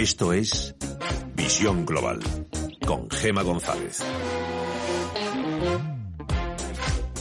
Esto 0.00 0.32
es 0.32 0.74
Visión 1.34 1.84
Global 1.84 2.20
con 2.86 3.10
Gema 3.10 3.42
González. 3.42 4.02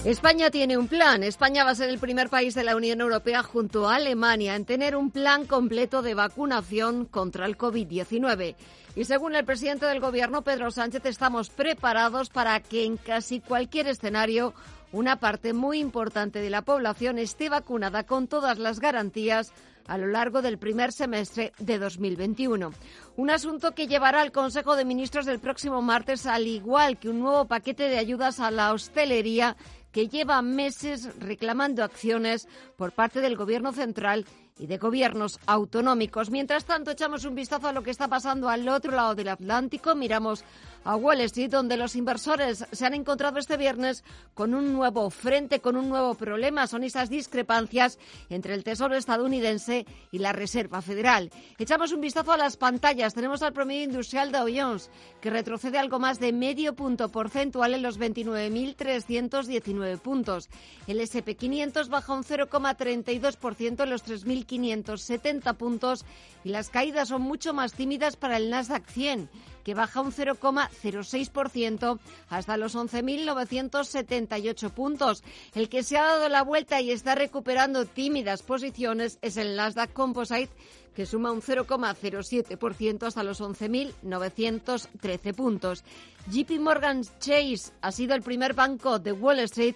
España 0.05 0.49
tiene 0.49 0.77
un 0.77 0.87
plan. 0.87 1.21
España 1.23 1.65
va 1.65 1.71
a 1.71 1.75
ser 1.75 1.89
el 1.89 1.99
primer 1.99 2.29
país 2.29 2.55
de 2.55 2.63
la 2.63 2.77
Unión 2.77 3.01
Europea 3.01 3.43
junto 3.43 3.89
a 3.89 3.95
Alemania 3.95 4.55
en 4.55 4.63
tener 4.63 4.95
un 4.95 5.11
plan 5.11 5.45
completo 5.45 6.01
de 6.01 6.13
vacunación 6.13 7.03
contra 7.03 7.47
el 7.47 7.57
COVID-19. 7.57 8.55
Y 8.95 9.03
según 9.03 9.35
el 9.35 9.43
presidente 9.43 9.85
del 9.85 9.99
Gobierno, 9.99 10.45
Pedro 10.45 10.71
Sánchez, 10.71 11.05
estamos 11.05 11.49
preparados 11.49 12.29
para 12.29 12.61
que 12.61 12.85
en 12.85 12.95
casi 12.95 13.41
cualquier 13.41 13.87
escenario 13.87 14.53
una 14.93 15.17
parte 15.17 15.51
muy 15.51 15.79
importante 15.79 16.39
de 16.39 16.49
la 16.49 16.61
población 16.61 17.19
esté 17.19 17.49
vacunada 17.49 18.05
con 18.05 18.27
todas 18.27 18.57
las 18.57 18.79
garantías 18.79 19.51
a 19.89 19.97
lo 19.97 20.07
largo 20.07 20.41
del 20.41 20.59
primer 20.59 20.91
semestre 20.91 21.51
de 21.57 21.79
2021. 21.79 22.71
Un 23.17 23.29
asunto 23.31 23.73
que 23.73 23.87
llevará 23.87 24.21
al 24.21 24.31
Consejo 24.31 24.75
de 24.75 24.85
Ministros 24.85 25.25
del 25.25 25.39
próximo 25.39 25.81
martes, 25.81 26.27
al 26.27 26.45
igual 26.45 26.97
que 26.97 27.09
un 27.09 27.19
nuevo 27.19 27.45
paquete 27.45 27.89
de 27.89 27.97
ayudas 27.97 28.39
a 28.39 28.51
la 28.51 28.71
hostelería 28.71 29.57
que 29.91 30.07
lleva 30.07 30.43
meses 30.43 31.09
reclamando 31.19 31.83
acciones 31.83 32.47
por 32.77 32.91
parte 32.91 33.19
del 33.19 33.35
Gobierno 33.35 33.73
central 33.73 34.25
y 34.59 34.67
de 34.67 34.77
gobiernos 34.77 35.39
autonómicos. 35.47 36.29
Mientras 36.29 36.65
tanto, 36.65 36.91
echamos 36.91 37.25
un 37.25 37.33
vistazo 37.33 37.69
a 37.69 37.73
lo 37.73 37.81
que 37.81 37.91
está 37.91 38.07
pasando 38.07 38.49
al 38.49 38.67
otro 38.67 38.91
lado 38.91 39.15
del 39.15 39.29
Atlántico. 39.29 39.95
Miramos 39.95 40.43
a 40.89 40.95
Wall 40.95 41.21
Street, 41.21 41.51
donde 41.51 41.77
los 41.77 41.95
inversores 41.95 42.65
se 42.71 42.83
han 42.83 42.95
encontrado 42.95 43.37
este 43.37 43.57
viernes 43.57 44.03
con 44.33 44.55
un 44.55 44.73
nuevo 44.73 45.11
frente, 45.11 45.59
con 45.59 45.77
un 45.77 45.87
nuevo 45.87 46.15
problema. 46.15 46.65
Son 46.65 46.83
esas 46.83 47.11
discrepancias 47.11 47.99
entre 48.31 48.55
el 48.55 48.63
Tesoro 48.63 48.95
estadounidense 48.95 49.85
y 50.11 50.17
la 50.17 50.33
Reserva 50.33 50.81
Federal. 50.81 51.29
Echamos 51.59 51.91
un 51.91 52.01
vistazo 52.01 52.31
a 52.31 52.37
las 52.37 52.57
pantallas. 52.57 53.13
Tenemos 53.13 53.43
al 53.43 53.53
promedio 53.53 53.83
industrial 53.83 54.31
Dow 54.31 54.47
Jones, 54.51 54.89
que 55.21 55.29
retrocede 55.29 55.77
algo 55.77 55.99
más 55.99 56.19
de 56.19 56.33
medio 56.33 56.73
punto 56.73 57.09
porcentual 57.09 57.75
en 57.75 57.83
los 57.83 57.99
29.319 57.99 59.99
puntos. 59.99 60.49
El 60.87 61.01
SP500 61.01 61.87
baja 61.89 62.13
un 62.13 62.23
0,32% 62.23 63.83
en 63.83 63.89
los 63.91 64.03
3.570 64.07 65.55
puntos 65.55 66.03
y 66.43 66.49
las 66.49 66.69
caídas 66.69 67.09
son 67.09 67.21
mucho 67.21 67.53
más 67.53 67.73
tímidas 67.73 68.15
para 68.15 68.37
el 68.37 68.49
Nasdaq 68.49 68.87
100 68.87 69.29
que 69.69 69.75
baja 69.75 70.01
un 70.01 70.11
0,06% 70.11 71.99
hasta 72.29 72.57
los 72.57 72.75
11.978 72.75 74.71
puntos. 74.71 75.23
El 75.53 75.69
que 75.69 75.83
se 75.83 75.95
ha 75.95 76.05
dado 76.05 76.27
la 76.27 76.41
vuelta 76.41 76.81
y 76.81 76.89
está 76.89 77.13
recuperando 77.13 77.85
tímidas 77.85 78.41
posiciones 78.41 79.19
es 79.21 79.37
el 79.37 79.55
Nasdaq 79.55 79.93
Composite 79.93 80.49
que 80.95 81.05
suma 81.05 81.31
un 81.31 81.43
0,07% 81.43 83.03
hasta 83.03 83.21
los 83.21 83.41
11.913 83.41 85.35
puntos. 85.35 85.83
JP 86.31 86.59
Morgan 86.59 87.03
Chase 87.19 87.71
ha 87.81 87.91
sido 87.91 88.15
el 88.15 88.23
primer 88.23 88.55
banco 88.55 88.97
de 88.97 89.11
Wall 89.11 89.37
Street 89.41 89.75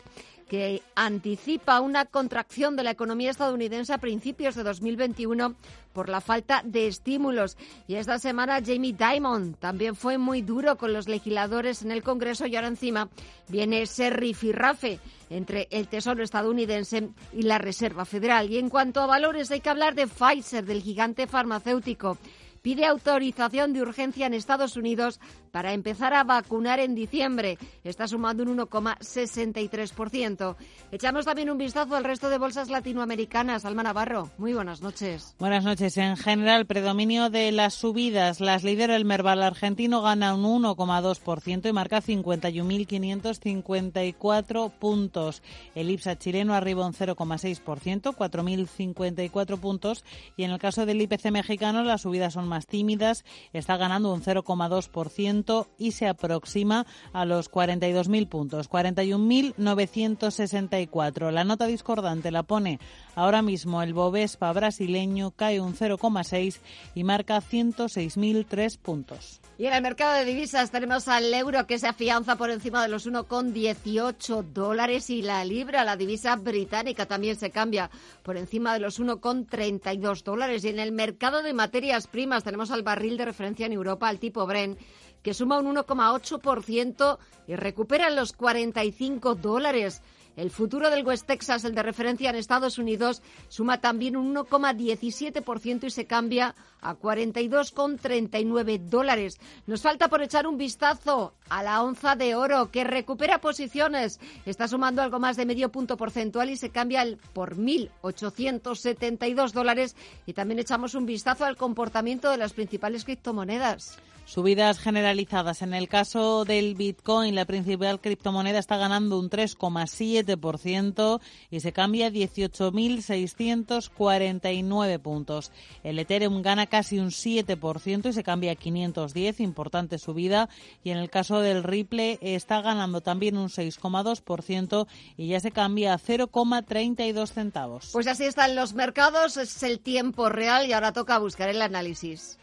que 0.53 0.83
anticipa 0.93 1.81
una 1.81 2.05
contracción 2.05 2.75
de 2.75 2.83
la 2.83 2.91
economía 2.91 3.31
estadounidense 3.31 3.91
a 3.91 3.97
principios 3.97 4.53
de 4.53 4.61
2021 4.61 5.55
por 5.93 6.09
la 6.09 6.21
falta 6.21 6.61
de 6.63 6.85
estímulos. 6.85 7.57
Y 7.87 7.95
esta 7.95 8.19
semana 8.19 8.61
Jamie 8.63 8.93
Dimon 8.93 9.55
también 9.55 9.95
fue 9.95 10.19
muy 10.19 10.43
duro 10.43 10.77
con 10.77 10.93
los 10.93 11.07
legisladores 11.07 11.81
en 11.81 11.89
el 11.89 12.03
Congreso 12.03 12.45
y 12.45 12.55
ahora 12.55 12.67
encima 12.67 13.09
viene 13.47 13.81
ese 13.81 14.11
rifirrafe 14.11 14.99
entre 15.31 15.67
el 15.71 15.87
Tesoro 15.87 16.23
estadounidense 16.23 17.09
y 17.31 17.41
la 17.41 17.57
Reserva 17.57 18.05
Federal. 18.05 18.51
Y 18.51 18.59
en 18.59 18.69
cuanto 18.69 19.01
a 19.01 19.07
valores 19.07 19.49
hay 19.49 19.61
que 19.61 19.71
hablar 19.71 19.95
de 19.95 20.05
Pfizer, 20.05 20.63
del 20.63 20.83
gigante 20.83 21.25
farmacéutico 21.25 22.19
pide 22.63 22.85
autorización 22.85 23.73
de 23.73 23.81
urgencia 23.81 24.25
en 24.25 24.33
Estados 24.33 24.77
Unidos 24.77 25.19
para 25.51 25.73
empezar 25.73 26.13
a 26.15 26.23
vacunar 26.23 26.79
en 26.79 26.95
diciembre. 26.95 27.59
Está 27.83 28.07
sumando 28.07 28.41
un 28.41 28.57
1,63%. 28.57 30.55
Echamos 30.91 31.25
también 31.25 31.51
un 31.51 31.59
vistazo 31.59 31.95
al 31.95 32.05
resto 32.05 32.29
de 32.29 32.39
bolsas 32.39 32.69
latinoamericanas. 32.69 33.65
Alma 33.65 33.83
Navarro, 33.83 34.31
muy 34.37 34.53
buenas 34.53 34.81
noches. 34.81 35.35
Buenas 35.37 35.65
noches. 35.65 35.95
En 35.97 36.17
general, 36.17 36.65
predominio 36.65 37.29
de 37.29 37.51
las 37.51 37.75
subidas. 37.75 38.39
Las 38.39 38.63
lidera 38.63 38.95
el 38.95 39.05
Merval 39.05 39.43
argentino, 39.43 40.01
gana 40.01 40.33
un 40.33 40.63
1,2% 40.63 41.69
y 41.69 41.73
marca 41.73 42.01
51.554 42.01 44.71
puntos. 44.71 45.43
El 45.75 45.91
IPSA 45.91 46.17
chileno 46.17 46.53
arriba 46.53 46.87
un 46.87 46.93
0,6%, 46.93 48.15
4.054 48.15 49.59
puntos. 49.59 50.05
Y 50.37 50.45
en 50.45 50.51
el 50.51 50.59
caso 50.59 50.85
del 50.85 51.01
IPC 51.01 51.31
mexicano, 51.31 51.83
las 51.83 52.03
subidas 52.03 52.31
son 52.33 52.47
más 52.47 52.52
tímidas, 52.61 53.25
está 53.51 53.77
ganando 53.77 54.13
un 54.13 54.21
0,2% 54.21 55.67
y 55.77 55.91
se 55.91 56.07
aproxima 56.07 56.85
a 57.11 57.25
los 57.25 57.51
42.000 57.51 58.29
puntos, 58.29 58.69
41.964. 58.69 61.31
La 61.31 61.43
nota 61.43 61.67
discordante 61.67 62.31
la 62.31 62.43
pone 62.43 62.79
ahora 63.15 63.41
mismo 63.41 63.81
el 63.81 63.93
Bovespa 63.93 64.53
brasileño, 64.53 65.31
cae 65.31 65.59
un 65.59 65.75
0,6 65.75 66.61
y 66.95 67.03
marca 67.03 67.41
106.003 67.41 68.77
puntos. 68.77 69.42
Y 69.55 69.67
en 69.67 69.73
el 69.73 69.83
mercado 69.83 70.13
de 70.13 70.25
divisas 70.25 70.71
tenemos 70.71 71.07
al 71.07 71.31
euro 71.31 71.67
que 71.67 71.77
se 71.77 71.87
afianza 71.87 72.35
por 72.37 72.49
encima 72.49 72.81
de 72.81 72.87
los 72.87 73.07
1,18 73.07 74.41
dólares 74.51 75.11
y 75.11 75.21
la 75.21 75.45
libra, 75.45 75.83
la 75.83 75.95
divisa 75.95 76.35
británica, 76.35 77.05
también 77.05 77.35
se 77.35 77.51
cambia 77.51 77.91
por 78.23 78.35
encima 78.35 78.73
de 78.73 78.79
los 78.79 78.99
1,32 78.99 80.23
dólares. 80.23 80.63
Y 80.63 80.69
en 80.69 80.79
el 80.79 80.91
mercado 80.91 81.43
de 81.43 81.53
materias 81.53 82.07
primas 82.07 82.43
tenemos 82.43 82.71
al 82.71 82.81
barril 82.81 83.15
de 83.15 83.25
referencia 83.25 83.67
en 83.67 83.73
Europa, 83.73 84.09
al 84.09 84.17
tipo 84.17 84.47
Bren, 84.47 84.75
que 85.21 85.35
suma 85.35 85.59
un 85.59 85.75
1,8% 85.75 87.19
y 87.47 87.55
recupera 87.55 88.09
los 88.09 88.33
45 88.33 89.35
dólares. 89.35 90.01
El 90.35 90.49
futuro 90.49 90.89
del 90.89 91.05
West 91.05 91.27
Texas, 91.27 91.63
el 91.63 91.75
de 91.75 91.83
referencia 91.83 92.31
en 92.31 92.35
Estados 92.35 92.79
Unidos, 92.79 93.21
suma 93.49 93.81
también 93.81 94.17
un 94.17 94.33
1,17% 94.33 95.83
y 95.83 95.91
se 95.91 96.07
cambia 96.07 96.55
a 96.81 96.95
42,39 96.95 98.79
dólares. 98.79 99.39
Nos 99.67 99.83
falta 99.83 100.07
por 100.07 100.23
echar 100.23 100.47
un 100.47 100.57
vistazo 100.57 101.35
a 101.49 101.61
la 101.61 101.83
onza 101.83 102.15
de 102.15 102.33
oro 102.35 102.71
que 102.71 102.83
recupera 102.83 103.41
posiciones. 103.41 104.19
Está 104.45 104.67
sumando 104.67 105.03
algo 105.03 105.19
más 105.19 105.37
de 105.37 105.45
medio 105.45 105.71
punto 105.71 105.97
porcentual 105.97 106.49
y 106.49 106.57
se 106.57 106.71
cambia 106.71 107.05
por 107.33 107.55
1.872 107.55 109.51
dólares. 109.51 109.95
Y 110.25 110.33
también 110.33 110.59
echamos 110.59 110.95
un 110.95 111.05
vistazo 111.05 111.45
al 111.45 111.57
comportamiento 111.57 112.31
de 112.31 112.37
las 112.37 112.53
principales 112.53 113.05
criptomonedas. 113.05 113.99
Subidas 114.25 114.79
generalizadas. 114.79 115.61
En 115.61 115.73
el 115.73 115.89
caso 115.89 116.45
del 116.45 116.75
Bitcoin, 116.75 117.35
la 117.35 117.43
principal 117.45 117.99
criptomoneda 117.99 118.57
está 118.57 118.77
ganando 118.77 119.19
un 119.19 119.29
3,7% 119.29 121.19
y 121.51 121.59
se 121.59 121.73
cambia 121.73 122.07
a 122.07 122.09
18.649 122.09 124.99
puntos. 124.99 125.51
El 125.83 125.99
Ethereum 125.99 126.41
gana 126.41 126.67
casi 126.67 126.99
un 126.99 127.09
7% 127.09 128.09
y 128.09 128.13
se 128.13 128.23
cambia 128.23 128.53
a 128.53 128.55
510, 128.55 129.41
importante 129.41 129.99
subida. 129.99 130.47
Y 130.83 130.91
en 130.91 130.97
el 130.97 131.09
caso 131.09 131.41
del 131.41 131.63
Ripple 131.63 132.17
está 132.21 132.61
ganando 132.61 133.01
también 133.01 133.35
un 133.37 133.49
6,2% 133.49 134.87
y 135.17 135.27
ya 135.27 135.41
se 135.41 135.51
cambia 135.51 135.93
a 135.93 135.99
0,32 135.99 137.29
centavos. 137.29 137.89
Pues 137.91 138.07
así 138.07 138.23
están 138.23 138.55
los 138.55 138.73
mercados, 138.73 139.35
es 139.35 139.63
el 139.63 139.81
tiempo 139.81 140.29
real 140.29 140.65
y 140.65 140.71
ahora 140.73 140.93
toca 140.93 141.19
buscar 141.19 141.49
el 141.49 141.61
análisis. 141.61 142.37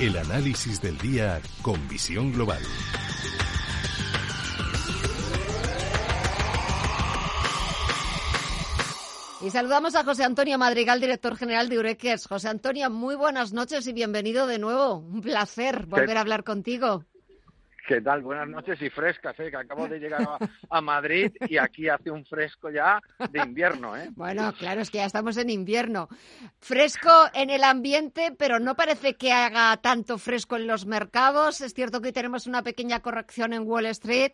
El 0.00 0.16
análisis 0.16 0.82
del 0.82 0.98
día 0.98 1.40
con 1.62 1.88
visión 1.88 2.32
global. 2.32 2.60
Y 9.40 9.50
saludamos 9.50 9.94
a 9.94 10.02
José 10.02 10.24
Antonio 10.24 10.58
Madrigal, 10.58 11.00
director 11.00 11.36
general 11.36 11.68
de 11.68 11.78
Ureques. 11.78 12.26
José 12.26 12.48
Antonio, 12.48 12.90
muy 12.90 13.14
buenas 13.14 13.52
noches 13.52 13.86
y 13.86 13.92
bienvenido 13.92 14.48
de 14.48 14.58
nuevo. 14.58 14.96
Un 14.96 15.20
placer 15.20 15.86
volver 15.86 16.16
a 16.16 16.22
hablar 16.22 16.42
contigo. 16.42 17.04
¿Qué 17.86 18.00
tal? 18.00 18.22
Buenas 18.22 18.48
noches 18.48 18.80
y 18.80 18.88
frescas, 18.88 19.38
¿eh? 19.40 19.50
que 19.50 19.56
acabo 19.58 19.86
de 19.86 19.98
llegar 19.98 20.26
a, 20.70 20.80
Madrid 20.80 21.30
y 21.48 21.58
aquí 21.58 21.88
hace 21.88 22.10
un 22.10 22.24
fresco 22.24 22.70
ya 22.70 22.98
de 23.30 23.40
invierno. 23.40 23.94
¿eh? 23.94 24.08
Bueno, 24.16 24.54
claro, 24.58 24.80
es 24.80 24.90
que 24.90 24.98
ya 24.98 25.04
estamos 25.04 25.36
en 25.36 25.50
invierno. 25.50 26.08
Fresco 26.60 27.10
en 27.34 27.50
el 27.50 27.62
ambiente, 27.62 28.34
pero 28.38 28.58
no 28.58 28.74
parece 28.74 29.16
que 29.16 29.32
haga 29.32 29.76
tanto 29.78 30.16
fresco 30.16 30.56
en 30.56 30.66
los 30.66 30.86
mercados. 30.86 31.60
Es 31.60 31.74
cierto 31.74 32.00
que 32.00 32.08
hoy 32.08 32.12
tenemos 32.12 32.46
una 32.46 32.62
pequeña 32.62 33.00
corrección 33.00 33.52
en 33.52 33.68
Wall 33.68 33.86
Street, 33.86 34.32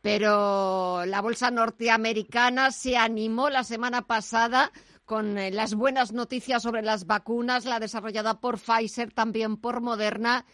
pero 0.00 1.04
la 1.04 1.20
bolsa 1.20 1.50
norteamericana 1.50 2.70
se 2.70 2.96
animó 2.96 3.50
la 3.50 3.64
semana 3.64 4.02
pasada 4.02 4.70
con 5.04 5.36
eh, 5.36 5.50
las 5.50 5.74
buenas 5.74 6.12
noticias 6.12 6.62
sobre 6.62 6.82
las 6.82 7.06
vacunas, 7.06 7.64
la 7.64 7.80
desarrollada 7.80 8.40
por 8.40 8.58
Pfizer, 8.58 9.12
también 9.12 9.56
por 9.56 9.80
Moderna 9.80 10.44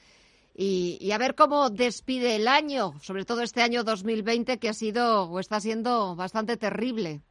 y, 0.62 1.10
a 1.12 1.16
ver 1.16 1.34
cómo 1.34 1.70
despide 1.70 2.36
el 2.36 2.46
año, 2.46 2.92
sobre 3.00 3.24
todo 3.24 3.40
este 3.40 3.62
año 3.62 3.82
2020 3.82 4.58
que 4.58 4.68
ha 4.68 4.74
sido 4.74 5.24
o 5.24 5.40
está 5.40 5.58
siendo 5.58 6.14
bastante 6.16 6.58
terrible. 6.58 7.22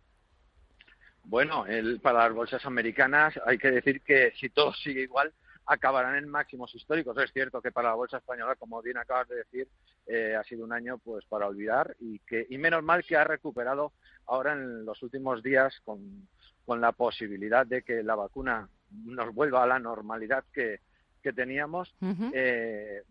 Bueno, 1.25 1.67
el, 1.67 1.99
para 1.99 2.23
las 2.23 2.33
bolsas 2.33 2.65
americanas 2.65 3.39
hay 3.45 3.59
que 3.59 3.69
decir 3.69 4.01
que 4.01 4.33
si 4.39 4.49
todo 4.49 4.73
sigue 4.73 5.01
igual, 5.01 5.31
acabarán 5.67 6.15
en 6.15 6.27
máximos 6.27 6.73
históricos. 6.73 7.15
Es 7.19 7.31
cierto 7.31 7.61
que 7.61 7.71
para 7.71 7.89
la 7.89 7.95
bolsa 7.95 8.17
española, 8.17 8.55
como 8.55 8.81
bien 8.81 8.97
acabas 8.97 9.27
de 9.27 9.35
decir, 9.35 9.67
eh, 10.07 10.35
ha 10.35 10.43
sido 10.43 10.65
un 10.65 10.73
año 10.73 10.97
pues 10.97 11.23
para 11.25 11.45
olvidar 11.45 11.95
y 11.99 12.17
que 12.19 12.47
y 12.49 12.57
menos 12.57 12.81
mal 12.81 13.03
que 13.03 13.15
ha 13.15 13.25
recuperado 13.25 13.93
ahora 14.25 14.53
en 14.53 14.85
los 14.85 15.03
últimos 15.03 15.43
días 15.43 15.79
con, 15.85 16.27
con 16.65 16.81
la 16.81 16.93
posibilidad 16.93 17.67
de 17.67 17.83
que 17.83 18.01
la 18.01 18.15
vacuna 18.15 18.67
nos 19.05 19.35
vuelva 19.35 19.61
a 19.61 19.67
la 19.67 19.77
normalidad 19.77 20.43
que, 20.51 20.79
que 21.21 21.31
teníamos. 21.31 21.93
Eh, 22.33 23.03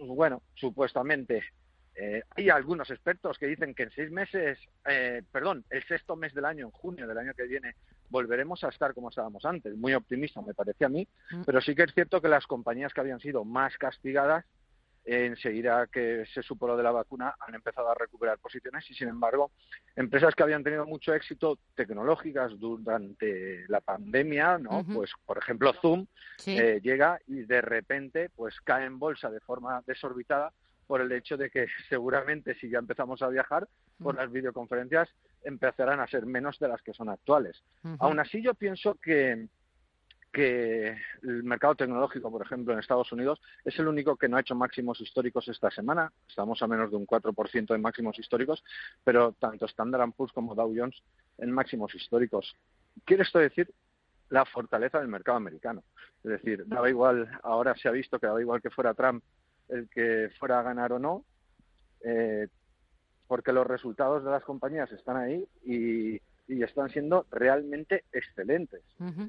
bueno, 0.00 0.42
supuestamente 0.54 1.42
eh, 1.96 2.22
hay 2.30 2.50
algunos 2.50 2.90
expertos 2.90 3.38
que 3.38 3.46
dicen 3.46 3.74
que 3.74 3.84
en 3.84 3.90
seis 3.90 4.10
meses, 4.10 4.58
eh, 4.86 5.22
perdón, 5.30 5.64
el 5.70 5.84
sexto 5.84 6.16
mes 6.16 6.34
del 6.34 6.44
año, 6.44 6.66
en 6.66 6.72
junio 6.72 7.06
del 7.06 7.18
año 7.18 7.34
que 7.34 7.44
viene, 7.44 7.76
volveremos 8.10 8.64
a 8.64 8.68
estar 8.68 8.94
como 8.94 9.10
estábamos 9.10 9.44
antes. 9.44 9.76
Muy 9.76 9.94
optimista 9.94 10.42
me 10.42 10.54
parece 10.54 10.84
a 10.84 10.88
mí, 10.88 11.06
mm. 11.30 11.42
pero 11.46 11.60
sí 11.60 11.74
que 11.74 11.84
es 11.84 11.94
cierto 11.94 12.20
que 12.20 12.28
las 12.28 12.46
compañías 12.46 12.92
que 12.92 13.00
habían 13.00 13.20
sido 13.20 13.44
más 13.44 13.76
castigadas 13.78 14.44
enseguida 15.04 15.86
que 15.86 16.24
se 16.32 16.42
supo 16.42 16.66
lo 16.66 16.76
de 16.76 16.82
la 16.82 16.90
vacuna 16.90 17.34
han 17.40 17.54
empezado 17.54 17.90
a 17.90 17.94
recuperar 17.94 18.38
posiciones 18.38 18.90
y 18.90 18.94
sin 18.94 19.08
embargo 19.08 19.50
empresas 19.96 20.34
que 20.34 20.42
habían 20.42 20.64
tenido 20.64 20.86
mucho 20.86 21.12
éxito 21.14 21.58
tecnológicas 21.74 22.58
durante 22.58 23.68
la 23.68 23.80
pandemia 23.80 24.58
no 24.58 24.84
pues 24.92 25.10
por 25.26 25.38
ejemplo 25.38 25.72
Zoom 25.74 26.06
eh, 26.46 26.80
llega 26.82 27.20
y 27.26 27.42
de 27.42 27.60
repente 27.60 28.30
pues 28.34 28.60
cae 28.62 28.86
en 28.86 28.98
bolsa 28.98 29.30
de 29.30 29.40
forma 29.40 29.82
desorbitada 29.86 30.52
por 30.86 31.00
el 31.00 31.12
hecho 31.12 31.36
de 31.36 31.50
que 31.50 31.66
seguramente 31.88 32.54
si 32.54 32.68
ya 32.68 32.78
empezamos 32.78 33.22
a 33.22 33.28
viajar 33.28 33.68
por 34.02 34.16
las 34.16 34.30
videoconferencias 34.30 35.08
empezarán 35.42 36.00
a 36.00 36.06
ser 36.06 36.26
menos 36.26 36.58
de 36.58 36.68
las 36.68 36.82
que 36.82 36.94
son 36.94 37.10
actuales. 37.10 37.62
Aún 37.98 38.18
así 38.18 38.42
yo 38.42 38.54
pienso 38.54 38.94
que 38.94 39.46
que 40.34 40.88
el 41.22 41.44
mercado 41.44 41.76
tecnológico, 41.76 42.28
por 42.28 42.44
ejemplo, 42.44 42.72
en 42.72 42.80
Estados 42.80 43.12
Unidos, 43.12 43.40
es 43.64 43.78
el 43.78 43.86
único 43.86 44.16
que 44.16 44.28
no 44.28 44.36
ha 44.36 44.40
hecho 44.40 44.56
máximos 44.56 45.00
históricos 45.00 45.46
esta 45.46 45.70
semana. 45.70 46.12
Estamos 46.28 46.60
a 46.60 46.66
menos 46.66 46.90
de 46.90 46.96
un 46.96 47.06
4% 47.06 47.68
de 47.68 47.78
máximos 47.78 48.18
históricos, 48.18 48.62
pero 49.04 49.32
tanto 49.32 49.66
Standard 49.66 50.10
Poor's 50.12 50.32
como 50.32 50.56
Dow 50.56 50.74
Jones 50.76 51.00
en 51.38 51.52
máximos 51.52 51.94
históricos. 51.94 52.52
Quiere 53.04 53.22
esto 53.22 53.38
decir 53.38 53.72
la 54.30 54.44
fortaleza 54.44 54.98
del 54.98 55.08
mercado 55.08 55.38
americano. 55.38 55.84
Es 56.24 56.30
decir, 56.32 56.64
daba 56.66 56.90
igual, 56.90 57.30
ahora 57.44 57.76
se 57.76 57.88
ha 57.88 57.92
visto 57.92 58.18
que 58.18 58.26
daba 58.26 58.40
igual 58.40 58.60
que 58.60 58.70
fuera 58.70 58.92
Trump 58.92 59.22
el 59.68 59.88
que 59.88 60.30
fuera 60.40 60.58
a 60.58 60.62
ganar 60.64 60.92
o 60.92 60.98
no, 60.98 61.24
eh, 62.04 62.48
porque 63.28 63.52
los 63.52 63.66
resultados 63.66 64.24
de 64.24 64.30
las 64.30 64.42
compañías 64.42 64.90
están 64.90 65.16
ahí 65.16 65.46
y, 65.64 66.20
están 66.46 66.90
siendo 66.90 67.24
realmente 67.30 68.04
excelentes. 68.12 68.82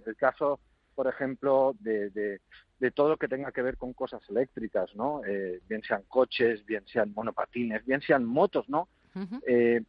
El 0.06 0.18
caso 0.18 0.60
por 0.96 1.08
ejemplo, 1.08 1.76
de, 1.80 2.10
de, 2.10 2.92
todo 2.92 3.10
lo 3.10 3.18
que 3.18 3.28
tenga 3.28 3.52
que 3.52 3.62
ver 3.62 3.78
con 3.78 3.94
cosas 3.94 4.22
eléctricas, 4.30 4.96
¿no? 4.96 5.22
Eh, 5.26 5.60
bien 5.68 5.82
sean 5.82 6.04
coches, 6.08 6.66
bien 6.66 6.86
sean 6.88 7.14
monopatines, 7.14 7.86
bien 7.86 8.02
sean 8.02 8.24
motos, 8.24 8.70
¿no? 8.70 8.88
Eh, 9.48 9.82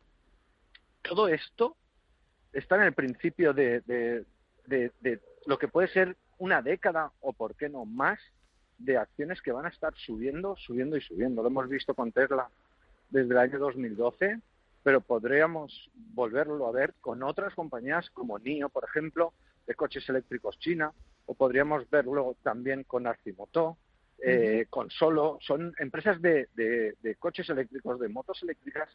todo 1.02 1.28
esto 1.28 1.76
está 2.52 2.76
en 2.76 2.82
el 2.82 2.92
principio 2.94 3.52
de, 3.52 3.80
de, 3.82 5.20
lo 5.46 5.58
que 5.58 5.68
puede 5.68 5.88
ser 5.88 6.16
una 6.38 6.62
década 6.62 7.12
o, 7.20 7.32
por 7.32 7.54
qué 7.54 7.68
no, 7.68 7.84
más 7.84 8.18
de 8.78 8.96
acciones 8.96 9.40
que 9.40 9.52
van 9.52 9.66
a 9.66 9.70
estar 9.70 9.94
subiendo, 9.94 10.56
subiendo 10.56 10.96
y 10.96 11.00
subiendo. 11.00 11.42
Lo 11.42 11.48
hemos 11.48 11.68
visto 11.68 11.94
con 11.94 12.12
Tesla 12.12 12.48
desde 13.10 13.30
el 13.30 13.38
año 13.38 13.58
2012, 13.58 14.40
pero 14.82 15.00
podríamos 15.00 15.90
volverlo 15.94 16.66
a 16.66 16.72
ver 16.72 16.94
con 17.00 17.22
otras 17.22 17.54
compañías 17.54 18.10
como 18.10 18.38
NIO, 18.38 18.68
por 18.68 18.84
ejemplo, 18.84 19.32
de 19.66 19.74
coches 19.74 20.08
eléctricos 20.08 20.58
China, 20.58 20.92
o 21.26 21.34
podríamos 21.34 21.88
verlo 21.90 22.36
también 22.42 22.84
con 22.84 23.06
Arcimoto, 23.06 23.78
eh, 24.18 24.66
con 24.70 24.90
Solo, 24.90 25.38
son 25.40 25.74
empresas 25.78 26.20
de, 26.22 26.48
de, 26.54 27.14
coches 27.16 27.48
eléctricos, 27.50 28.00
de 28.00 28.08
motos 28.08 28.42
eléctricas, 28.42 28.88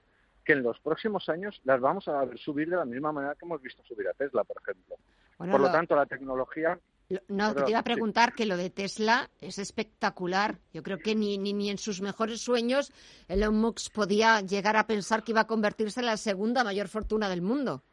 que 0.44 0.54
en 0.54 0.64
los 0.64 0.80
próximos 0.80 1.30
años 1.30 1.62
las 1.64 1.80
vamos 1.80 2.08
a 2.08 2.26
ver 2.26 2.40
subir 2.40 2.70
de 2.70 2.78
la 2.78 2.86
misma 2.86 3.12
manera 3.12 3.36
que 3.36 3.46
hemos 3.46 3.62
visto 3.62 3.84
subir 3.84 4.08
a 4.08 4.14
Tesla, 4.14 4.44
por 4.44 4.58
ejemplo. 4.62 4.96
por 5.38 5.60
lo, 5.60 5.72
tanto, 5.72 5.96
la 5.96 6.08
tecnología 6.08 6.80
no, 7.28 7.54
te 7.54 7.70
iba 7.70 7.80
a 7.80 7.84
preguntar 7.84 8.34
que 8.34 8.46
lo 8.46 8.56
de 8.58 8.70
Tesla 8.70 9.30
es 9.42 9.60
espectacular. 9.60 10.60
Yo 10.74 10.82
creo 10.82 10.98
que 10.98 11.14
ni, 11.14 11.38
ni, 11.38 11.54
ni 11.54 11.70
en 11.70 11.78
sus 11.78 12.02
mejores 12.02 12.42
sueños 12.42 12.94
Elon 13.28 13.56
Musk 13.56 13.92
podía 13.94 14.40
llegar 14.42 14.78
a 14.78 14.88
pensar 14.88 15.24
que 15.24 15.34
iba 15.34 15.42
a 15.42 15.48
convertirse 15.48 16.00
en 16.00 16.06
la 16.06 16.18
segunda 16.18 16.64
mayor 16.64 16.88
fortuna 16.88 17.28
del 17.30 17.42
mundo 17.42 17.84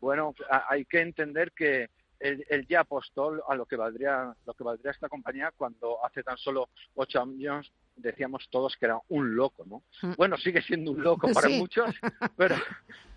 bueno, 0.00 0.34
hay 0.68 0.84
que 0.84 1.00
entender 1.00 1.52
que 1.52 1.88
él, 2.20 2.66
ya 2.68 2.80
apostó 2.80 3.48
a 3.48 3.54
lo 3.54 3.64
que 3.64 3.76
valdría 3.76 4.34
lo 4.44 4.54
que 4.54 4.64
valdría 4.64 4.92
esta 4.92 5.08
compañía 5.08 5.52
cuando 5.56 6.04
hace 6.04 6.22
tan 6.22 6.36
solo 6.36 6.68
ocho 6.94 7.22
años 7.22 7.72
decíamos 7.96 8.46
todos 8.50 8.76
que 8.76 8.86
era 8.86 8.98
un 9.08 9.34
loco, 9.34 9.64
¿no? 9.66 9.82
Mm. 10.02 10.14
Bueno, 10.16 10.36
sigue 10.36 10.60
siendo 10.62 10.92
un 10.92 11.02
loco 11.02 11.28
para 11.34 11.48
muchos, 11.48 11.94
pero 12.36 12.56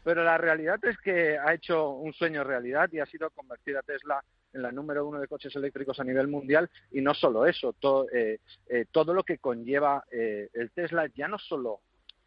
pero 0.03 0.23
la 0.23 0.37
realidad 0.37 0.79
es 0.83 0.97
que 0.99 1.37
ha 1.37 1.53
hecho 1.53 1.91
un 1.91 2.13
sueño 2.13 2.43
realidad 2.43 2.89
y 2.91 2.99
ha 2.99 3.05
sido 3.05 3.29
convertir 3.31 3.77
a 3.77 3.83
Tesla 3.83 4.23
en 4.51 4.61
la 4.61 4.71
número 4.71 5.07
uno 5.07 5.19
de 5.19 5.27
coches 5.27 5.55
eléctricos 5.55 5.99
a 5.99 6.03
nivel 6.03 6.27
mundial 6.27 6.69
y 6.91 7.01
no 7.01 7.13
solo 7.13 7.45
eso, 7.45 7.73
todo, 7.73 8.07
eh, 8.11 8.39
eh, 8.67 8.85
todo 8.91 9.13
lo 9.13 9.23
que 9.23 9.39
conlleva 9.39 10.03
eh, 10.11 10.49
el 10.53 10.71
Tesla 10.71 11.07
ya 11.15 11.27
no 11.27 11.39
solo 11.39 11.79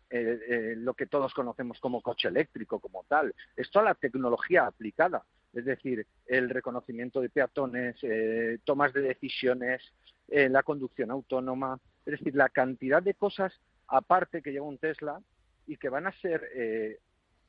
eh, 0.09 0.39
eh, 0.49 0.75
lo 0.77 0.95
que 0.95 1.07
todos 1.07 1.35
conocemos 1.35 1.81
como 1.81 2.01
coche 2.01 2.29
eléctrico, 2.29 2.79
como 2.79 3.05
tal. 3.09 3.35
Es 3.57 3.71
toda 3.71 3.87
la 3.87 3.95
tecnología 3.95 4.67
aplicada, 4.67 5.25
es 5.53 5.65
decir, 5.65 6.07
el 6.27 6.49
reconocimiento 6.49 7.21
de 7.21 7.29
peatones, 7.29 7.97
eh, 8.03 8.59
tomas 8.65 8.93
de 8.93 9.01
decisiones, 9.03 9.83
la 10.29 10.65
conducción 10.65 11.13
autónoma, 11.13 11.79
es 12.05 12.19
decir, 12.19 12.35
la 12.35 12.49
cantidad 12.49 13.01
de 13.01 13.15
cosas 13.15 13.53
aparte 13.87 14.43
que 14.43 14.51
lleva 14.51 14.67
un 14.67 14.79
Tesla 14.79 15.21
y 15.69 15.77
que 15.77 15.89
van 15.89 16.09
a 16.09 16.13
ser 16.21 16.99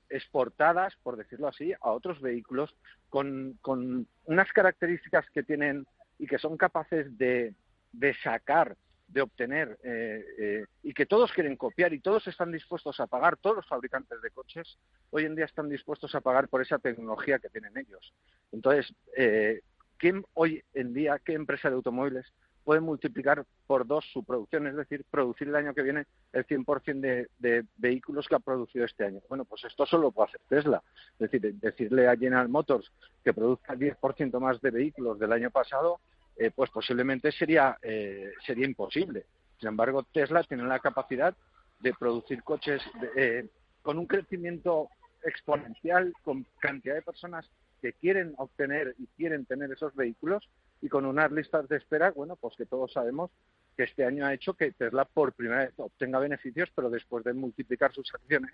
exportadas, 0.09 0.95
por 1.01 1.17
decirlo 1.17 1.47
así, 1.47 1.73
a 1.73 1.91
otros 1.91 2.21
vehículos 2.21 2.75
con, 3.09 3.57
con, 3.61 4.07
unas 4.25 4.53
características 4.53 5.27
que 5.31 5.41
tienen 5.41 5.87
y 6.19 6.27
que 6.27 6.37
son 6.37 6.55
capaces 6.55 7.17
de 7.17 7.55
sacar 8.23 8.77
de 9.07 9.21
obtener 9.21 9.77
eh, 9.83 10.25
eh, 10.37 10.65
y 10.83 10.93
que 10.93 11.05
todos 11.05 11.31
quieren 11.31 11.55
copiar 11.55 11.93
y 11.93 11.99
todos 11.99 12.27
están 12.27 12.51
dispuestos 12.51 12.99
a 12.99 13.07
pagar, 13.07 13.37
todos 13.37 13.57
los 13.57 13.67
fabricantes 13.67 14.21
de 14.21 14.31
coches 14.31 14.77
hoy 15.11 15.25
en 15.25 15.35
día 15.35 15.45
están 15.45 15.69
dispuestos 15.69 16.13
a 16.13 16.21
pagar 16.21 16.49
por 16.49 16.61
esa 16.61 16.77
tecnología 16.77 17.39
que 17.39 17.49
tienen 17.49 17.77
ellos. 17.77 18.13
Entonces, 18.51 18.93
eh, 19.15 19.61
¿quién 19.97 20.23
hoy 20.33 20.61
en 20.73 20.93
día, 20.93 21.19
qué 21.23 21.33
empresa 21.33 21.69
de 21.69 21.75
automóviles 21.75 22.25
puede 22.65 22.81
multiplicar 22.81 23.45
por 23.65 23.87
dos 23.87 24.05
su 24.11 24.25
producción? 24.25 24.67
Es 24.67 24.75
decir, 24.75 25.05
producir 25.09 25.47
el 25.47 25.55
año 25.55 25.73
que 25.73 25.83
viene 25.83 26.05
el 26.33 26.45
100% 26.45 26.99
de, 26.99 27.29
de 27.39 27.65
vehículos 27.77 28.27
que 28.27 28.35
ha 28.35 28.39
producido 28.39 28.83
este 28.83 29.05
año. 29.05 29.21
Bueno, 29.29 29.45
pues 29.45 29.63
esto 29.63 29.85
solo 29.85 30.11
puede 30.11 30.29
hacer 30.29 30.41
Tesla. 30.49 30.83
Es 31.17 31.31
decir, 31.31 31.55
decirle 31.55 32.09
a 32.09 32.17
General 32.17 32.49
Motors 32.49 32.91
que 33.23 33.33
produzca 33.33 33.73
el 33.73 33.79
10% 33.79 34.37
más 34.41 34.59
de 34.59 34.71
vehículos 34.71 35.17
del 35.17 35.31
año 35.31 35.49
pasado 35.49 36.01
eh, 36.37 36.51
pues 36.53 36.69
posiblemente 36.69 37.31
sería, 37.31 37.77
eh, 37.81 38.31
sería 38.45 38.65
imposible. 38.65 39.25
Sin 39.59 39.69
embargo, 39.69 40.03
Tesla 40.11 40.43
tiene 40.43 40.63
la 40.63 40.79
capacidad 40.79 41.35
de 41.79 41.93
producir 41.93 42.43
coches 42.43 42.81
eh, 43.15 43.47
con 43.81 43.97
un 43.97 44.05
crecimiento 44.05 44.89
exponencial, 45.23 46.13
con 46.23 46.45
cantidad 46.59 46.95
de 46.95 47.01
personas 47.01 47.49
que 47.81 47.93
quieren 47.93 48.33
obtener 48.37 48.95
y 48.97 49.07
quieren 49.17 49.45
tener 49.45 49.71
esos 49.71 49.95
vehículos 49.95 50.47
y 50.81 50.89
con 50.89 51.05
unas 51.05 51.31
listas 51.31 51.67
de 51.67 51.77
espera, 51.77 52.11
bueno, 52.11 52.35
pues 52.35 52.55
que 52.55 52.65
todos 52.65 52.93
sabemos 52.93 53.31
que 53.75 53.83
este 53.83 54.05
año 54.05 54.25
ha 54.25 54.33
hecho 54.33 54.53
que 54.53 54.71
Tesla 54.71 55.05
por 55.05 55.33
primera 55.33 55.65
vez 55.65 55.73
obtenga 55.77 56.19
beneficios, 56.19 56.69
pero 56.75 56.89
después 56.89 57.23
de 57.23 57.33
multiplicar 57.33 57.93
sus 57.93 58.13
acciones 58.13 58.51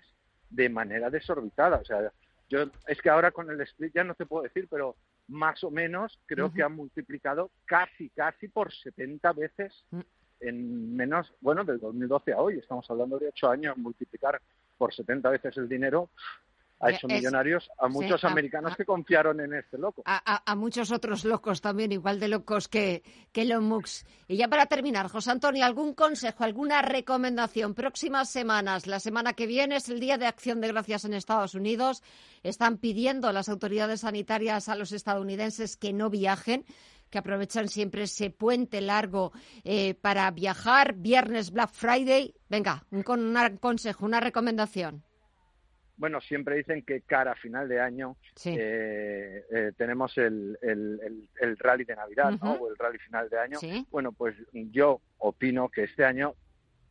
de 0.50 0.68
manera 0.68 1.10
desorbitada. 1.10 1.78
O 1.78 1.84
sea, 1.84 2.12
yo 2.48 2.70
es 2.86 3.00
que 3.00 3.10
ahora 3.10 3.30
con 3.30 3.50
el 3.50 3.60
split 3.62 3.94
ya 3.94 4.04
no 4.04 4.14
te 4.14 4.26
puedo 4.26 4.42
decir, 4.42 4.68
pero 4.70 4.96
más 5.28 5.62
o 5.64 5.70
menos 5.70 6.18
creo 6.26 6.52
que 6.52 6.62
ha 6.62 6.68
multiplicado 6.68 7.50
casi, 7.64 8.10
casi 8.10 8.48
por 8.48 8.72
70 8.72 9.32
veces 9.32 9.84
mm. 9.90 10.00
en 10.40 10.96
menos, 10.96 11.32
bueno, 11.40 11.64
del 11.64 11.80
2012 11.80 12.32
a 12.32 12.40
hoy, 12.40 12.58
estamos 12.58 12.88
hablando 12.90 13.18
de 13.18 13.28
ocho 13.28 13.48
años, 13.48 13.76
multiplicar 13.76 14.40
por 14.76 14.94
70 14.94 15.30
veces 15.30 15.56
el 15.56 15.68
dinero 15.68 16.10
ha 16.84 16.90
hecho 16.90 17.08
millonarios 17.08 17.70
a 17.78 17.88
muchos 17.88 18.22
americanos 18.24 18.76
que 18.76 18.84
confiaron 18.84 19.40
en 19.40 19.54
este 19.54 19.78
loco. 19.78 20.02
A, 20.04 20.54
muchos 20.54 20.92
otros 20.92 21.24
locos 21.24 21.60
también, 21.60 21.92
igual 21.92 22.20
de 22.20 22.28
locos 22.28 22.68
que, 22.68 23.02
que 23.32 23.42
Elon 23.42 23.64
Musk. 23.64 24.06
Y 24.28 24.36
ya 24.36 24.48
para 24.48 24.66
terminar, 24.66 25.08
José 25.08 25.30
Antonio, 25.30 25.64
¿algún 25.64 25.94
consejo, 25.94 26.44
alguna 26.44 26.82
recomendación? 26.82 27.74
Próximas 27.74 28.28
semanas, 28.30 28.86
la 28.86 29.00
semana 29.00 29.32
que 29.32 29.46
viene 29.46 29.76
es 29.76 29.88
el 29.88 30.00
Día 30.00 30.18
de 30.18 30.26
Acción 30.26 30.60
de 30.60 30.68
Gracias 30.68 31.04
en 31.04 31.14
Estados 31.14 31.54
Unidos. 31.54 32.02
Están 32.42 32.78
pidiendo 32.78 33.32
las 33.32 33.48
autoridades 33.48 34.00
sanitarias 34.00 34.68
a 34.68 34.76
los 34.76 34.92
estadounidenses 34.92 35.76
que 35.76 35.92
no 35.92 36.10
viajen 36.10 36.64
que 37.10 37.18
aprovechan 37.18 37.68
siempre 37.68 38.04
ese 38.04 38.30
puente 38.30 38.80
largo 38.80 39.30
eh, 39.62 39.94
para 39.94 40.28
viajar. 40.32 40.94
Viernes 40.94 41.52
Black 41.52 41.70
Friday. 41.70 42.34
Venga, 42.48 42.84
un, 42.90 43.04
un 43.06 43.56
consejo, 43.58 44.04
una 44.04 44.18
recomendación 44.18 45.04
bueno, 45.96 46.20
siempre 46.20 46.56
dicen 46.56 46.82
que 46.82 47.02
cara 47.02 47.32
a 47.32 47.36
final 47.36 47.68
de 47.68 47.80
año 47.80 48.16
eh, 48.44 49.44
eh, 49.50 49.72
tenemos 49.76 50.16
el, 50.18 50.58
el, 50.60 51.56
rally 51.58 51.84
de 51.84 51.94
Navidad 51.94 52.34
o 52.42 52.68
el 52.68 52.76
rally 52.76 52.98
final 52.98 53.28
de 53.28 53.38
año. 53.38 53.58
Bueno, 53.90 54.12
pues 54.12 54.34
yo 54.52 55.00
opino 55.18 55.68
que 55.68 55.84
este 55.84 56.04
año 56.04 56.34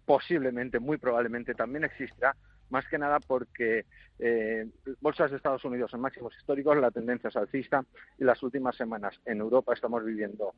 posiblemente, 0.06 0.80
muy 0.80 0.98
probablemente 0.98 1.54
también 1.54 1.84
existirá, 1.84 2.36
más 2.70 2.88
que 2.88 2.98
nada 2.98 3.20
porque 3.20 3.86
eh, 4.20 4.68
bolsas 5.00 5.32
de 5.32 5.38
Estados 5.38 5.64
Unidos 5.64 5.94
en 5.94 6.00
máximos 6.00 6.36
históricos, 6.38 6.78
la 6.78 6.92
tendencia 6.92 7.28
es 7.28 7.36
alcista 7.36 7.86
y 8.18 8.24
las 8.24 8.42
últimas 8.42 8.76
semanas 8.76 9.20
en 9.26 9.40
Europa 9.40 9.74
estamos 9.74 10.04
viviendo 10.04 10.54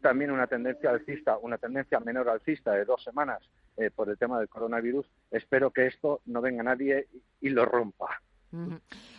también 0.00 0.30
una 0.30 0.46
tendencia 0.46 0.90
alcista, 0.90 1.36
una 1.38 1.58
tendencia 1.58 2.00
menor 2.00 2.28
alcista 2.28 2.72
de 2.72 2.84
dos 2.84 3.02
semanas 3.02 3.42
eh, 3.76 3.90
por 3.90 4.08
el 4.08 4.18
tema 4.18 4.38
del 4.38 4.48
coronavirus. 4.48 5.06
Espero 5.30 5.70
que 5.70 5.86
esto 5.86 6.20
no 6.26 6.40
venga 6.40 6.62
nadie 6.62 7.08
y, 7.40 7.48
lo 7.50 7.64
rompa. 7.64 8.20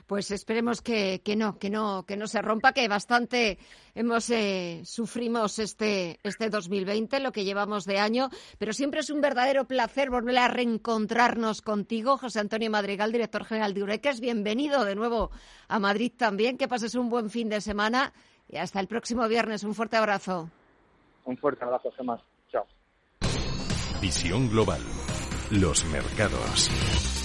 Pues 0.07 0.31
esperemos 0.31 0.81
que, 0.81 1.21
que, 1.23 1.35
no, 1.35 1.59
que 1.59 1.69
no, 1.69 2.05
que 2.07 2.17
no 2.17 2.27
se 2.27 2.41
rompa, 2.41 2.71
que 2.71 2.87
bastante 2.87 3.59
hemos 3.93 4.29
eh, 4.29 4.81
sufrimos 4.85 5.59
este, 5.59 6.19
este 6.23 6.49
2020, 6.49 7.19
lo 7.19 7.31
que 7.31 7.43
llevamos 7.43 7.85
de 7.85 7.99
año, 7.99 8.29
pero 8.57 8.73
siempre 8.73 9.01
es 9.01 9.09
un 9.09 9.21
verdadero 9.21 9.65
placer 9.65 10.09
volver 10.09 10.37
a 10.37 10.47
reencontrarnos 10.47 11.61
contigo, 11.61 12.17
José 12.17 12.39
Antonio 12.39 12.71
Madrigal, 12.71 13.11
director 13.11 13.43
general 13.43 13.73
de 13.73 13.83
Ureques. 13.83 14.21
Bienvenido 14.21 14.85
de 14.85 14.95
nuevo 14.95 15.29
a 15.67 15.77
Madrid 15.77 16.13
también, 16.17 16.57
que 16.57 16.67
pases 16.67 16.95
un 16.95 17.09
buen 17.09 17.29
fin 17.29 17.49
de 17.49 17.61
semana 17.61 18.13
y 18.47 18.57
hasta 18.57 18.79
el 18.79 18.87
próximo 18.87 19.27
viernes. 19.27 19.63
Un 19.63 19.75
fuerte 19.75 19.97
abrazo. 19.97 20.49
Un 21.25 21.37
fuerte 21.37 21.65
abrazo, 21.65 21.91
Gemma. 21.91 22.23
Visión 24.01 24.49
global. 24.49 24.81
Los 25.49 25.83
mercados. 25.85 27.16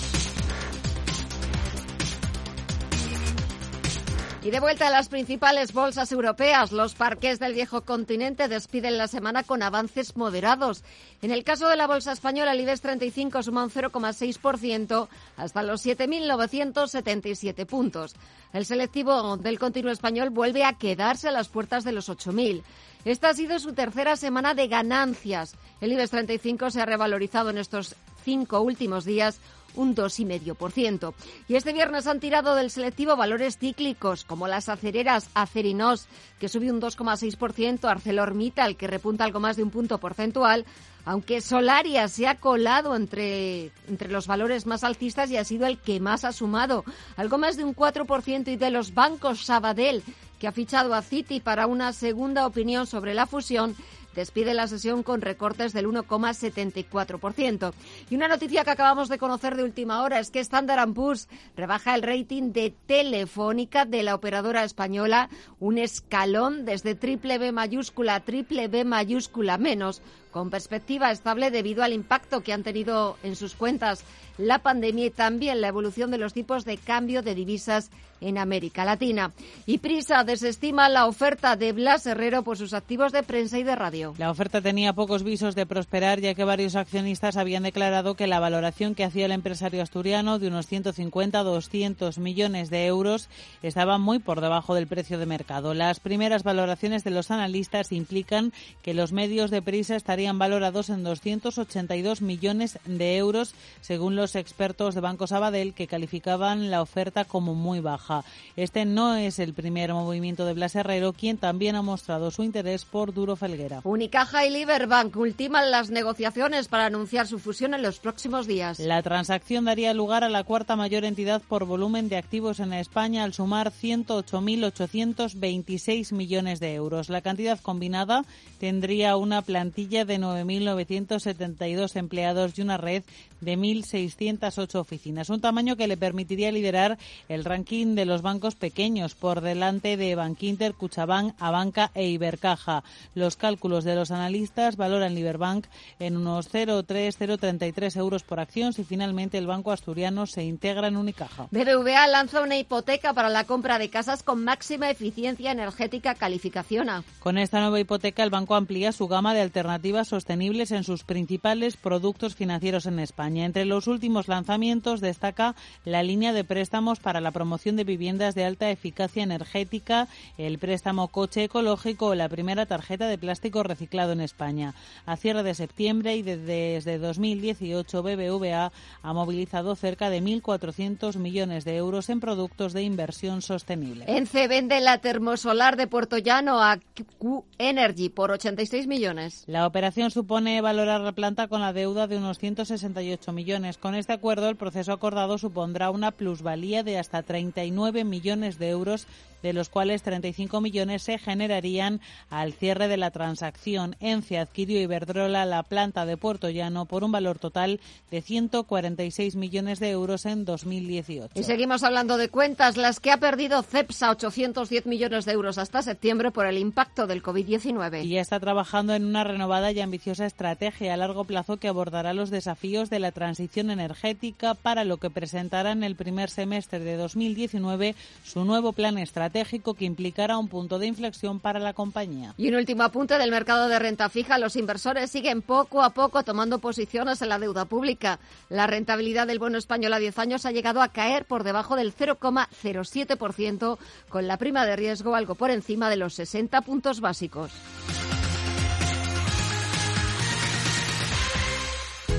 Y 4.45 4.51
de 4.51 4.59
vuelta 4.59 4.89
a 4.89 4.91
las 4.91 5.09
principales 5.09 5.73
bolsas 5.73 6.11
europeas, 6.11 6.73
los 6.73 6.95
parques 6.95 7.39
del 7.39 7.55
viejo 7.55 7.83
continente 7.83 8.49
despiden 8.49 8.99
la 8.99 9.07
semana 9.07 9.45
con 9.45 9.63
avances 9.63 10.17
moderados. 10.17 10.83
En 11.23 11.31
el 11.31 11.45
caso 11.45 11.69
de 11.69 11.77
la 11.77 11.87
bolsa 11.87 12.11
española, 12.11 12.51
el 12.51 12.59
IBEX 12.59 12.81
35 12.81 13.45
suma 13.45 13.63
un 13.63 13.71
0,6% 13.71 15.07
hasta 15.37 15.63
los 15.63 15.87
7.977 15.87 17.67
puntos. 17.67 18.17
El 18.53 18.67
selectivo 18.67 19.37
del 19.37 19.61
continuo 19.61 19.93
español 19.93 20.31
vuelve 20.31 20.65
a 20.65 20.73
quedarse 20.73 21.29
a 21.29 21.33
las 21.33 21.47
puertas 21.47 21.85
de 21.85 21.93
los 21.93 22.09
8.000. 22.09 22.65
Esta 23.05 23.29
ha 23.29 23.35
sido 23.35 23.61
su 23.61 23.75
tercera 23.75 24.17
semana 24.17 24.55
de 24.55 24.67
ganancias. 24.67 25.55
El 25.81 25.93
IBEX 25.93 26.11
35 26.11 26.71
se 26.73 26.81
ha 26.81 26.87
revalorizado 26.87 27.51
en 27.51 27.59
estos 27.59 27.95
cinco 28.25 28.61
últimos 28.61 29.05
días 29.05 29.39
un 29.75 29.95
2,5%. 29.95 31.15
Y 31.49 31.57
este 31.57 31.73
viernes 31.73 32.07
han 32.07 32.21
tirado 32.21 32.55
del 32.55 32.71
selectivo 32.71 33.17
valores 33.17 33.59
cíclicos, 33.59 34.25
como 34.25 34.49
las 34.49 34.69
acereras 34.69 35.29
Acerinos, 35.35 36.07
que 36.39 36.49
subió 36.49 36.73
un 36.73 36.81
2,6%, 36.81 37.89
ArcelorMittal, 37.89 38.77
que 38.77 38.87
repunta 38.87 39.25
algo 39.25 39.41
más 39.41 39.57
de 39.57 39.63
un 39.63 39.71
punto 39.71 39.99
porcentual, 39.99 40.65
aunque 41.05 41.41
Solaria 41.41 42.09
se 42.09 42.29
ha 42.29 42.37
colado 42.37 42.95
entre, 42.95 43.73
entre 43.89 44.11
los 44.11 44.27
valores 44.27 44.67
más 44.67 44.85
alcistas 44.85 45.31
y 45.31 45.37
ha 45.37 45.45
sido 45.45 45.67
el 45.67 45.79
que 45.79 46.01
más 46.01 46.25
ha 46.25 46.33
sumado, 46.33 46.85
algo 47.17 47.39
más 47.39 47.57
de 47.57 47.65
un 47.65 47.75
4%, 47.75 48.49
y 48.53 48.57
de 48.57 48.71
los 48.71 48.95
bancos 48.95 49.45
Sabadell, 49.45 50.03
que 50.39 50.49
ha 50.49 50.53
fichado 50.53 50.95
a 50.95 51.03
Citi 51.03 51.41
para 51.41 51.67
una 51.67 51.93
segunda 51.93 52.47
opinión 52.47 52.87
sobre 52.87 53.15
la 53.15 53.27
fusión, 53.27 53.77
despide 54.15 54.55
la 54.55 54.69
sesión 54.69 55.03
con 55.03 55.21
recortes 55.21 55.73
del 55.73 55.87
1,74%. 55.87 57.73
Y 58.11 58.17
una 58.17 58.29
noticia 58.29 58.65
que 58.65 58.71
acabamos 58.71 59.09
de 59.09 59.19
conocer 59.19 59.57
de 59.57 59.65
última 59.65 60.03
hora 60.03 60.19
es 60.19 60.31
que 60.31 60.41
Standard 60.41 60.93
Poor's 60.93 61.29
rebaja 61.57 61.95
el 61.95 62.03
rating 62.03 62.53
de 62.53 62.75
Telefónica 62.87 63.85
de 63.85 64.03
la 64.03 64.15
operadora 64.15 64.65
española 64.65 65.29
un 65.61 65.79
escalón 65.79 66.65
desde 66.65 66.95
triple 66.95 67.39
B 67.39 67.53
mayúscula 67.53 68.17
a 68.17 68.21
triple 68.21 68.69
B 68.69 68.85
mayúscula 68.85 69.59
menos, 69.59 70.03
con 70.33 70.51
perspectiva 70.51 71.13
estable 71.13 71.53
debido 71.53 71.85
al 71.85 71.93
impacto 71.93 72.41
que 72.41 72.53
han 72.53 72.65
tenido 72.65 73.17
en 73.23 73.37
sus 73.37 73.55
cuentas 73.55 74.05
la 74.39 74.59
pandemia 74.61 75.07
y 75.07 75.11
también 75.11 75.61
la 75.61 75.69
evolución 75.69 76.11
de 76.11 76.19
los 76.19 76.33
tipos 76.33 76.65
de 76.65 76.79
cambio 76.79 77.23
de 77.23 77.35
divisas 77.35 77.91
en 78.23 78.39
América 78.39 78.85
Latina. 78.85 79.33
Y 79.67 79.79
Prisa 79.79 80.25
desestima 80.25 80.89
la 80.89 81.07
oferta 81.07 81.57
de 81.57 81.73
Blas 81.73 82.07
Herrero 82.07 82.43
por 82.43 82.57
sus 82.57 82.73
activos 82.73 83.13
de 83.13 83.23
prensa 83.23 83.59
y 83.59 83.65
de 83.65 83.75
radio. 83.75 84.15
La 84.17 84.31
oferta 84.31 84.61
tenía 84.61 84.93
pocos 84.93 85.23
visos 85.23 85.55
de 85.55 85.67
prosperar 85.67 86.21
ya 86.21 86.35
que 86.35 86.45
varios 86.45 86.77
accionistas 86.77 87.37
habían 87.37 87.65
declarado 87.65 88.15
que 88.15 88.29
la 88.29 88.41
valoración 88.41 88.95
que 88.95 89.05
hacía 89.05 89.27
el 89.27 89.33
empresario 89.33 89.83
asturiano 89.83 90.39
de 90.39 90.49
unos 90.49 90.67
150 90.67 91.39
a 91.39 91.43
200 91.43 92.19
millones 92.19 92.71
de 92.71 92.87
euros 92.87 93.29
estaba 93.63 93.99
muy 93.99 94.21
por 94.21 94.41
debajo 94.41 94.75
del 94.75 94.87
precio 94.87 95.19
de 95.19 95.27
mercado. 95.27 95.75
Las 95.75 96.01
primeras 96.01 96.45
valoraciones 96.45 97.05
de 97.05 97.11
los 97.11 97.31
analistas 97.31 97.91
implican 97.93 98.53
que 98.83 98.95
los 98.95 99.13
medios 99.13 99.51
de 99.51 99.63
Prisa 99.63 99.97
estarían 99.97 100.22
valorados 100.31 100.91
en 100.91 101.05
282 101.05 102.23
millones 102.23 102.79
de 102.85 103.17
euros 103.17 103.55
según 103.81 104.17
los 104.17 104.37
expertos 104.37 104.95
de 104.95 105.01
Banco 105.01 105.27
Sabadell 105.27 105.75
que 105.75 105.87
calificaban 105.87 106.71
la 106.71 106.83
oferta 106.83 107.25
como 107.25 107.55
muy 107.55 107.81
baja. 107.81 108.25
Este 108.57 108.85
no 108.85 109.17
es 109.17 109.39
el 109.39 109.55
primer 109.55 109.93
movimiento 109.93 110.47
de 110.47 110.55
Blas 110.55 110.75
Herrero, 110.75 111.13
quien 111.13 111.39
también 111.39 111.77
ha 111.77 111.83
mostrado 111.83 112.31
su 112.31 112.43
interés 112.43 112.85
por 112.85 113.13
Duro 113.13 113.37
Felguera. 113.37 113.81
Unicaja 113.85 114.47
y 114.47 114.51
Liberbank 114.51 115.17
ultiman 115.17 115.71
las 115.71 115.91
negociaciones 115.91 116.69
para 116.69 116.87
anunciar 116.87 117.27
su 117.27 117.39
fusión 117.39 117.75
en 117.75 117.83
los 117.83 117.99
próximos 117.99 118.47
días. 118.47 118.79
La 118.79 119.03
transacción 119.03 119.65
daría 119.65 119.95
lugar 119.95 120.25
a 120.25 120.29
la 120.29 120.45
cuarta 120.45 120.77
mayor 120.77 121.05
entidad 121.05 121.43
por 121.49 121.65
volumen 121.65 122.09
de 122.09 122.17
activos 122.17 122.61
en 122.61 122.73
España 122.73 123.25
al 123.25 123.35
sumar 123.35 123.73
108.826 123.73 126.13
millones 126.13 126.61
de 126.61 126.75
euros. 126.75 127.09
La 127.09 127.23
cantidad 127.23 127.59
combinada 127.61 128.25
tendría 128.59 129.17
una 129.17 129.43
plantilla 129.43 130.05
de 130.05 130.12
9.972 130.19 131.97
empleados 131.97 132.59
y 132.59 132.63
una 132.63 132.77
red 132.77 133.03
de 133.41 133.59
1.608 133.59 134.75
oficinas, 134.77 135.29
un 135.29 135.41
tamaño 135.41 135.77
que 135.77 135.89
le 135.89 135.97
permitiría 135.97 136.53
liderar 136.53 136.99
el 137.29 137.45
ranking 137.45 137.95
de 137.95 138.07
los 138.07 138.23
bancos 138.23 138.55
pequeños 138.55 139.15
por 139.15 139.41
delante 139.41 139.97
de 139.97 140.15
Bankinter, 140.15 140.75
Cuchabank, 140.75 141.35
Abanca 141.39 141.91
e 141.95 142.09
Ibercaja. 142.09 142.85
Los 143.15 143.37
cálculos 143.37 143.85
de 143.85 143.97
los 143.97 144.11
analistas 144.11 144.77
valoran 144.77 145.15
Liberbank 145.15 145.67
en 145.99 146.17
unos 146.17 146.53
0,3033 146.53 147.97
euros 147.97 148.23
por 148.23 148.41
acción 148.41 148.73
si 148.73 148.85
finalmente 148.85 149.39
el 149.39 149.47
banco 149.47 149.73
asturiano 149.73 150.27
se 150.27 150.45
integra 150.45 150.89
en 150.89 150.97
Unicaja. 150.97 151.49
BBVA 151.51 152.07
lanza 152.07 152.43
una 152.43 152.59
hipoteca 152.59 153.13
para 153.13 153.29
la 153.29 153.45
compra 153.45 153.79
de 153.79 153.91
casas 153.91 154.23
con 154.23 154.45
máxima 154.45 154.91
eficiencia 154.91 155.51
energética 155.51 156.15
calificación 156.15 156.89
A. 156.89 157.05
Con 157.19 157.39
esta 157.39 157.61
nueva 157.61 157.81
hipoteca 157.81 158.23
el 158.23 158.31
banco 158.31 158.55
amplía 158.55 158.93
su 158.93 159.09
gama 159.09 159.35
de 159.35 159.41
alternativas 159.41 160.02
sostenibles 160.09 160.71
en 160.73 160.85
sus 160.85 161.05
principales 161.05 161.77
productos 161.77 162.35
financieros 162.35 162.87
en 162.87 162.99
España. 162.99 163.45
Entre 163.45 163.65
los 163.65 163.87
últimos 163.87 164.29
lanzamientos 164.29 165.01
destaca 165.01 165.55
la 165.85 166.03
línea 166.03 166.33
de 166.33 166.45
préstamos 166.45 167.01
para 167.01 167.21
la 167.21 167.31
promoción 167.31 167.77
de 167.77 167.85
viviendas 167.85 168.35
de 168.35 168.45
alta 168.45 168.71
eficacia 168.71 169.23
energética, 169.23 170.09
el 170.39 170.59
préstamo 170.59 171.09
coche 171.09 171.45
ecológico 171.45 172.07
o 172.07 172.15
la 172.15 172.29
primera 172.29 172.67
tarjeta 172.67 173.07
de 173.07 173.19
plástico 173.19 173.63
reciclado 173.63 174.13
en 174.13 174.21
España. 174.21 174.75
A 175.07 175.17
cierre 175.17 175.43
de 175.43 175.55
septiembre 175.55 176.17
y 176.17 176.23
desde 176.23 176.99
2018 176.99 178.03
BBVA 178.03 178.73
ha 179.03 179.13
movilizado 179.13 179.77
cerca 179.77 180.11
de 180.11 180.23
1.400 180.23 181.17
millones 181.17 181.65
de 181.65 181.77
euros 181.77 182.09
en 182.11 182.21
productos 182.21 182.73
de 182.73 182.83
inversión 182.83 183.43
sostenible. 183.43 184.05
ENCE 184.09 184.49
vende 184.49 184.81
la 184.81 184.99
termosolar 184.99 185.77
de 185.77 185.87
Puerto 185.87 186.19
Llano 186.19 186.63
a 186.63 186.79
Q 187.19 187.45
Energy 187.59 188.09
por 188.09 188.31
86 188.31 188.87
millones. 188.87 189.45
La 189.47 189.67
operación 189.67 189.92
supone 190.11 190.61
valorar 190.61 191.01
la 191.01 191.13
planta 191.13 191.49
con 191.49 191.61
la 191.61 191.73
deuda 191.73 192.07
de 192.07 192.17
unos 192.17 192.39
168 192.39 193.33
millones. 193.33 193.77
Con 193.79 193.95
este 193.95 194.13
acuerdo, 194.13 194.49
el 194.49 194.57
proceso 194.57 194.93
acordado 194.93 195.39
supondrá 195.39 195.91
una 195.91 196.11
plusvalía 196.11 196.83
de 196.83 196.99
hasta 196.99 197.23
39 197.23 198.05
millones 198.05 198.59
de 198.59 198.71
euros 198.71 199.07
de 199.43 199.53
los 199.53 199.69
cuales 199.69 200.03
35 200.03 200.61
millones 200.61 201.03
se 201.03 201.19
generarían 201.19 202.01
al 202.31 202.53
cierre 202.53 202.89
de 202.89 202.97
la 202.97 203.11
transacción. 203.11 203.97
ENCE 204.01 204.39
adquirió 204.39 204.81
Iberdrola 204.81 205.45
la 205.45 205.63
planta 205.63 206.07
de 206.07 206.17
Puerto 206.17 206.49
Llano 206.51 206.87
por 206.87 207.05
un 207.05 207.13
valor 207.13 207.39
total 207.39 207.81
de 208.11 208.23
146 208.23 209.37
millones 209.37 209.81
de 209.81 209.91
euros 209.91 210.27
en 210.27 210.45
2018. 210.45 211.33
Y 211.35 211.43
seguimos 211.43 211.83
hablando 211.83 212.17
de 212.17 212.29
cuentas, 212.29 212.77
las 212.77 213.01
que 213.01 213.11
ha 213.11 213.19
perdido 213.19 213.63
CEPSA 213.63 214.11
810 214.11 214.87
millones 214.87 215.25
de 215.25 215.33
euros 215.33 215.59
hasta 215.59 215.83
septiembre 215.83 216.31
por 216.31 216.47
el 216.47 216.59
impacto 216.59 217.07
del 217.07 217.23
COVID-19. 217.23 218.05
Y 218.05 218.11
ya 218.11 218.21
está 218.21 218.39
trabajando 218.39 218.95
en 218.95 219.05
una 219.05 219.25
renovada 219.25 219.73
y 219.73 219.81
ambiciosa 219.81 220.27
estrategia 220.27 220.95
a 220.95 220.97
largo 220.97 221.25
plazo 221.25 221.57
que 221.57 221.69
abordará 221.69 222.13
los 222.13 222.31
desafíos 222.31 222.91
de 222.91 223.01
la 223.01 223.13
transición 223.13 223.71
energética, 223.71 224.55
para 224.55 224.85
lo 224.85 224.99
que 224.99 225.11
presentará 225.11 225.73
en 225.73 225.83
el 225.83 225.97
primer 225.97 226.31
semestre 226.31 226.79
de 226.79 226.97
2019 226.97 227.95
su 228.25 228.45
nuevo 228.45 228.73
plan 228.73 228.99
estratégico 228.99 229.32
que 229.77 229.85
implicará 229.85 230.39
un 230.39 230.49
punto 230.49 230.79
de 230.79 230.87
inflexión 230.87 231.41
para 231.41 231.59
la 231.59 231.73
compañía. 231.73 232.35
Y 232.37 232.49
un 232.49 232.55
último 232.55 232.83
apunte 232.83 233.19
del 233.19 233.31
mercado 233.31 233.69
de 233.69 233.79
renta 233.79 234.09
fija. 234.09 234.39
Los 234.39 234.57
inversores 234.57 235.11
siguen 235.11 235.43
poco 235.43 235.83
a 235.83 235.91
poco 235.91 236.23
tomando 236.23 236.59
posiciones 236.59 237.23
en 237.23 237.29
la 237.29 237.39
deuda 237.39 237.65
pública. 237.65 238.19
La 238.49 238.67
rentabilidad 238.67 239.27
del 239.27 239.39
bono 239.39 239.59
español 239.59 239.93
a 239.95 239.99
10 239.99 240.19
años 240.19 240.47
ha 240.47 240.53
llegado 240.53 240.83
a 240.83 240.89
caer 240.89 241.25
por 241.25 241.45
debajo 241.45 241.77
del 241.77 241.95
0,07%, 241.95 243.79
con 244.09 244.27
la 244.27 244.37
prima 244.37 244.67
de 244.67 244.77
riesgo 244.77 245.15
algo 245.15 245.35
por 245.35 245.51
encima 245.51 245.89
de 245.91 245.97
los 245.97 246.15
60 246.15 246.61
puntos 246.63 247.01
básicos. 247.01 247.53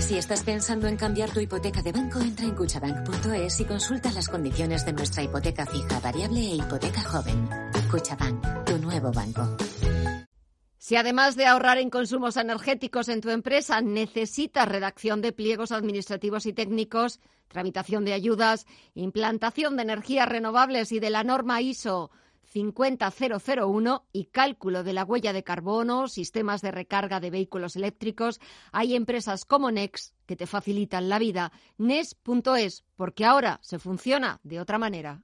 Si 0.07 0.17
estás 0.17 0.43
pensando 0.43 0.87
en 0.87 0.97
cambiar 0.97 1.31
tu 1.31 1.39
hipoteca 1.39 1.81
de 1.81 1.93
banco, 1.93 2.19
entra 2.19 2.45
en 2.45 2.55
cuchabank.es 2.55 3.59
y 3.61 3.65
consulta 3.65 4.11
las 4.11 4.27
condiciones 4.27 4.85
de 4.85 4.91
nuestra 4.91 5.23
hipoteca 5.23 5.65
fija, 5.65 5.97
variable 6.01 6.41
e 6.41 6.55
hipoteca 6.55 7.01
joven. 7.01 7.47
Cuchabank, 7.89 8.65
tu 8.65 8.77
nuevo 8.79 9.13
banco. 9.13 9.55
Si 10.77 10.97
además 10.97 11.37
de 11.37 11.45
ahorrar 11.45 11.77
en 11.77 11.89
consumos 11.89 12.35
energéticos 12.35 13.07
en 13.07 13.21
tu 13.21 13.29
empresa 13.29 13.79
necesitas 13.79 14.67
redacción 14.67 15.21
de 15.21 15.31
pliegos 15.31 15.71
administrativos 15.71 16.47
y 16.47 16.53
técnicos, 16.53 17.21
tramitación 17.47 18.03
de 18.03 18.11
ayudas, 18.11 18.65
implantación 18.95 19.77
de 19.77 19.83
energías 19.83 20.27
renovables 20.27 20.91
y 20.91 20.99
de 20.99 21.11
la 21.11 21.23
norma 21.23 21.61
ISO 21.61 22.11
50001 22.53 24.07
y 24.11 24.25
cálculo 24.25 24.83
de 24.83 24.93
la 24.93 25.03
huella 25.03 25.33
de 25.33 25.43
carbono, 25.43 26.07
sistemas 26.07 26.61
de 26.61 26.71
recarga 26.71 27.19
de 27.19 27.31
vehículos 27.31 27.75
eléctricos, 27.75 28.39
hay 28.71 28.95
empresas 28.95 29.45
como 29.45 29.71
Nex 29.71 30.13
que 30.25 30.35
te 30.35 30.45
facilitan 30.45 31.09
la 31.09 31.19
vida. 31.19 31.51
Nes.es, 31.77 32.85
porque 32.95 33.25
ahora 33.25 33.59
se 33.63 33.79
funciona 33.79 34.39
de 34.43 34.59
otra 34.59 34.77
manera. 34.77 35.23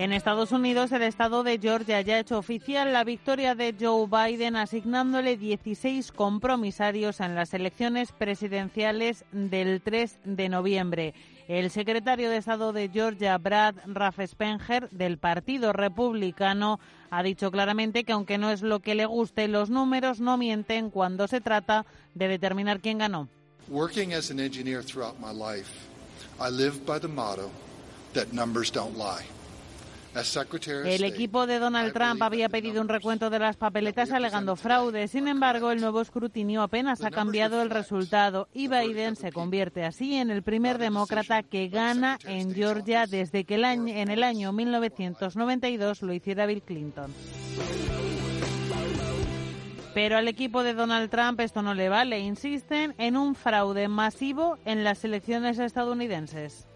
En 0.00 0.14
Estados 0.14 0.50
Unidos, 0.50 0.92
el 0.92 1.02
estado 1.02 1.42
de 1.42 1.58
Georgia 1.58 2.00
ya 2.00 2.14
ha 2.14 2.20
hecho 2.20 2.38
oficial 2.38 2.90
la 2.90 3.04
victoria 3.04 3.54
de 3.54 3.74
Joe 3.78 4.06
Biden, 4.06 4.56
asignándole 4.56 5.36
16 5.36 6.10
compromisarios 6.12 7.20
en 7.20 7.34
las 7.34 7.52
elecciones 7.52 8.10
presidenciales 8.10 9.26
del 9.30 9.82
3 9.82 10.20
de 10.24 10.48
noviembre. 10.48 11.12
El 11.48 11.70
secretario 11.70 12.30
de 12.30 12.38
Estado 12.38 12.72
de 12.72 12.88
Georgia, 12.88 13.36
Brad 13.36 13.74
Raffensperger, 13.84 14.88
del 14.88 15.18
Partido 15.18 15.74
Republicano, 15.74 16.80
ha 17.10 17.22
dicho 17.22 17.50
claramente 17.50 18.04
que 18.04 18.12
aunque 18.12 18.38
no 18.38 18.50
es 18.50 18.62
lo 18.62 18.80
que 18.80 18.94
le 18.94 19.04
guste, 19.04 19.48
los 19.48 19.68
números 19.68 20.18
no 20.18 20.38
mienten 20.38 20.88
cuando 20.88 21.28
se 21.28 21.42
trata 21.42 21.84
de 22.14 22.26
determinar 22.26 22.80
quién 22.80 22.96
ganó. 22.96 23.28
Working 23.68 24.14
as 24.14 24.30
an 24.30 24.40
engineer 24.40 24.82
throughout 24.82 25.18
my 25.20 25.30
life, 25.30 25.68
I 26.40 26.48
live 26.50 26.86
by 26.86 26.98
the 26.98 27.06
motto 27.06 27.50
that 28.14 28.32
numbers 28.32 28.72
don't 28.72 28.96
lie. 28.96 29.26
El 30.12 31.04
equipo 31.04 31.46
de 31.46 31.60
Donald 31.60 31.92
Trump 31.92 32.20
había 32.22 32.48
pedido 32.48 32.80
un 32.80 32.88
recuento 32.88 33.30
de 33.30 33.38
las 33.38 33.56
papeletas 33.56 34.10
alegando 34.10 34.56
fraude. 34.56 35.06
Sin 35.06 35.28
embargo, 35.28 35.70
el 35.70 35.80
nuevo 35.80 36.00
escrutinio 36.00 36.62
apenas 36.62 37.04
ha 37.04 37.10
cambiado 37.10 37.62
el 37.62 37.70
resultado 37.70 38.48
y 38.52 38.66
Biden 38.66 39.14
se 39.14 39.30
convierte 39.30 39.84
así 39.84 40.16
en 40.16 40.30
el 40.30 40.42
primer 40.42 40.78
demócrata 40.78 41.44
que 41.44 41.68
gana 41.68 42.18
en 42.24 42.52
Georgia 42.52 43.06
desde 43.06 43.44
que 43.44 43.54
en 43.54 44.10
el 44.10 44.22
año 44.24 44.52
1992 44.52 46.02
lo 46.02 46.12
hiciera 46.12 46.46
Bill 46.46 46.62
Clinton. 46.62 47.14
Pero 49.94 50.16
al 50.16 50.28
equipo 50.28 50.62
de 50.62 50.74
Donald 50.74 51.10
Trump 51.10 51.40
esto 51.40 51.62
no 51.62 51.74
le 51.74 51.88
vale. 51.88 52.20
Insisten 52.20 52.94
en 52.98 53.16
un 53.16 53.34
fraude 53.34 53.88
masivo 53.88 54.58
en 54.64 54.82
las 54.82 55.04
elecciones 55.04 55.58
estadounidenses. 55.58 56.66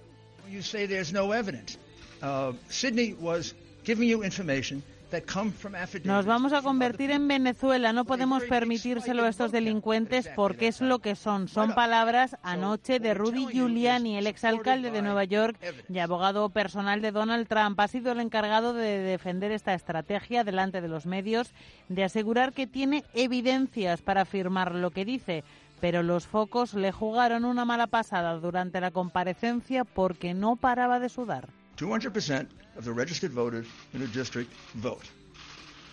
Nos 6.05 6.27
vamos 6.27 6.53
a 6.53 6.63
convertir 6.63 7.11
en 7.13 7.29
Venezuela. 7.29 7.93
No 7.93 8.05
podemos 8.05 8.43
permitírselo 8.45 9.25
a 9.25 9.29
estos 9.29 9.53
delincuentes 9.53 10.29
porque 10.35 10.67
es 10.69 10.81
lo 10.81 10.99
que 10.99 11.15
son. 11.15 11.47
Son 11.47 11.75
palabras 11.75 12.37
anoche 12.43 12.99
de 12.99 13.15
Rudy 13.15 13.47
Giuliani, 13.47 14.17
el 14.17 14.27
exalcalde 14.27 14.91
de 14.91 15.03
Nueva 15.03 15.25
York 15.25 15.57
y 15.89 15.99
abogado 15.99 16.49
personal 16.49 17.01
de 17.01 17.13
Donald 17.13 17.47
Trump. 17.47 17.79
Ha 17.79 17.89
sido 17.89 18.11
el 18.11 18.21
encargado 18.21 18.73
de 18.73 18.99
defender 18.99 19.53
esta 19.53 19.75
estrategia 19.75 20.43
delante 20.43 20.81
de 20.81 20.89
los 20.89 21.07
medios, 21.07 21.53
de 21.89 22.05
asegurar 22.05 22.53
que 22.53 22.67
tiene 22.67 23.05
evidencias 23.15 24.03
para 24.03 24.23
afirmar 24.23 24.75
lo 24.75 24.91
que 24.91 25.05
dice 25.05 25.45
pero 25.81 26.03
los 26.03 26.27
focos 26.27 26.73
le 26.73 26.93
jugaron 26.93 27.45
una 27.45 27.67
mala 27.67 27.89
pasada 27.89 28.39
durante 28.39 28.81
la 28.81 28.91
comparecencia 28.91 29.85
porque 29.85 30.33
no 30.33 30.57
paraba 30.57 30.99
de 30.99 31.11
sudar. 31.11 31.49
200% 31.77 32.47
of 32.77 32.85
the 32.85 32.93
registered 32.93 33.33
voters 33.33 33.67
in 33.93 34.03
a 34.03 34.07
district 34.07 34.53
vote. 34.75 35.05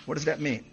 What 0.06 0.16
does 0.16 0.26
that 0.26 0.40
mean? 0.40 0.66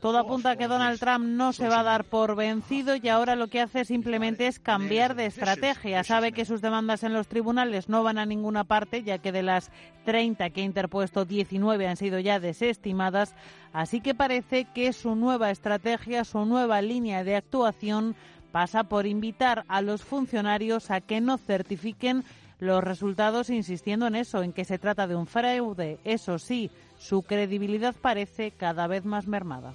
Todo 0.00 0.18
apunta 0.18 0.52
a 0.52 0.56
que 0.56 0.68
Donald 0.68 1.00
Trump 1.00 1.24
no 1.26 1.52
se 1.52 1.68
va 1.68 1.80
a 1.80 1.82
dar 1.82 2.04
por 2.04 2.36
vencido 2.36 2.94
y 2.94 3.08
ahora 3.08 3.34
lo 3.34 3.48
que 3.48 3.60
hace 3.60 3.84
simplemente 3.84 4.46
es 4.46 4.60
cambiar 4.60 5.16
de 5.16 5.26
estrategia. 5.26 6.04
Sabe 6.04 6.30
que 6.30 6.44
sus 6.44 6.60
demandas 6.60 7.02
en 7.02 7.12
los 7.12 7.26
tribunales 7.26 7.88
no 7.88 8.04
van 8.04 8.18
a 8.18 8.26
ninguna 8.26 8.62
parte, 8.62 9.02
ya 9.02 9.18
que 9.18 9.32
de 9.32 9.42
las 9.42 9.72
30 10.04 10.50
que 10.50 10.60
ha 10.60 10.64
interpuesto, 10.64 11.24
19 11.24 11.88
han 11.88 11.96
sido 11.96 12.20
ya 12.20 12.38
desestimadas. 12.38 13.34
Así 13.72 14.00
que 14.00 14.14
parece 14.14 14.66
que 14.72 14.92
su 14.92 15.16
nueva 15.16 15.50
estrategia, 15.50 16.24
su 16.24 16.44
nueva 16.44 16.80
línea 16.80 17.24
de 17.24 17.34
actuación 17.34 18.14
pasa 18.52 18.84
por 18.84 19.06
invitar 19.06 19.64
a 19.66 19.82
los 19.82 20.02
funcionarios 20.02 20.92
a 20.92 21.00
que 21.00 21.20
no 21.20 21.36
certifiquen 21.36 22.24
los 22.58 22.82
resultados 22.82 23.50
insistiendo 23.50 24.06
en 24.06 24.14
eso, 24.14 24.42
en 24.42 24.52
que 24.52 24.64
se 24.64 24.78
trata 24.78 25.06
de 25.06 25.16
un 25.16 25.26
fraude. 25.26 25.98
Eso 26.04 26.38
sí, 26.38 26.70
su 26.98 27.22
credibilidad 27.22 27.94
parece 28.00 28.50
cada 28.50 28.86
vez 28.86 29.04
más 29.04 29.26
mermada. 29.26 29.74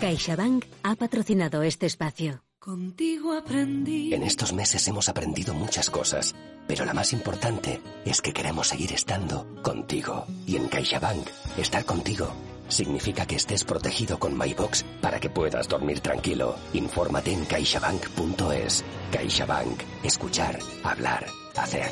CaixaBank 0.00 0.66
ha 0.82 0.96
patrocinado 0.96 1.62
este 1.62 1.86
espacio. 1.86 2.42
Contigo 2.64 3.34
aprendí. 3.34 4.14
En 4.14 4.22
estos 4.22 4.54
meses 4.54 4.88
hemos 4.88 5.10
aprendido 5.10 5.52
muchas 5.52 5.90
cosas, 5.90 6.34
pero 6.66 6.86
la 6.86 6.94
más 6.94 7.12
importante 7.12 7.82
es 8.06 8.22
que 8.22 8.32
queremos 8.32 8.68
seguir 8.68 8.90
estando 8.94 9.46
contigo. 9.60 10.24
Y 10.46 10.56
en 10.56 10.68
CaixaBank, 10.68 11.28
estar 11.58 11.84
contigo 11.84 12.32
significa 12.68 13.26
que 13.26 13.36
estés 13.36 13.64
protegido 13.64 14.18
con 14.18 14.38
MyBox 14.38 14.82
para 15.02 15.20
que 15.20 15.28
puedas 15.28 15.68
dormir 15.68 16.00
tranquilo. 16.00 16.56
Infórmate 16.72 17.34
en 17.34 17.44
caixabank.es. 17.44 18.82
CaixaBank. 19.12 19.82
Escuchar, 20.02 20.58
hablar, 20.84 21.26
hacer. 21.56 21.90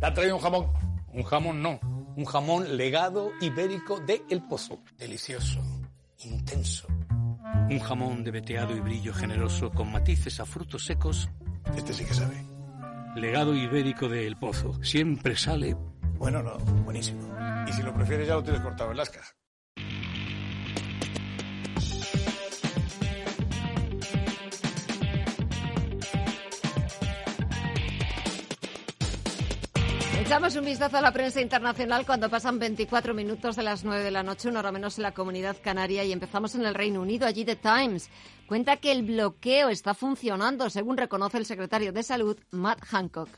¿Te 0.00 0.06
ha 0.06 0.12
traído 0.12 0.34
un 0.34 0.42
jamón? 0.42 0.72
Un 1.12 1.22
jamón 1.22 1.62
no. 1.62 1.78
Un 2.16 2.24
jamón 2.24 2.76
legado 2.76 3.30
ibérico 3.40 4.00
de 4.00 4.24
El 4.28 4.42
Pozo. 4.42 4.80
Delicioso. 4.96 5.60
Intenso 6.24 6.88
un 7.70 7.78
jamón 7.78 8.24
de 8.24 8.30
veteado 8.30 8.76
y 8.76 8.80
brillo 8.80 9.12
generoso 9.12 9.70
con 9.70 9.92
matices 9.92 10.40
a 10.40 10.46
frutos 10.46 10.84
secos. 10.84 11.30
Este 11.76 11.92
sí 11.92 12.04
que 12.04 12.14
sabe. 12.14 12.44
Legado 13.16 13.54
ibérico 13.54 14.08
de 14.08 14.26
El 14.26 14.36
Pozo. 14.36 14.82
Siempre 14.82 15.36
sale. 15.36 15.76
Bueno, 16.18 16.42
no, 16.42 16.58
buenísimo. 16.84 17.20
Y 17.68 17.72
si 17.72 17.82
lo 17.82 17.94
prefieres 17.94 18.28
ya 18.28 18.34
lo 18.34 18.42
tienes 18.42 18.62
cortado 18.62 18.90
en 18.90 18.96
Lasca. 18.96 19.20
Echamos 30.28 30.56
un 30.56 30.66
vistazo 30.66 30.98
a 30.98 31.00
la 31.00 31.10
prensa 31.10 31.40
internacional 31.40 32.04
cuando 32.04 32.28
pasan 32.28 32.58
24 32.58 33.14
minutos 33.14 33.56
de 33.56 33.62
las 33.62 33.82
9 33.82 34.04
de 34.04 34.10
la 34.10 34.22
noche, 34.22 34.50
una 34.50 34.58
hora 34.58 34.70
menos 34.70 34.98
en 34.98 35.04
la 35.04 35.12
comunidad 35.12 35.56
canaria, 35.62 36.04
y 36.04 36.12
empezamos 36.12 36.54
en 36.54 36.66
el 36.66 36.74
Reino 36.74 37.00
Unido. 37.00 37.26
Allí 37.26 37.46
The 37.46 37.56
Times 37.56 38.10
cuenta 38.48 38.78
que 38.78 38.90
el 38.90 39.02
bloqueo 39.02 39.68
está 39.68 39.94
funcionando, 39.94 40.70
según 40.70 40.96
reconoce 40.96 41.36
el 41.36 41.46
secretario 41.46 41.92
de 41.92 42.02
Salud, 42.02 42.36
Matt 42.50 42.80
Hancock. 42.82 43.28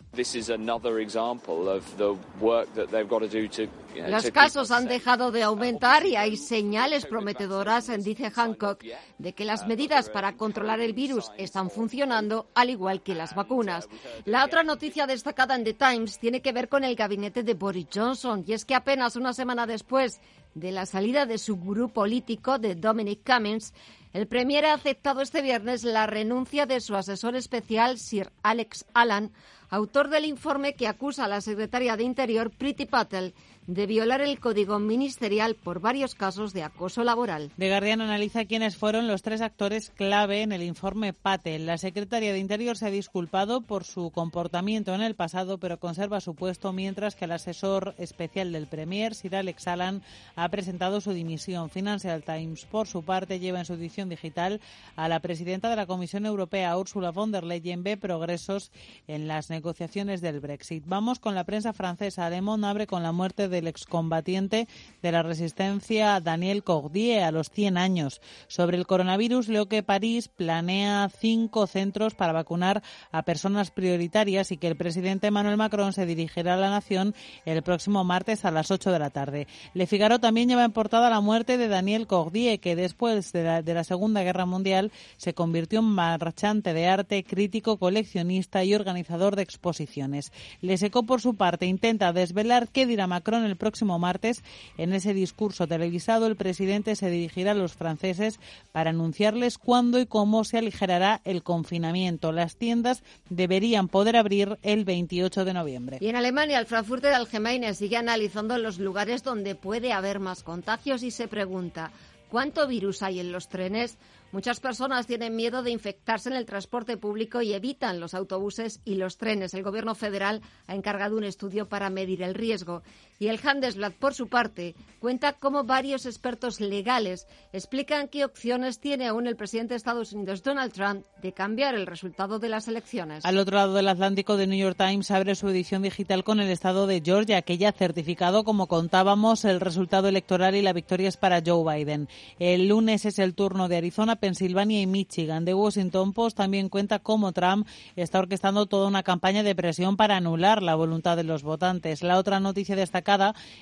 Los 4.09 4.31
casos 4.31 4.70
han 4.70 4.87
dejado 4.87 5.33
de 5.33 5.42
aumentar 5.42 6.07
y 6.07 6.14
hay 6.14 6.37
señales 6.37 7.07
prometedoras, 7.07 7.90
dice 8.03 8.31
Hancock, 8.31 8.85
de 9.18 9.33
que 9.33 9.44
las 9.44 9.66
medidas 9.66 10.09
para 10.09 10.37
controlar 10.37 10.81
el 10.81 10.92
virus 10.92 11.31
están 11.37 11.70
funcionando, 11.70 12.49
al 12.55 12.70
igual 12.70 13.03
que 13.03 13.16
las 13.16 13.35
vacunas. 13.35 13.88
La 14.25 14.44
otra 14.44 14.62
noticia 14.62 15.09
destacada 15.09 15.57
en 15.57 15.64
The 15.64 15.75
Times 15.75 16.20
tiene 16.20 16.40
que 16.40 16.53
ver 16.53 16.68
con 16.68 16.85
el 16.85 16.94
gabinete 16.94 17.42
de 17.42 17.55
Boris 17.55 17.88
Johnson, 17.92 18.44
y 18.46 18.53
es 18.53 18.64
que 18.64 18.77
apenas 18.77 19.16
una 19.16 19.33
semana 19.33 19.66
después 19.66 20.20
de 20.54 20.72
la 20.72 20.86
salida 20.86 21.26
de 21.26 21.38
su 21.38 21.56
gurú 21.56 21.90
político, 21.90 22.58
de 22.58 22.74
Dominic 22.74 23.20
Cummings, 23.24 23.72
el 24.12 24.26
Premier 24.26 24.64
ha 24.64 24.74
aceptado 24.74 25.20
este 25.20 25.40
viernes 25.40 25.84
la 25.84 26.06
renuncia 26.06 26.66
de 26.66 26.80
su 26.80 26.96
asesor 26.96 27.36
especial, 27.36 27.98
Sir 27.98 28.32
Alex 28.42 28.84
Allan, 28.92 29.32
autor 29.70 30.11
del 30.11 30.24
informe 30.24 30.74
que 30.74 30.88
acusa 30.88 31.24
a 31.24 31.28
la 31.28 31.40
secretaria 31.40 31.96
de 31.96 32.02
Interior, 32.02 32.50
Priti 32.50 32.87
Patel, 32.87 33.35
de 33.66 33.87
violar 33.87 34.20
el 34.20 34.40
código 34.40 34.80
ministerial 34.80 35.54
por 35.54 35.80
varios 35.80 36.16
casos 36.16 36.52
de 36.52 36.64
acoso 36.64 37.04
laboral. 37.04 37.52
The 37.56 37.68
Guardian 37.68 38.00
analiza 38.00 38.46
quiénes 38.46 38.76
fueron 38.76 39.06
los 39.06 39.22
tres 39.22 39.42
actores 39.42 39.90
clave 39.90 40.42
en 40.42 40.50
el 40.50 40.62
informe 40.62 41.12
Patel. 41.12 41.66
La 41.66 41.78
secretaria 41.78 42.33
de 42.33 42.40
Interior 42.40 42.76
se 42.76 42.87
ha 42.87 42.90
disculpado 42.90 43.61
por 43.61 43.85
su 43.85 44.11
comportamiento 44.11 44.92
en 44.92 45.02
el 45.02 45.14
pasado, 45.14 45.59
pero 45.59 45.78
conserva 45.78 46.20
su 46.20 46.35
puesto, 46.35 46.72
mientras 46.72 47.14
que 47.14 47.26
el 47.26 47.33
asesor 47.33 47.94
especial 47.98 48.50
del 48.50 48.66
Premier, 48.66 49.14
Sir 49.14 49.37
Alex 49.37 49.68
Allan, 49.68 50.02
ha 50.35 50.48
presentado 50.48 51.00
su 51.00 51.12
dimisión. 51.12 51.70
Financial 51.70 52.24
Times, 52.24 52.64
por 52.64 52.88
su 52.88 53.04
parte, 53.04 53.38
lleva 53.38 53.61
en 53.61 53.66
su 53.66 53.74
edición 53.74 54.09
digital 54.09 54.61
a 54.96 55.06
la 55.09 55.20
presidenta 55.20 55.70
de 55.70 55.76
la 55.76 55.87
Comisión 55.87 56.26
Europea, 56.26 56.76
Ursula 56.76 57.12
von 57.12 57.30
der 57.30 57.44
Leyen, 57.44 57.85
ve 57.85 57.96
progresos 57.96 58.72
en 59.06 59.28
las 59.28 59.48
negociaciones 59.48 59.60
del 59.62 60.40
Brexit. 60.40 60.85
Vamos 60.87 61.18
con 61.18 61.35
la 61.35 61.44
prensa 61.44 61.73
francesa. 61.73 62.31
Le 62.31 62.40
Monde 62.40 62.66
abre 62.66 62.87
con 62.87 63.03
la 63.03 63.12
muerte 63.12 63.49
del 63.49 63.66
excombatiente 63.66 64.66
de 65.03 65.12
la 65.12 65.23
resistencia 65.23 66.18
Daniel 66.20 66.64
Cordier 66.64 67.25
a 67.25 67.31
los 67.31 67.51
100 67.51 67.77
años. 67.77 68.20
Sobre 68.49 68.79
el 68.79 68.87
coronavirus, 68.87 69.49
leo 69.49 69.66
que 69.66 69.83
París 69.83 70.29
planea 70.29 71.11
cinco 71.11 71.66
centros 71.66 72.14
para 72.14 72.33
vacunar 72.33 72.83
a 73.12 73.23
personas 73.23 73.70
prioritarias 73.70 74.51
y 74.51 74.57
que 74.57 74.68
el 74.68 74.77
presidente 74.77 75.27
Emmanuel 75.27 75.59
Macron 75.59 75.92
se 75.92 76.07
dirigirá 76.07 76.55
a 76.55 76.57
la 76.57 76.70
nación 76.70 77.14
el 77.44 77.62
próximo 77.62 78.03
martes 78.03 78.44
a 78.44 78.51
las 78.51 78.70
8 78.70 78.90
de 78.90 78.99
la 78.99 79.11
tarde. 79.11 79.46
Le 79.75 79.87
Figaro 79.87 80.20
también 80.20 80.49
lleva 80.49 80.64
en 80.64 80.73
portada 80.73 81.11
la 81.11 81.20
muerte 81.20 81.59
de 81.59 81.68
Daniel 81.68 82.07
Cordier, 82.07 82.61
que 82.61 82.77
después 82.77 83.33
de 83.33 83.44
la, 83.44 83.62
de 83.62 83.75
la 83.75 83.85
Segunda 83.85 84.23
Guerra 84.23 84.46
Mundial 84.46 84.90
se 85.18 85.35
convirtió 85.35 85.81
en 85.81 85.87
marchante 85.87 86.73
de 86.73 86.87
arte, 86.87 87.25
crítico, 87.25 87.77
coleccionista 87.77 88.64
y 88.64 88.75
organizador 88.75 89.37
de 89.37 89.49
exposiciones. 89.50 90.32
Le 90.60 90.78
Secó, 90.78 91.04
por 91.04 91.20
su 91.20 91.34
parte, 91.34 91.66
intenta 91.66 92.12
desvelar 92.12 92.68
qué 92.68 92.86
dirá 92.86 93.06
Macron 93.06 93.44
el 93.44 93.56
próximo 93.56 93.98
martes. 93.98 94.42
En 94.78 94.92
ese 94.92 95.14
discurso 95.14 95.66
televisado, 95.66 96.26
el 96.26 96.36
presidente 96.36 96.96
se 96.96 97.10
dirigirá 97.10 97.52
a 97.52 97.54
los 97.54 97.74
franceses 97.74 98.40
para 98.72 98.90
anunciarles 98.90 99.58
cuándo 99.58 99.98
y 99.98 100.06
cómo 100.06 100.44
se 100.44 100.58
aligerará 100.58 101.20
el 101.24 101.42
confinamiento. 101.42 102.32
Las 102.32 102.56
tiendas 102.56 103.02
deberían 103.28 103.88
poder 103.88 104.16
abrir 104.16 104.58
el 104.62 104.84
28 104.84 105.44
de 105.44 105.54
noviembre. 105.54 105.98
Y 106.00 106.08
en 106.08 106.16
Alemania, 106.16 106.58
el 106.58 106.66
Frankfurter 106.66 107.12
Allgemeine 107.12 107.74
sigue 107.74 107.96
analizando 107.96 108.56
los 108.58 108.78
lugares 108.78 109.22
donde 109.22 109.54
puede 109.54 109.92
haber 109.92 110.20
más 110.20 110.42
contagios 110.42 111.02
y 111.02 111.10
se 111.10 111.28
pregunta, 111.28 111.90
¿cuánto 112.30 112.66
virus 112.66 113.02
hay 113.02 113.20
en 113.20 113.32
los 113.32 113.48
trenes? 113.48 113.98
Muchas 114.32 114.60
personas 114.60 115.08
tienen 115.08 115.34
miedo 115.34 115.64
de 115.64 115.72
infectarse 115.72 116.28
en 116.28 116.36
el 116.36 116.46
transporte 116.46 116.96
público 116.96 117.42
y 117.42 117.52
evitan 117.52 117.98
los 117.98 118.14
autobuses 118.14 118.80
y 118.84 118.94
los 118.94 119.16
trenes. 119.16 119.54
El 119.54 119.64
Gobierno 119.64 119.96
federal 119.96 120.40
ha 120.68 120.76
encargado 120.76 121.16
un 121.16 121.24
estudio 121.24 121.68
para 121.68 121.90
medir 121.90 122.22
el 122.22 122.34
riesgo. 122.34 122.84
Y 123.22 123.28
el 123.28 123.38
Handelsblatt, 123.44 123.92
por 123.96 124.14
su 124.14 124.28
parte, 124.28 124.74
cuenta 124.98 125.35
cómo 125.35 125.64
varios 125.64 126.06
expertos 126.06 126.59
legales 126.59 127.26
explican 127.52 128.09
qué 128.09 128.24
opciones 128.24 128.80
tiene 128.80 129.09
aún 129.09 129.26
el 129.26 129.37
presidente 129.37 129.74
de 129.74 129.76
Estados 129.76 130.14
Unidos, 130.14 130.42
Donald 130.42 130.72
Trump, 130.72 131.04
de 131.20 131.35
cambiar 131.35 131.74
el 131.74 131.87
resultado 131.87 132.38
de 132.38 132.48
las 132.48 132.66
elecciones. 132.66 133.22
Al 133.26 133.37
otro 133.37 133.56
lado 133.56 133.74
del 133.74 133.88
Atlántico, 133.88 134.38
The 134.38 134.46
New 134.46 134.59
York 134.59 134.78
Times 134.78 135.11
abre 135.11 135.35
su 135.35 135.50
edición 135.50 135.83
digital 135.83 136.24
con 136.24 136.40
el 136.40 136.48
estado 136.48 136.87
de 136.87 137.02
Georgia, 137.04 137.42
que 137.42 137.59
ya 137.59 137.68
ha 137.68 137.72
certificado, 137.72 138.42
como 138.42 138.68
contábamos, 138.68 139.44
el 139.44 139.61
resultado 139.61 140.09
electoral 140.09 140.54
y 140.54 140.62
la 140.62 140.72
victoria 140.72 141.11
es 141.11 141.18
para 141.18 141.42
Joe 141.44 141.76
Biden. 141.76 142.09
El 142.38 142.68
lunes 142.68 143.04
es 143.04 143.18
el 143.18 143.35
turno 143.35 143.68
de 143.68 143.76
Arizona, 143.76 144.16
Pensilvania 144.16 144.80
y 144.80 144.87
Michigan. 144.87 145.44
The 145.44 145.52
Washington 145.52 146.14
Post 146.14 146.38
también 146.38 146.70
cuenta 146.70 147.00
cómo 147.00 147.33
Trump 147.33 147.68
está 147.96 148.18
orquestando 148.18 148.64
toda 148.64 148.88
una 148.88 149.02
campaña 149.02 149.42
de 149.42 149.54
presión 149.54 149.98
para 149.98 150.16
anular 150.16 150.62
la 150.62 150.74
voluntad 150.74 151.18
de 151.18 151.24
los 151.24 151.42
votantes. 151.42 152.02
La 152.02 152.16
otra 152.16 152.40
noticia 152.40 152.76
destacada 152.76 153.10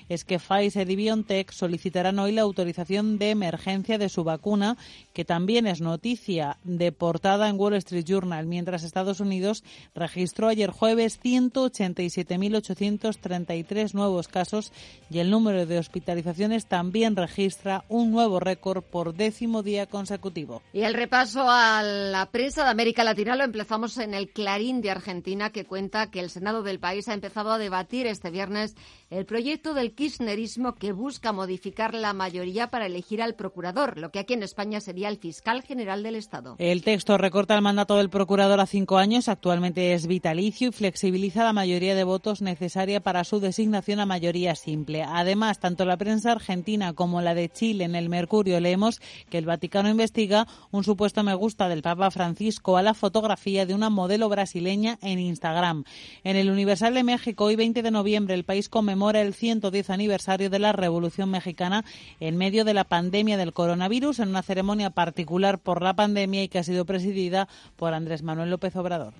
es 0.09 0.25
que 0.25 0.37
Pfizer 0.37 0.87
y 0.89 0.95
BioNTech 0.95 1.51
solicitarán 1.51 2.19
hoy 2.19 2.33
la 2.33 2.41
autorización 2.41 3.17
de 3.17 3.31
emergencia 3.31 3.97
de 3.97 4.09
su 4.09 4.23
vacuna, 4.23 4.77
que 5.13 5.25
también 5.25 5.65
es 5.65 5.81
noticia 5.81 6.57
de 6.63 6.91
portada 6.91 7.49
en 7.49 7.59
Wall 7.59 7.73
Street 7.75 8.05
Journal, 8.05 8.45
mientras 8.45 8.83
Estados 8.83 9.19
Unidos 9.19 9.63
registró 9.95 10.49
ayer 10.49 10.69
jueves 10.69 11.19
187.833 11.23 13.93
nuevos 13.93 14.27
casos 14.27 14.71
y 15.09 15.17
el 15.19 15.31
número 15.31 15.65
de 15.65 15.79
hospitalizaciones 15.79 16.67
también 16.67 17.15
registra 17.15 17.85
un 17.89 18.11
nuevo 18.11 18.39
récord 18.39 18.83
por 18.83 19.15
décimo 19.15 19.63
día 19.63 19.87
consecutivo. 19.87 20.61
Y 20.73 20.81
el 20.81 20.93
repaso 20.93 21.49
a 21.49 21.81
la 21.81 22.27
prensa 22.27 22.63
de 22.63 22.69
América 22.69 23.03
Latina 23.03 23.35
lo 23.35 23.45
empezamos 23.45 23.97
en 23.97 24.13
el 24.13 24.29
Clarín 24.29 24.81
de 24.81 24.91
Argentina, 24.91 25.49
que 25.49 25.65
cuenta 25.65 26.11
que 26.11 26.19
el 26.19 26.29
Senado 26.29 26.61
del 26.61 26.77
país 26.79 27.09
ha 27.09 27.15
empezado 27.15 27.51
a 27.51 27.57
debatir 27.57 28.05
este 28.05 28.29
viernes 28.29 28.75
el 29.09 29.25
proyecto 29.25 29.38
del 29.39 29.93
kirchnerismo 29.93 30.75
que 30.75 30.91
busca 30.91 31.31
modificar 31.31 31.93
la 31.93 32.11
mayoría 32.11 32.67
para 32.67 32.87
elegir 32.87 33.21
al 33.21 33.35
procurador, 33.35 33.97
lo 33.97 34.11
que 34.11 34.19
aquí 34.19 34.33
en 34.33 34.43
España 34.43 34.81
sería 34.81 35.07
el 35.07 35.17
fiscal 35.17 35.61
general 35.61 36.03
del 36.03 36.15
Estado. 36.15 36.57
El 36.59 36.83
texto 36.83 37.17
recorta 37.17 37.55
el 37.55 37.61
mandato 37.61 37.95
del 37.95 38.09
procurador 38.09 38.59
a 38.59 38.65
cinco 38.65 38.97
años, 38.97 39.29
actualmente 39.29 39.93
es 39.93 40.07
vitalicio 40.07 40.67
y 40.67 40.71
flexibiliza 40.73 41.45
la 41.45 41.53
mayoría 41.53 41.95
de 41.95 42.03
votos 42.03 42.41
necesaria 42.41 42.99
para 42.99 43.23
su 43.23 43.39
designación 43.39 44.01
a 44.01 44.05
mayoría 44.05 44.55
simple. 44.55 45.03
Además, 45.03 45.59
tanto 45.59 45.85
la 45.85 45.95
prensa 45.95 46.33
argentina 46.33 46.91
como 46.91 47.21
la 47.21 47.33
de 47.33 47.47
Chile 47.47 47.85
en 47.85 47.95
el 47.95 48.09
Mercurio 48.09 48.59
leemos 48.59 48.99
que 49.29 49.37
el 49.37 49.45
Vaticano 49.45 49.89
investiga 49.89 50.47
un 50.71 50.83
supuesto 50.83 51.23
me 51.23 51.33
gusta 51.33 51.69
del 51.69 51.81
Papa 51.81 52.11
Francisco 52.11 52.75
a 52.75 52.83
la 52.83 52.93
fotografía 52.93 53.65
de 53.65 53.73
una 53.73 53.89
modelo 53.89 54.27
brasileña 54.27 54.99
en 55.01 55.17
Instagram. 55.17 55.85
En 56.25 56.35
el 56.35 56.49
Universal 56.49 56.93
de 56.93 57.03
México, 57.03 57.45
hoy 57.45 57.55
20 57.55 57.81
de 57.81 57.91
noviembre, 57.91 58.35
el 58.35 58.43
país 58.43 58.67
conmemora 58.67 59.18
el 59.21 59.33
110 59.33 59.89
aniversario 59.89 60.49
de 60.49 60.59
la 60.59 60.71
Revolución 60.71 61.29
Mexicana 61.29 61.85
en 62.19 62.37
medio 62.37 62.65
de 62.65 62.73
la 62.73 62.83
pandemia 62.83 63.37
del 63.37 63.53
coronavirus 63.53 64.19
en 64.19 64.29
una 64.29 64.43
ceremonia 64.43 64.89
particular 64.89 65.59
por 65.59 65.81
la 65.81 65.95
pandemia 65.95 66.43
y 66.43 66.47
que 66.47 66.59
ha 66.59 66.63
sido 66.63 66.85
presidida 66.85 67.47
por 67.75 67.93
Andrés 67.93 68.23
Manuel 68.23 68.49
López 68.49 68.75
Obrador. 68.75 69.13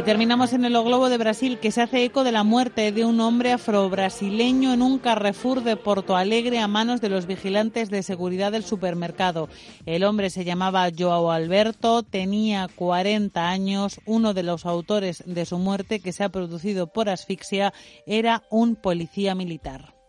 Y 0.00 0.02
terminamos 0.02 0.54
en 0.54 0.64
el 0.64 0.72
Globo 0.72 1.10
de 1.10 1.18
Brasil, 1.18 1.58
que 1.58 1.70
se 1.70 1.82
hace 1.82 2.04
eco 2.04 2.24
de 2.24 2.32
la 2.32 2.42
muerte 2.42 2.90
de 2.90 3.04
un 3.04 3.20
hombre 3.20 3.52
afro-brasileño 3.52 4.72
en 4.72 4.80
un 4.80 4.98
Carrefour 4.98 5.62
de 5.62 5.76
Porto 5.76 6.16
Alegre 6.16 6.58
a 6.58 6.68
manos 6.68 7.02
de 7.02 7.10
los 7.10 7.26
vigilantes 7.26 7.90
de 7.90 8.02
seguridad 8.02 8.50
del 8.50 8.64
supermercado. 8.64 9.50
El 9.84 10.04
hombre 10.04 10.30
se 10.30 10.46
llamaba 10.46 10.88
Joao 10.98 11.30
Alberto, 11.30 12.02
tenía 12.02 12.66
40 12.76 13.46
años. 13.46 14.00
Uno 14.06 14.32
de 14.32 14.42
los 14.42 14.64
autores 14.64 15.22
de 15.26 15.44
su 15.44 15.58
muerte, 15.58 16.00
que 16.00 16.14
se 16.14 16.24
ha 16.24 16.30
producido 16.30 16.86
por 16.86 17.10
asfixia, 17.10 17.74
era 18.06 18.42
un 18.48 18.76
policía 18.76 19.34
militar. 19.34 19.99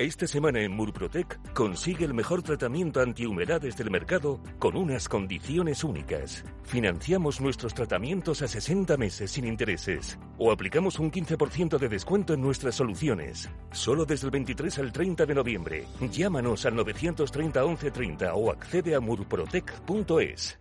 Esta 0.00 0.26
semana 0.26 0.62
en 0.62 0.72
Murprotec 0.72 1.52
consigue 1.52 2.06
el 2.06 2.14
mejor 2.14 2.40
tratamiento 2.40 3.02
antihumedades 3.02 3.76
del 3.76 3.90
mercado 3.90 4.40
con 4.58 4.74
unas 4.74 5.10
condiciones 5.10 5.84
únicas. 5.84 6.42
Financiamos 6.64 7.38
nuestros 7.42 7.74
tratamientos 7.74 8.40
a 8.40 8.48
60 8.48 8.96
meses 8.96 9.30
sin 9.30 9.44
intereses 9.44 10.18
o 10.38 10.52
aplicamos 10.52 10.98
un 10.98 11.12
15% 11.12 11.78
de 11.78 11.88
descuento 11.90 12.32
en 12.32 12.40
nuestras 12.40 12.76
soluciones. 12.76 13.50
Solo 13.72 14.06
desde 14.06 14.28
el 14.28 14.30
23 14.30 14.78
al 14.78 14.90
30 14.90 15.26
de 15.26 15.34
noviembre. 15.34 15.86
Llámanos 16.10 16.64
al 16.64 16.76
930 16.76 17.62
1130 17.62 18.32
o 18.32 18.50
accede 18.50 18.94
a 18.94 19.00
murprotec.es. 19.00 20.58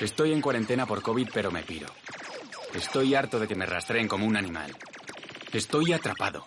Estoy 0.00 0.32
en 0.32 0.40
cuarentena 0.40 0.84
por 0.84 1.00
COVID, 1.00 1.28
pero 1.32 1.52
me 1.52 1.62
piro. 1.62 1.86
Estoy 2.74 3.14
harto 3.14 3.38
de 3.38 3.46
que 3.46 3.54
me 3.54 3.66
rastreen 3.66 4.08
como 4.08 4.26
un 4.26 4.36
animal. 4.36 4.72
Estoy 5.52 5.92
atrapado. 5.92 6.44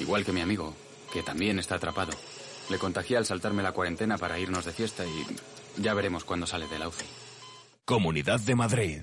Igual 0.00 0.24
que 0.24 0.32
mi 0.32 0.40
amigo, 0.40 0.74
que 1.12 1.22
también 1.22 1.58
está 1.58 1.74
atrapado. 1.74 2.12
Le 2.70 2.78
contagié 2.78 3.16
al 3.16 3.26
saltarme 3.26 3.62
la 3.62 3.72
cuarentena 3.72 4.16
para 4.16 4.38
irnos 4.38 4.64
de 4.64 4.72
fiesta 4.72 5.04
y 5.04 5.82
ya 5.82 5.92
veremos 5.94 6.24
cuándo 6.24 6.46
sale 6.46 6.66
de 6.66 6.78
la 6.78 6.88
UCI. 6.88 7.04
Comunidad 7.84 8.40
de 8.40 8.54
Madrid. 8.54 9.02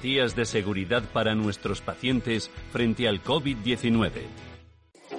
de 0.00 0.46
seguridad 0.46 1.02
para 1.12 1.34
nuestros 1.34 1.80
pacientes 1.80 2.50
frente 2.72 3.08
al 3.08 3.20
COVID-19. 3.22 4.10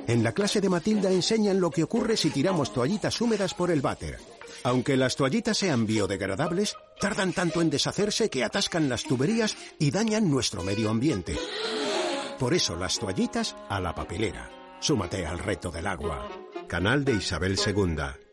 En 0.07 0.23
la 0.23 0.31
clase 0.31 0.61
de 0.61 0.69
Matilda 0.69 1.11
enseñan 1.11 1.59
lo 1.59 1.69
que 1.69 1.83
ocurre 1.83 2.15
si 2.15 2.29
tiramos 2.29 2.71
toallitas 2.71 3.19
húmedas 3.19 3.53
por 3.53 3.71
el 3.71 3.81
váter. 3.81 4.19
Aunque 4.63 4.95
las 4.95 5.17
toallitas 5.17 5.57
sean 5.57 5.85
biodegradables, 5.85 6.77
tardan 6.99 7.33
tanto 7.33 7.61
en 7.61 7.69
deshacerse 7.69 8.29
que 8.29 8.43
atascan 8.43 8.87
las 8.87 9.03
tuberías 9.03 9.57
y 9.79 9.91
dañan 9.91 10.31
nuestro 10.31 10.63
medio 10.63 10.89
ambiente. 10.89 11.35
Por 12.39 12.53
eso 12.53 12.77
las 12.77 12.99
toallitas 12.99 13.57
a 13.67 13.81
la 13.81 13.93
papelera. 13.93 14.49
Súmate 14.79 15.25
al 15.25 15.39
reto 15.39 15.71
del 15.71 15.87
agua. 15.87 16.29
Canal 16.67 17.03
de 17.03 17.15
Isabel 17.15 17.57
II. 17.63 18.29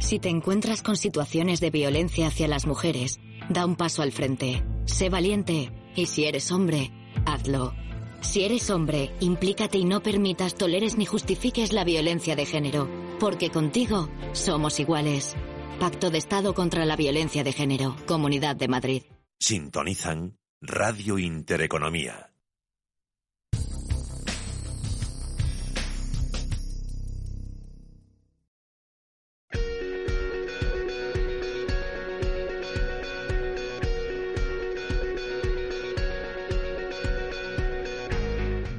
Si 0.00 0.18
te 0.18 0.28
encuentras 0.28 0.82
con 0.82 0.96
situaciones 0.96 1.60
de 1.60 1.70
violencia 1.70 2.28
hacia 2.28 2.46
las 2.48 2.66
mujeres, 2.66 3.18
Da 3.48 3.64
un 3.64 3.76
paso 3.76 4.02
al 4.02 4.12
frente. 4.12 4.64
Sé 4.84 5.08
valiente. 5.08 5.72
Y 5.94 6.06
si 6.06 6.24
eres 6.24 6.50
hombre, 6.52 6.90
hazlo. 7.24 7.72
Si 8.20 8.44
eres 8.44 8.70
hombre, 8.70 9.12
implícate 9.20 9.78
y 9.78 9.84
no 9.84 10.02
permitas, 10.02 10.54
toleres 10.54 10.96
ni 10.98 11.06
justifiques 11.06 11.72
la 11.72 11.84
violencia 11.84 12.36
de 12.36 12.44
género. 12.44 12.88
Porque 13.18 13.50
contigo 13.50 14.08
somos 14.32 14.78
iguales. 14.80 15.34
Pacto 15.80 16.10
de 16.10 16.18
Estado 16.18 16.54
contra 16.54 16.84
la 16.86 16.96
Violencia 16.96 17.44
de 17.44 17.52
Género. 17.52 17.96
Comunidad 18.06 18.56
de 18.56 18.68
Madrid. 18.68 19.02
Sintonizan 19.38 20.38
Radio 20.60 21.18
Intereconomía. 21.18 22.35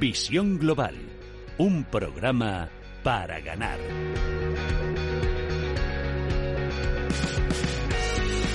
Visión 0.08 0.58
Global, 0.58 0.94
un 1.58 1.84
programa 1.84 2.70
para 3.02 3.40
ganar. 3.40 3.78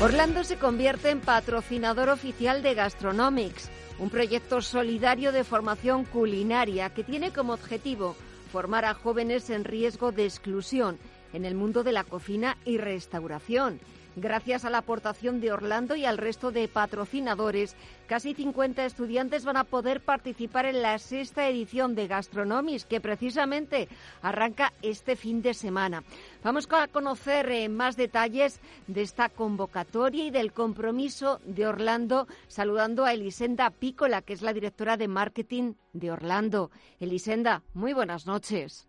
Orlando 0.02 0.44
se 0.44 0.58
convierte 0.58 1.12
en 1.12 1.20
patrocinador 1.22 2.10
oficial 2.10 2.64
de 2.64 2.74
Gastronomics, 2.74 3.70
un 4.00 4.10
proyecto 4.10 4.64
solidario 4.64 5.32
de 5.32 5.44
formación 5.44 6.06
culinaria 6.06 6.90
que 6.90 7.04
tiene 7.04 7.32
como 7.32 7.54
objetivo 7.54 8.16
formar 8.52 8.86
a 8.86 8.96
jóvenes 8.96 9.52
en 9.52 9.64
riesgo 9.64 10.12
de 10.12 10.26
exclusión 10.26 10.98
en 11.34 11.46
el 11.46 11.54
mundo 11.54 11.84
de 11.84 11.92
la 11.92 12.04
cocina 12.04 12.58
y 12.66 12.80
restauración. 12.80 13.80
Gracias 14.16 14.64
a 14.64 14.70
la 14.70 14.80
aportación 14.80 15.42
de 15.42 15.52
Orlando 15.52 15.96
y 15.96 16.06
al 16.06 16.20
resto 16.20 16.52
de 16.52 16.68
patrocinadores, 16.68 17.76
casi 18.06 18.36
50 18.36 18.86
estudiantes 18.86 19.44
van 19.44 19.58
a 19.58 19.64
poder 19.64 20.02
participar 20.02 20.68
en 20.68 20.84
la 20.84 21.00
sexta 21.00 21.50
edición 21.50 21.96
de 21.96 22.08
Gastronomis, 22.08 22.86
que 22.86 23.02
precisamente 23.02 23.88
arranca 24.22 24.72
este 24.84 25.16
fin 25.16 25.42
de 25.42 25.56
semana. 25.56 26.04
Vamos 26.44 26.68
a 26.70 26.88
conocer 26.88 27.50
eh, 27.50 27.70
más 27.70 27.98
detalles 27.98 28.60
de 28.86 29.02
esta 29.02 29.30
convocatoria 29.30 30.26
y 30.26 30.32
del 30.32 30.54
compromiso 30.54 31.40
de 31.46 31.66
Orlando, 31.66 32.28
saludando 32.48 33.06
a 33.06 33.14
Elisenda 33.14 33.72
Pícola, 33.72 34.22
que 34.22 34.34
es 34.34 34.44
la 34.44 34.54
directora 34.54 34.96
de 34.96 35.08
marketing 35.08 35.74
de 35.94 36.12
Orlando. 36.12 36.70
Elisenda, 37.00 37.64
muy 37.74 37.94
buenas 37.94 38.28
noches. 38.28 38.88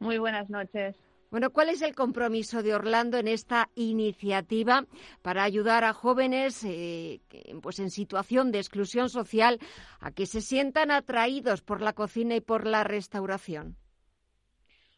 Muy 0.00 0.18
buenas 0.18 0.50
noches. 0.50 1.05
Bueno, 1.30 1.50
¿cuál 1.50 1.70
es 1.70 1.82
el 1.82 1.94
compromiso 1.94 2.62
de 2.62 2.74
Orlando 2.74 3.18
en 3.18 3.26
esta 3.26 3.68
iniciativa 3.74 4.86
para 5.22 5.42
ayudar 5.42 5.84
a 5.84 5.92
jóvenes 5.92 6.62
eh, 6.64 7.20
pues 7.62 7.80
en 7.80 7.90
situación 7.90 8.52
de 8.52 8.58
exclusión 8.58 9.10
social 9.10 9.58
a 9.98 10.12
que 10.12 10.26
se 10.26 10.40
sientan 10.40 10.90
atraídos 10.90 11.62
por 11.62 11.82
la 11.82 11.94
cocina 11.94 12.36
y 12.36 12.40
por 12.40 12.66
la 12.66 12.84
restauración? 12.84 13.76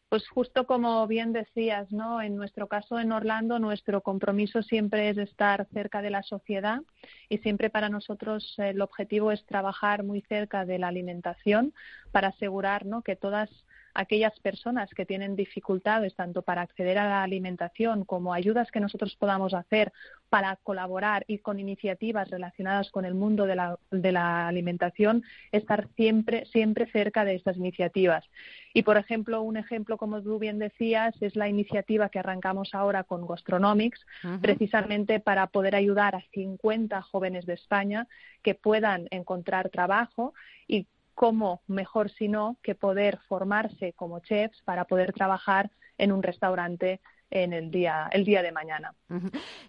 Pues 0.09 0.27
justo 0.27 0.65
como 0.65 1.05
bien 1.05 1.33
decías, 1.33 1.91
¿no? 1.91 2.19
En 2.19 2.35
nuestro 2.35 2.67
caso 2.67 2.99
en 2.99 3.11
Orlando, 3.11 3.59
nuestro 3.59 4.01
compromiso 4.01 4.63
siempre 4.63 5.09
es 5.09 5.19
estar 5.19 5.67
cerca 5.71 6.01
de 6.01 6.09
la 6.09 6.23
sociedad 6.23 6.81
y 7.29 7.37
siempre 7.39 7.69
para 7.69 7.89
nosotros 7.89 8.55
el 8.57 8.81
objetivo 8.81 9.31
es 9.31 9.45
trabajar 9.45 10.03
muy 10.03 10.21
cerca 10.21 10.65
de 10.65 10.79
la 10.79 10.87
alimentación 10.87 11.75
para 12.11 12.29
asegurar, 12.29 12.87
¿no? 12.87 13.03
que 13.03 13.15
todas 13.15 13.51
aquellas 13.99 14.39
personas 14.39 14.89
que 14.91 15.05
tienen 15.05 15.35
dificultades 15.35 16.15
tanto 16.15 16.41
para 16.41 16.61
acceder 16.61 16.97
a 16.97 17.09
la 17.09 17.23
alimentación 17.23 18.05
como 18.05 18.33
ayudas 18.33 18.71
que 18.71 18.79
nosotros 18.79 19.17
podamos 19.17 19.53
hacer 19.53 19.91
para 20.29 20.55
colaborar 20.63 21.25
y 21.27 21.39
con 21.39 21.59
iniciativas 21.59 22.29
relacionadas 22.29 22.91
con 22.91 23.03
el 23.03 23.13
mundo 23.13 23.45
de 23.45 23.57
la, 23.57 23.77
de 23.91 24.11
la 24.13 24.47
alimentación, 24.47 25.23
estar 25.51 25.89
siempre, 25.97 26.45
siempre 26.45 26.89
cerca 26.91 27.25
de 27.25 27.35
estas 27.35 27.57
iniciativas. 27.57 28.23
Y, 28.73 28.83
por 28.83 28.95
ejemplo, 28.95 29.41
un 29.41 29.57
ejemplo, 29.57 29.97
como 29.97 30.21
tú 30.21 30.39
bien 30.39 30.59
decías, 30.59 31.13
es 31.21 31.35
la 31.35 31.49
iniciativa 31.49 32.07
que 32.07 32.19
arrancamos 32.19 32.73
ahora 32.73 33.03
con 33.03 33.27
Gastronomics, 33.27 34.05
precisamente 34.41 35.19
para 35.19 35.47
poder 35.47 35.75
ayudar 35.75 36.15
a 36.15 36.23
50 36.33 37.01
jóvenes 37.01 37.45
de 37.45 37.55
España 37.55 38.07
que 38.43 38.55
puedan 38.55 39.07
encontrar 39.11 39.69
trabajo 39.69 40.33
y 40.67 40.87
cómo 41.19 41.63
mejor 41.67 42.09
si 42.09 42.29
no 42.29 42.57
que 42.63 42.75
poder 42.75 43.19
formarse 43.27 43.91
como 43.91 44.21
chefs 44.21 44.61
para 44.63 44.85
poder 44.85 45.11
trabajar 45.11 45.69
en 45.97 46.13
un 46.13 46.23
restaurante 46.23 47.01
en 47.29 47.51
el 47.51 47.71
día, 47.71 48.07
el 48.13 48.23
día 48.23 48.41
de 48.41 48.53
mañana. 48.53 48.95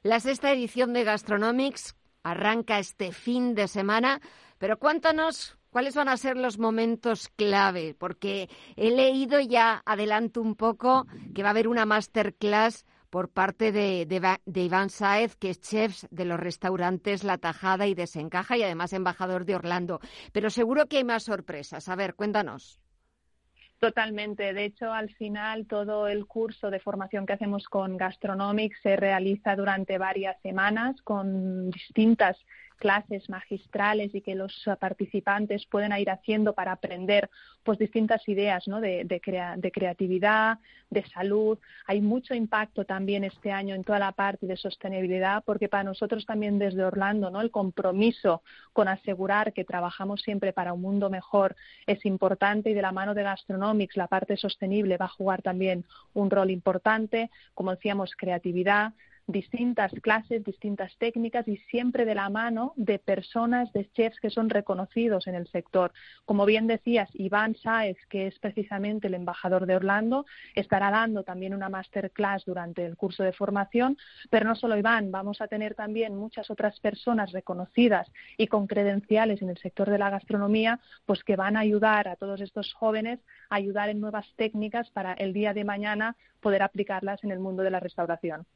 La 0.04 0.20
sexta 0.20 0.52
edición 0.52 0.92
de 0.92 1.02
Gastronomics 1.02 1.96
arranca 2.22 2.78
este 2.78 3.10
fin 3.10 3.56
de 3.56 3.66
semana, 3.66 4.20
pero 4.58 4.78
cuéntanos 4.78 5.58
cuáles 5.70 5.96
van 5.96 6.08
a 6.08 6.16
ser 6.18 6.36
los 6.36 6.60
momentos 6.60 7.28
clave, 7.30 7.96
porque 7.98 8.48
he 8.76 8.92
leído 8.92 9.40
ya, 9.40 9.82
adelanto 9.84 10.40
un 10.40 10.54
poco, 10.54 11.08
que 11.34 11.42
va 11.42 11.48
a 11.48 11.50
haber 11.50 11.66
una 11.66 11.84
masterclass 11.84 12.86
por 13.10 13.28
parte 13.28 13.72
de, 13.72 14.06
Iván 14.54 14.90
Saez, 14.90 15.36
que 15.36 15.50
es 15.50 15.60
chef 15.60 16.04
de 16.10 16.24
los 16.24 16.40
restaurantes 16.40 17.24
La 17.24 17.38
Tajada 17.38 17.86
y 17.86 17.94
Desencaja 17.94 18.56
y 18.56 18.62
además 18.62 18.92
embajador 18.92 19.44
de 19.44 19.56
Orlando. 19.56 20.00
Pero 20.32 20.48
seguro 20.48 20.86
que 20.86 20.98
hay 20.98 21.04
más 21.04 21.24
sorpresas. 21.24 21.88
A 21.88 21.96
ver, 21.96 22.14
cuéntanos. 22.14 22.80
Totalmente. 23.78 24.52
De 24.52 24.66
hecho, 24.66 24.92
al 24.92 25.10
final 25.14 25.66
todo 25.66 26.06
el 26.06 26.26
curso 26.26 26.70
de 26.70 26.80
formación 26.80 27.24
que 27.24 27.32
hacemos 27.32 27.64
con 27.64 27.96
Gastronomics 27.96 28.80
se 28.82 28.94
realiza 28.96 29.56
durante 29.56 29.96
varias 29.96 30.40
semanas 30.42 31.00
con 31.02 31.70
distintas 31.70 32.36
clases 32.80 33.28
magistrales 33.28 34.12
y 34.14 34.22
que 34.22 34.34
los 34.34 34.52
participantes 34.80 35.66
pueden 35.66 35.92
ir 35.96 36.10
haciendo 36.10 36.54
para 36.54 36.72
aprender 36.72 37.30
pues 37.62 37.78
distintas 37.78 38.26
ideas 38.26 38.64
de, 38.64 39.04
de, 39.04 39.20
de, 39.58 39.70
creatividad, 39.70 40.58
de 40.88 41.04
salud. 41.10 41.58
Hay 41.86 42.00
mucho 42.00 42.34
impacto 42.34 42.84
también 42.84 43.22
este 43.22 43.52
año 43.52 43.74
en 43.74 43.84
toda 43.84 43.98
la 43.98 44.12
parte 44.12 44.46
de 44.46 44.56
sostenibilidad 44.56 45.44
porque 45.44 45.68
para 45.68 45.84
nosotros 45.84 46.24
también 46.26 46.58
desde 46.58 46.82
Orlando 46.82 47.30
¿no? 47.30 47.40
el 47.40 47.50
compromiso 47.50 48.42
con 48.72 48.88
asegurar 48.88 49.52
que 49.52 49.64
trabajamos 49.64 50.22
siempre 50.22 50.52
para 50.52 50.72
un 50.72 50.80
mundo 50.80 51.10
mejor 51.10 51.54
es 51.86 52.04
importante 52.06 52.70
y 52.70 52.74
de 52.74 52.82
la 52.82 52.92
mano 52.92 53.14
de 53.14 53.22
Gastronomics 53.22 53.96
la 53.96 54.08
parte 54.08 54.36
sostenible 54.36 54.96
va 54.96 55.04
a 55.04 55.08
jugar 55.08 55.42
también 55.42 55.84
un 56.14 56.30
rol 56.30 56.50
importante. 56.50 57.30
Como 57.54 57.72
decíamos, 57.72 58.16
creatividad, 58.16 58.94
distintas 59.32 59.92
clases, 60.02 60.44
distintas 60.44 60.96
técnicas 60.98 61.46
y 61.48 61.56
siempre 61.70 62.04
de 62.04 62.14
la 62.14 62.28
mano 62.30 62.72
de 62.76 62.98
personas, 62.98 63.72
de 63.72 63.90
chefs 63.90 64.20
que 64.20 64.30
son 64.30 64.50
reconocidos 64.50 65.26
en 65.26 65.34
el 65.34 65.46
sector. 65.48 65.92
Como 66.24 66.46
bien 66.46 66.66
decías, 66.66 67.08
Iván 67.14 67.54
Sáez, 67.56 67.96
que 68.08 68.26
es 68.26 68.38
precisamente 68.38 69.08
el 69.08 69.14
embajador 69.14 69.66
de 69.66 69.76
Orlando, 69.76 70.26
estará 70.54 70.90
dando 70.90 71.22
también 71.22 71.54
una 71.54 71.68
masterclass 71.68 72.44
durante 72.44 72.84
el 72.84 72.96
curso 72.96 73.22
de 73.22 73.32
formación, 73.32 73.96
pero 74.30 74.46
no 74.46 74.54
solo 74.54 74.76
Iván, 74.76 75.10
vamos 75.10 75.40
a 75.40 75.48
tener 75.48 75.74
también 75.74 76.16
muchas 76.16 76.50
otras 76.50 76.78
personas 76.80 77.32
reconocidas 77.32 78.10
y 78.36 78.46
con 78.46 78.66
credenciales 78.66 79.42
en 79.42 79.50
el 79.50 79.58
sector 79.58 79.90
de 79.90 79.98
la 79.98 80.10
gastronomía, 80.10 80.80
pues 81.06 81.24
que 81.24 81.36
van 81.36 81.56
a 81.56 81.60
ayudar 81.60 82.08
a 82.08 82.16
todos 82.16 82.40
estos 82.40 82.72
jóvenes 82.72 83.20
a 83.48 83.56
ayudar 83.56 83.88
en 83.88 84.00
nuevas 84.00 84.26
técnicas 84.36 84.90
para 84.90 85.12
el 85.14 85.32
día 85.32 85.54
de 85.54 85.64
mañana 85.64 86.16
poder 86.40 86.62
aplicarlas 86.62 87.22
en 87.22 87.30
el 87.30 87.38
mundo 87.38 87.62
de 87.62 87.70
la 87.70 87.80
restauración. 87.80 88.46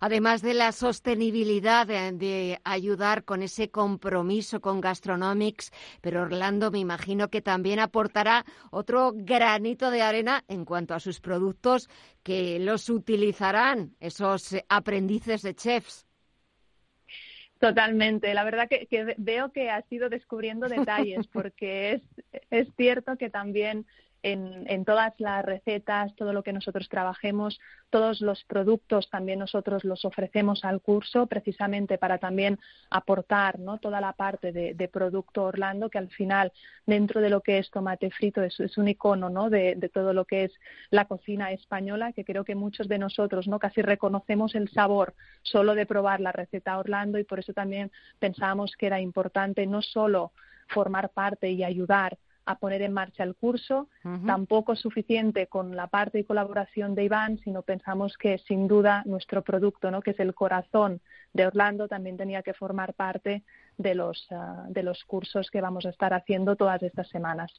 Además 0.00 0.42
de 0.42 0.54
la 0.54 0.72
sostenibilidad 0.72 1.86
de, 1.86 2.58
ayudar 2.64 3.24
con 3.24 3.42
ese 3.42 3.70
compromiso 3.70 4.60
con 4.60 4.80
Gastronomics, 4.80 5.72
pero 6.00 6.22
Orlando 6.22 6.70
me 6.70 6.78
imagino 6.78 7.28
que 7.28 7.42
también 7.42 7.80
aportará 7.80 8.44
otro 8.70 9.12
granito 9.14 9.90
de 9.90 10.02
arena 10.02 10.44
en 10.48 10.64
cuanto 10.64 10.94
a 10.94 11.00
sus 11.00 11.20
productos 11.20 11.88
que 12.22 12.58
los 12.58 12.88
utilizarán 12.88 13.94
esos 14.00 14.56
aprendices 14.68 15.42
de 15.42 15.54
chefs. 15.54 16.06
Totalmente. 17.58 18.34
La 18.34 18.42
verdad 18.42 18.68
que, 18.68 18.86
que, 18.86 19.14
veo 19.18 19.52
que 19.52 19.70
has 19.70 19.84
ido 19.92 20.08
descubriendo 20.08 20.68
detalles 20.68 21.26
porque 21.32 21.92
es, 21.92 22.02
es 22.50 22.68
cierto 22.76 23.16
que 23.16 23.30
también 23.30 23.86
en, 24.22 24.84
todas 24.84 25.14
las 25.18 25.44
recetas, 25.44 26.14
todo 26.14 26.32
lo 26.32 26.42
que 26.42 26.52
nosotros 26.52 26.88
trabajemos, 26.88 27.58
todos 27.90 28.20
los 28.20 28.44
productos 28.44 29.10
también 29.10 29.40
nosotros 29.40 29.84
los 29.84 30.04
ofrecemos 30.04 30.64
al 30.64 30.80
curso 30.80 31.26
precisamente 31.26 31.98
para 31.98 32.18
también 32.18 32.58
aportar 32.90 33.58
¿no? 33.58 33.78
toda 33.78 34.00
la 34.00 34.12
parte 34.12 34.52
de, 34.52 34.88
producto 34.88 35.44
Orlando 35.44 35.88
que 35.90 35.98
al 35.98 36.08
final 36.10 36.52
dentro 36.86 37.20
de 37.20 37.30
lo 37.30 37.40
que 37.40 37.58
es 37.58 37.70
tomate 37.70 38.10
frito 38.10 38.42
es, 38.42 38.58
un 38.76 38.88
icono 38.88 39.28
¿no? 39.30 39.50
de, 39.50 39.74
de, 39.76 39.88
todo 39.88 40.12
lo 40.12 40.24
que 40.24 40.44
es 40.44 40.52
la 40.90 41.06
cocina 41.06 41.50
española 41.52 42.12
que 42.12 42.24
creo 42.24 42.44
que 42.44 42.54
muchos 42.54 42.88
de 42.88 42.98
nosotros 42.98 43.48
no 43.48 43.58
casi 43.58 43.82
reconocemos 43.82 44.54
el 44.54 44.68
sabor 44.70 45.14
solo 45.42 45.74
de 45.74 45.86
probar 45.86 46.20
la 46.20 46.32
receta 46.32 46.78
Orlando 46.78 47.18
y 47.18 47.24
por 47.24 47.38
eso 47.40 47.52
también 47.52 47.90
pensábamos 48.18 48.76
que 48.76 48.86
era 48.86 49.00
importante 49.00 49.66
no 49.66 49.82
solo 49.82 50.32
formar 50.68 51.10
parte 51.10 51.50
y 51.50 51.64
ayudar 51.64 52.18
a 52.44 52.58
poner 52.58 52.82
en 52.82 52.92
marcha 52.92 53.22
el 53.22 53.34
curso. 53.34 53.88
Tampoco 54.26 54.72
es 54.72 54.80
suficiente 54.80 55.46
con 55.46 55.76
la 55.76 55.86
parte 55.86 56.18
y 56.18 56.24
colaboración 56.24 56.94
de 56.94 57.04
Iván, 57.04 57.38
sino 57.38 57.62
pensamos 57.62 58.16
que 58.16 58.38
sin 58.38 58.66
duda 58.68 59.02
nuestro 59.06 59.42
producto, 59.42 59.90
¿no? 59.90 60.02
que 60.02 60.10
es 60.10 60.20
el 60.20 60.34
corazón 60.34 61.00
de 61.32 61.46
Orlando, 61.46 61.88
también 61.88 62.16
tenía 62.16 62.42
que 62.42 62.54
formar 62.54 62.94
parte 62.94 63.42
de 63.78 63.94
los, 63.94 64.26
ah, 64.30 64.64
de 64.68 64.82
los 64.82 65.04
cursos 65.04 65.50
que 65.50 65.60
vamos 65.60 65.86
a 65.86 65.90
estar 65.90 66.14
haciendo 66.14 66.56
todas 66.56 66.82
estas 66.82 67.08
semanas. 67.08 67.52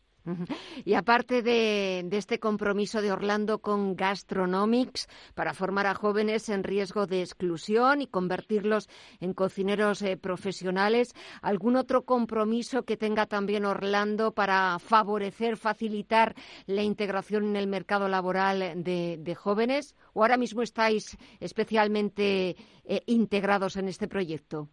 Y 0.85 0.93
aparte 0.93 1.41
de, 1.41 2.07
este 2.11 2.39
compromiso 2.39 3.01
de 3.01 3.11
Orlando 3.11 3.59
con 3.59 3.95
Gastronomics 3.95 5.07
para 5.35 5.53
formar 5.53 5.85
a 5.85 5.95
jóvenes 5.95 6.47
en 6.47 6.63
riesgo 6.63 7.07
de 7.07 7.21
exclusión 7.21 8.01
y 8.01 8.07
convertirlos 8.07 8.87
en 9.19 9.33
cocineros 9.33 10.01
eh, 10.01 10.15
profesionales, 10.15 11.13
¿algún 11.41 11.75
otro 11.75 12.03
compromiso 12.05 12.83
que 12.83 12.95
tenga 12.95 13.25
también 13.25 13.65
Orlando 13.65 14.33
para 14.33 14.79
favorecer, 14.79 15.57
facilitar 15.57 16.35
la 16.67 16.83
integración 16.83 17.45
en 17.45 17.55
el 17.57 17.67
mercado 17.67 18.07
laboral 18.07 18.81
de, 18.81 19.35
jóvenes? 19.35 19.95
¿O 20.13 20.21
ahora 20.21 20.37
mismo 20.37 20.61
estáis 20.61 21.17
especialmente 21.41 22.55
eh, 22.85 23.01
integrados 23.07 23.75
en 23.75 23.89
este 23.89 24.07
proyecto? 24.07 24.69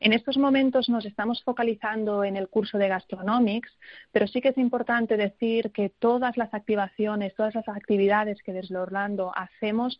En 0.00 0.12
estos 0.12 0.38
momentos 0.38 0.88
nos 0.88 1.04
estamos 1.04 1.42
focalizando 1.42 2.22
en 2.22 2.36
el 2.36 2.48
curso 2.48 2.78
de 2.78 2.88
Gastronomics, 2.88 3.76
pero 4.12 4.28
sí 4.28 4.40
que 4.40 4.50
es 4.50 4.58
importante 4.58 5.16
decir 5.16 5.72
que 5.72 5.88
todas 5.88 6.36
las 6.36 6.54
activaciones, 6.54 7.34
todas 7.34 7.54
las 7.56 7.68
actividades 7.68 8.40
que 8.42 8.52
desde 8.52 8.76
Orlando 8.76 9.32
hacemos 9.34 9.98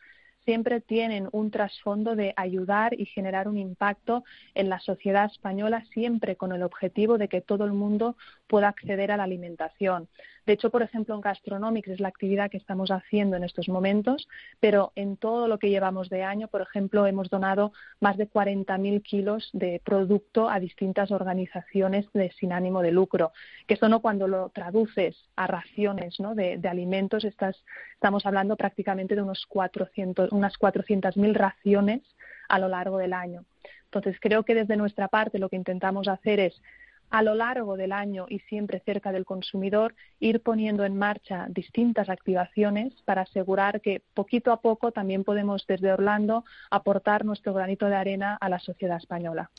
siempre 0.48 0.80
tienen 0.80 1.28
un 1.32 1.50
trasfondo 1.50 2.16
de 2.16 2.32
ayudar 2.34 2.98
y 2.98 3.04
generar 3.04 3.48
un 3.48 3.58
impacto 3.58 4.24
en 4.54 4.70
la 4.70 4.80
sociedad 4.80 5.26
española, 5.26 5.84
siempre 5.92 6.36
con 6.36 6.52
el 6.52 6.62
objetivo 6.62 7.18
de 7.18 7.28
que 7.28 7.42
todo 7.42 7.66
el 7.66 7.74
mundo 7.74 8.16
pueda 8.46 8.68
acceder 8.68 9.12
a 9.12 9.18
la 9.18 9.24
alimentación. 9.24 10.08
De 10.48 10.54
hecho, 10.54 10.70
por 10.70 10.82
ejemplo, 10.82 11.14
en 11.14 11.20
Gastronomics 11.20 11.88
es 11.88 12.00
la 12.00 12.08
actividad 12.08 12.50
que 12.50 12.56
estamos 12.56 12.90
haciendo 12.90 13.36
en 13.36 13.44
estos 13.44 13.68
momentos, 13.68 14.26
pero 14.60 14.92
en 14.96 15.18
todo 15.18 15.46
lo 15.46 15.58
que 15.58 15.68
llevamos 15.68 16.08
de 16.08 16.22
año, 16.22 16.48
por 16.48 16.62
ejemplo, 16.62 17.06
hemos 17.06 17.28
donado 17.28 17.72
más 18.00 18.16
de 18.16 18.30
40.000 18.30 19.02
kilos 19.02 19.50
de 19.52 19.82
producto 19.84 20.48
a 20.48 20.58
distintas 20.58 21.10
organizaciones 21.10 22.10
de, 22.14 22.32
sin 22.40 22.54
ánimo 22.54 22.80
de 22.80 22.92
lucro, 22.92 23.32
que 23.66 23.74
eso 23.74 23.90
no 23.90 24.00
cuando 24.00 24.26
lo 24.26 24.48
traduces 24.48 25.14
a 25.36 25.46
raciones 25.46 26.16
de, 26.16 26.66
alimentos, 26.66 27.24
estamos 27.24 28.24
hablando 28.24 28.56
prácticamente 28.56 29.16
de 29.16 29.20
unos 29.20 29.44
400, 29.46 30.32
unas 30.38 30.58
400.000 30.58 31.34
raciones 31.34 32.02
a 32.48 32.58
lo 32.58 32.68
largo 32.68 32.98
del 32.98 33.12
año. 33.12 33.44
Entonces, 33.84 34.16
creo 34.20 34.44
que 34.44 34.54
desde 34.54 34.76
nuestra 34.76 35.08
parte 35.08 35.38
lo 35.38 35.48
que 35.48 35.56
intentamos 35.56 36.08
hacer 36.08 36.40
es 36.40 36.62
a 37.10 37.22
lo 37.22 37.34
largo 37.34 37.76
del 37.76 37.92
año 37.92 38.26
y 38.28 38.40
siempre 38.40 38.82
cerca 38.84 39.12
del 39.12 39.24
consumidor, 39.24 39.94
ir 40.20 40.42
poniendo 40.42 40.84
en 40.84 40.98
marcha 40.98 41.46
distintas 41.48 42.08
activaciones 42.08 42.92
para 43.04 43.22
asegurar 43.22 43.80
que 43.80 44.02
poquito 44.14 44.52
a 44.52 44.60
poco 44.60 44.92
también 44.92 45.24
podemos 45.24 45.66
desde 45.66 45.92
Orlando 45.92 46.44
aportar 46.70 47.24
nuestro 47.24 47.54
granito 47.54 47.86
de 47.86 47.96
arena 47.96 48.36
a 48.40 48.48
la 48.48 48.58
sociedad 48.58 48.98
española. 48.98 49.50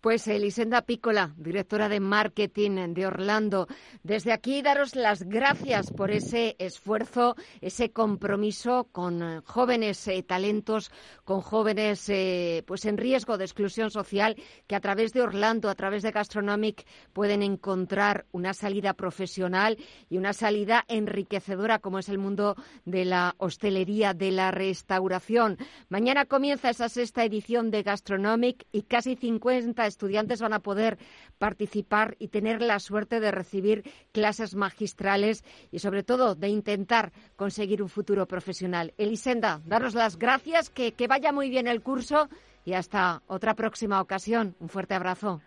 Pues 0.00 0.26
Elisenda 0.28 0.80
Pícola, 0.80 1.34
directora 1.36 1.90
de 1.90 2.00
marketing 2.00 2.94
de 2.94 3.06
Orlando, 3.06 3.68
desde 4.02 4.32
aquí 4.32 4.62
daros 4.62 4.96
las 4.96 5.24
gracias 5.24 5.90
por 5.92 6.10
ese 6.10 6.56
esfuerzo, 6.58 7.36
ese 7.60 7.90
compromiso 7.90 8.88
con 8.92 9.22
eh, 9.22 9.40
jóvenes 9.44 10.08
eh, 10.08 10.22
talentos, 10.22 10.90
con 11.24 11.42
jóvenes 11.42 12.08
eh, 12.08 12.62
pues 12.66 12.86
en 12.86 12.96
riesgo 12.96 13.36
de 13.36 13.44
exclusión 13.44 13.90
social 13.90 14.36
que 14.66 14.74
a 14.74 14.80
través 14.80 15.12
de 15.12 15.20
Orlando, 15.20 15.68
a 15.68 15.74
través 15.74 16.02
de 16.02 16.12
Gastronomic 16.12 16.86
pueden 17.12 17.42
encontrar 17.42 18.24
una 18.32 18.54
salida 18.54 18.94
profesional 18.94 19.76
y 20.08 20.16
una 20.16 20.32
salida 20.32 20.82
enriquecedora 20.88 21.78
como 21.78 21.98
es 21.98 22.08
el 22.08 22.16
mundo 22.16 22.56
de 22.86 23.04
la 23.04 23.34
hostelería, 23.36 24.14
de 24.14 24.30
la 24.30 24.50
restauración. 24.50 25.58
Mañana 25.90 26.24
comienza 26.24 26.70
esa 26.70 26.88
sexta 26.88 27.22
edición 27.22 27.70
de 27.70 27.82
Gastronomic 27.82 28.64
y 28.72 28.84
casi 28.84 29.14
50 29.14 29.89
estudiantes 29.90 30.40
van 30.40 30.54
a 30.54 30.60
poder 30.60 30.98
participar 31.38 32.16
y 32.18 32.28
tener 32.28 32.62
la 32.62 32.78
suerte 32.78 33.20
de 33.20 33.30
recibir 33.30 33.84
clases 34.12 34.54
magistrales 34.54 35.44
y 35.70 35.80
sobre 35.80 36.02
todo 36.02 36.34
de 36.34 36.48
intentar 36.48 37.12
conseguir 37.36 37.82
un 37.82 37.88
futuro 37.88 38.26
profesional. 38.26 38.94
Elisenda, 38.96 39.60
daros 39.66 39.94
las 39.94 40.18
gracias, 40.18 40.70
que, 40.70 40.92
que 40.92 41.06
vaya 41.06 41.32
muy 41.32 41.50
bien 41.50 41.66
el 41.66 41.82
curso 41.82 42.28
y 42.64 42.72
hasta 42.72 43.22
otra 43.26 43.54
próxima 43.54 44.00
ocasión. 44.00 44.56
Un 44.60 44.68
fuerte 44.68 44.94
abrazo. 44.94 45.42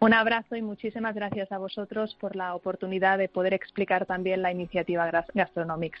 Un 0.00 0.14
abrazo 0.14 0.56
y 0.56 0.62
muchísimas 0.62 1.14
gracias 1.14 1.52
a 1.52 1.58
vosotros 1.58 2.16
por 2.18 2.34
la 2.34 2.54
oportunidad 2.54 3.18
de 3.18 3.28
poder 3.28 3.52
explicar 3.52 4.06
también 4.06 4.40
la 4.40 4.50
iniciativa 4.50 5.10
Gastronomics. 5.34 6.00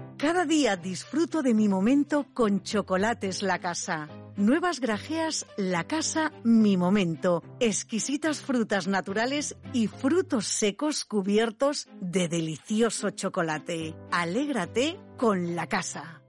Cada 0.21 0.45
día 0.45 0.77
disfruto 0.77 1.41
de 1.41 1.55
mi 1.55 1.67
momento 1.67 2.27
con 2.35 2.61
Chocolates 2.61 3.41
La 3.41 3.57
Casa. 3.57 4.07
Nuevas 4.35 4.79
grajeas 4.79 5.47
La 5.57 5.87
Casa 5.87 6.31
Mi 6.43 6.77
Momento. 6.77 7.41
Exquisitas 7.59 8.39
frutas 8.39 8.87
naturales 8.87 9.55
y 9.73 9.87
frutos 9.87 10.45
secos 10.45 11.05
cubiertos 11.05 11.87
de 12.01 12.27
delicioso 12.27 13.09
chocolate. 13.09 13.95
Alégrate 14.11 14.99
con 15.17 15.55
La 15.55 15.65
Casa. 15.65 16.21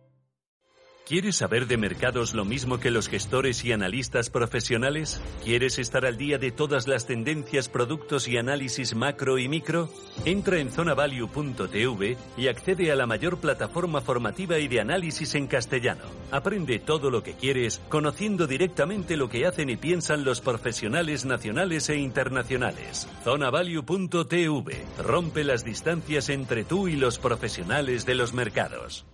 ¿Quieres 1.04 1.34
saber 1.36 1.66
de 1.66 1.76
mercados 1.76 2.32
lo 2.32 2.44
mismo 2.44 2.78
que 2.78 2.92
los 2.92 3.08
gestores 3.08 3.64
y 3.64 3.72
analistas 3.72 4.30
profesionales? 4.30 5.20
¿Quieres 5.42 5.80
estar 5.80 6.06
al 6.06 6.16
día 6.16 6.38
de 6.38 6.52
todas 6.52 6.86
las 6.86 7.06
tendencias, 7.06 7.68
productos 7.68 8.28
y 8.28 8.36
análisis 8.36 8.94
macro 8.94 9.36
y 9.36 9.48
micro? 9.48 9.88
Entra 10.24 10.58
en 10.58 10.70
zonavalue.tv 10.70 12.16
y 12.36 12.46
accede 12.46 12.92
a 12.92 12.96
la 12.96 13.06
mayor 13.06 13.38
plataforma 13.38 14.00
formativa 14.00 14.60
y 14.60 14.68
de 14.68 14.80
análisis 14.80 15.34
en 15.34 15.48
castellano. 15.48 16.04
Aprende 16.30 16.78
todo 16.78 17.10
lo 17.10 17.24
que 17.24 17.34
quieres 17.34 17.82
conociendo 17.88 18.46
directamente 18.46 19.16
lo 19.16 19.28
que 19.28 19.44
hacen 19.44 19.70
y 19.70 19.76
piensan 19.76 20.24
los 20.24 20.40
profesionales 20.40 21.24
nacionales 21.24 21.88
e 21.88 21.96
internacionales. 21.96 23.08
Zonavalue.tv 23.24 24.86
rompe 25.02 25.42
las 25.42 25.64
distancias 25.64 26.28
entre 26.28 26.62
tú 26.62 26.86
y 26.86 26.94
los 26.94 27.18
profesionales 27.18 28.06
de 28.06 28.14
los 28.14 28.32
mercados. 28.32 29.04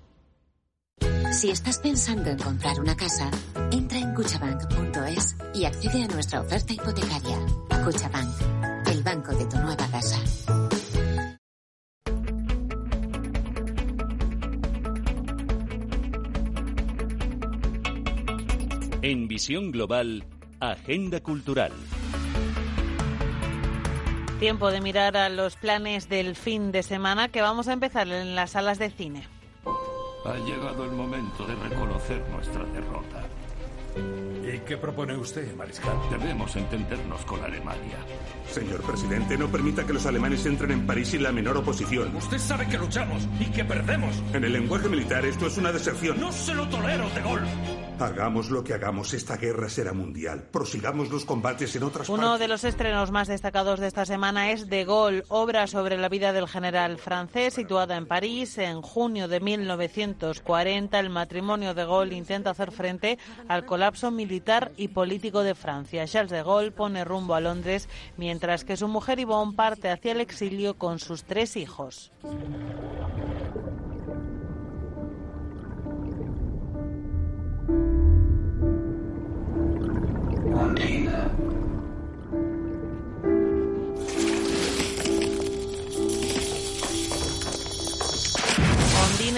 Si 1.39 1.51
estás 1.51 1.79
pensando 1.79 2.31
en 2.31 2.37
comprar 2.37 2.81
una 2.81 2.97
casa, 2.97 3.31
entra 3.71 3.97
en 3.97 4.13
cuchabank.es 4.13 5.37
y 5.55 5.67
accede 5.67 6.03
a 6.03 6.09
nuestra 6.09 6.41
oferta 6.41 6.73
hipotecaria. 6.73 7.39
Cuchabank, 7.85 8.89
el 8.89 9.03
banco 9.05 9.31
de 9.37 9.45
tu 9.47 9.57
nueva 9.59 9.89
casa. 9.89 10.21
En 19.03 19.29
Visión 19.29 19.71
Global, 19.71 20.25
Agenda 20.59 21.21
Cultural. 21.21 21.71
Tiempo 24.41 24.73
de 24.73 24.81
mirar 24.81 25.17
a 25.17 25.29
los 25.29 25.55
planes 25.55 26.09
del 26.09 26.35
fin 26.35 26.73
de 26.73 26.83
semana 26.83 27.29
que 27.29 27.43
vamos 27.43 27.69
a 27.69 27.75
empezar 27.75 28.09
en 28.09 28.35
las 28.35 28.51
salas 28.51 28.81
de 28.81 28.91
cine. 28.91 29.38
Ha 30.29 30.37
llegado 30.37 30.85
el 30.85 30.93
momento 30.93 31.47
de 31.47 31.55
reconocer 31.55 32.23
nuestra 32.29 32.63
derrota. 32.67 33.25
¿Y 34.51 34.61
qué 34.61 34.79
propone 34.79 35.15
usted, 35.17 35.55
Mariscal? 35.57 35.95
Debemos 36.11 36.57
entendernos 36.57 37.23
con 37.27 37.43
Alemania. 37.45 37.99
Señor 38.51 38.81
presidente, 38.81 39.37
no 39.37 39.47
permita 39.49 39.85
que 39.85 39.93
los 39.93 40.07
alemanes 40.07 40.47
entren 40.47 40.71
en 40.71 40.87
París 40.87 41.09
sin 41.09 41.23
la 41.23 41.33
menor 41.33 41.59
oposición. 41.59 42.17
Usted 42.17 42.39
sabe 42.39 42.67
que 42.67 42.79
luchamos 42.79 43.29
y 43.39 43.45
que 43.47 43.63
perdemos. 43.65 44.15
En 44.33 44.45
el 44.45 44.53
lenguaje 44.55 44.89
militar 44.89 45.27
esto 45.27 45.47
es 45.49 45.59
una 45.59 45.71
deserción. 45.71 46.19
No 46.19 46.33
se 46.33 46.55
lo 46.55 46.67
tolero, 46.69 47.11
De 47.11 47.21
Gaulle. 47.21 47.47
Hagamos 48.01 48.49
lo 48.51 48.63
que 48.63 48.75
hagamos, 48.75 49.13
esta 49.13 49.37
guerra 49.37 49.69
será 49.69 49.93
mundial. 49.93 50.45
Prosigamos 50.53 51.11
los 51.11 51.25
combates 51.25 51.75
en 51.75 51.83
otras 51.83 52.09
Uno 52.09 52.23
partes. 52.23 52.39
de 52.41 52.49
los 52.49 52.63
estrenos 52.65 53.11
más 53.11 53.27
destacados 53.27 53.81
de 53.81 53.89
esta 53.89 54.07
semana 54.07 54.53
es 54.53 54.69
De 54.69 54.85
Gaulle, 54.85 55.25
obra 55.29 55.67
sobre 55.67 55.99
la 55.99 56.09
vida 56.09 56.33
del 56.33 56.49
general 56.49 56.97
francés 56.99 57.55
situada 57.55 57.97
en 57.97 58.07
París. 58.07 58.57
En 58.59 58.81
junio 58.83 59.27
de 59.29 59.41
1940, 59.41 60.99
el 60.99 61.11
matrimonio 61.11 61.75
de 61.75 61.85
Gaulle 61.85 62.15
intenta 62.17 62.51
hacer 62.51 62.71
frente 62.71 63.19
al 63.49 63.67
colapso 63.67 63.88
militar 64.11 64.73
y 64.77 64.89
político 64.89 65.43
de 65.43 65.55
Francia. 65.55 66.07
Charles 66.07 66.31
de 66.31 66.43
Gaulle 66.43 66.71
pone 66.71 67.05
rumbo 67.05 67.35
a 67.35 67.41
Londres, 67.41 67.89
mientras 68.17 68.65
que 68.65 68.77
su 68.77 68.89
mujer 68.89 69.19
Yvonne 69.21 69.55
parte 69.55 69.91
hacia 69.91 70.13
el 70.13 70.21
exilio 70.21 70.75
con 70.75 70.99
sus 70.99 71.25
tres 71.25 71.57
hijos. 71.57 72.13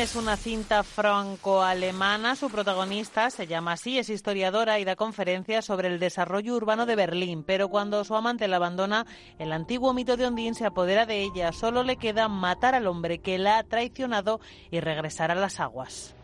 Es 0.02 0.16
una 0.16 0.38
cinta 0.38 0.82
franco-alemana. 0.82 2.34
Su 2.34 2.48
protagonista 2.48 3.28
se 3.28 3.46
llama 3.46 3.72
así, 3.72 3.98
es 3.98 4.08
historiadora 4.08 4.78
y 4.78 4.84
da 4.84 4.96
conferencias 4.96 5.66
sobre 5.66 5.88
el 5.88 5.98
desarrollo 5.98 6.54
urbano 6.54 6.86
de 6.86 6.96
Berlín. 6.96 7.44
Pero 7.44 7.68
cuando 7.68 8.02
su 8.04 8.14
amante 8.14 8.48
la 8.48 8.56
abandona, 8.56 9.04
el 9.38 9.52
antiguo 9.52 9.92
mito 9.92 10.16
de 10.16 10.26
Ondine 10.26 10.54
se 10.54 10.64
apodera 10.64 11.04
de 11.04 11.20
ella. 11.20 11.52
Solo 11.52 11.82
le 11.82 11.96
queda 11.96 12.28
matar 12.28 12.74
al 12.74 12.86
hombre 12.86 13.18
que 13.18 13.36
la 13.36 13.58
ha 13.58 13.62
traicionado 13.62 14.40
y 14.70 14.80
regresar 14.80 15.30
a 15.30 15.34
las 15.34 15.60
aguas. 15.60 16.14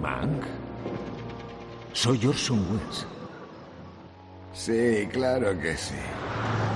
Mank. 0.00 0.44
Soy 1.92 2.24
Orson 2.24 2.60
Welles. 2.70 3.06
Sí, 4.52 5.08
claro 5.12 5.58
que 5.60 5.76
sí. 5.76 5.96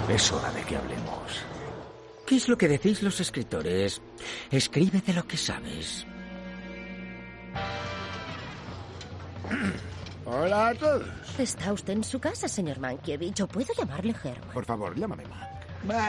Es 0.08 0.32
hora 0.32 0.50
de 0.50 0.62
que 0.62 0.76
hablemos. 0.76 1.49
¿Qué 2.30 2.36
es 2.36 2.48
lo 2.48 2.56
que 2.56 2.68
decís 2.68 3.02
los 3.02 3.18
escritores? 3.18 4.00
Escribe 4.52 5.02
de 5.04 5.14
lo 5.14 5.26
que 5.26 5.36
sabes. 5.36 6.06
Hola 10.24 10.68
a 10.68 10.74
todos. 10.76 11.08
Está 11.40 11.72
usted 11.72 11.94
en 11.94 12.04
su 12.04 12.20
casa, 12.20 12.46
señor 12.46 12.78
Mankiewicz. 12.78 13.40
¿O 13.40 13.48
puedo 13.48 13.74
llamarle 13.76 14.14
Herman? 14.22 14.52
Por 14.54 14.64
favor, 14.64 14.94
llámame 14.96 15.24
Mank. 15.26 15.59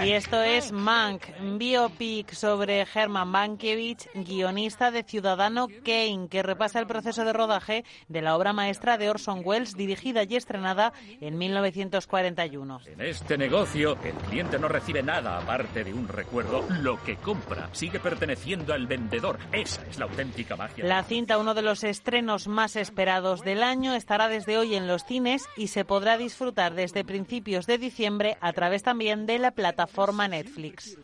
Y 0.03 0.11
esto 0.11 0.41
es 0.41 0.73
Mank, 0.73 1.23
biopic 1.57 2.33
sobre 2.33 2.85
Herman 2.93 3.29
Mankiewicz, 3.29 4.09
guionista 4.13 4.91
de 4.91 5.03
Ciudadano 5.03 5.67
Kane, 5.85 6.27
que 6.29 6.43
repasa 6.43 6.79
el 6.79 6.87
proceso 6.87 7.23
de 7.23 7.31
rodaje 7.31 7.85
de 8.09 8.21
la 8.21 8.35
obra 8.35 8.51
maestra 8.51 8.97
de 8.97 9.09
Orson 9.09 9.41
Welles, 9.45 9.75
dirigida 9.75 10.23
y 10.23 10.35
estrenada 10.35 10.91
en 11.21 11.37
1941. 11.37 12.81
En 12.85 13.01
este 13.01 13.37
negocio, 13.37 13.97
el 14.03 14.13
cliente 14.29 14.59
no 14.59 14.67
recibe 14.67 15.03
nada 15.03 15.37
aparte 15.37 15.85
de 15.85 15.93
un 15.93 16.09
recuerdo. 16.09 16.65
Lo 16.81 17.01
que 17.03 17.15
compra 17.15 17.69
sigue 17.71 17.99
perteneciendo 17.99 18.73
al 18.73 18.87
vendedor. 18.87 19.39
Esa 19.53 19.81
es 19.89 19.97
la 19.97 20.05
auténtica 20.05 20.57
magia. 20.57 20.83
La 20.83 21.03
cinta, 21.03 21.37
uno 21.37 21.53
de 21.53 21.61
los 21.61 21.85
estrenos 21.85 22.47
más 22.49 22.75
esperados 22.75 23.41
del 23.41 23.63
año, 23.63 23.93
estará 23.95 24.27
desde 24.27 24.57
hoy 24.57 24.75
en 24.75 24.87
los 24.87 25.05
cines 25.05 25.43
y 25.55 25.67
se 25.67 25.85
podrá 25.85 26.17
disfrutar 26.17 26.73
desde 26.73 27.05
principios 27.05 27.67
de 27.67 27.77
diciembre 27.77 28.37
a 28.41 28.51
través 28.51 28.83
también 28.83 29.25
de 29.25 29.39
la 29.39 29.51
plataforma 29.61 30.27
Netflix. 30.27 30.97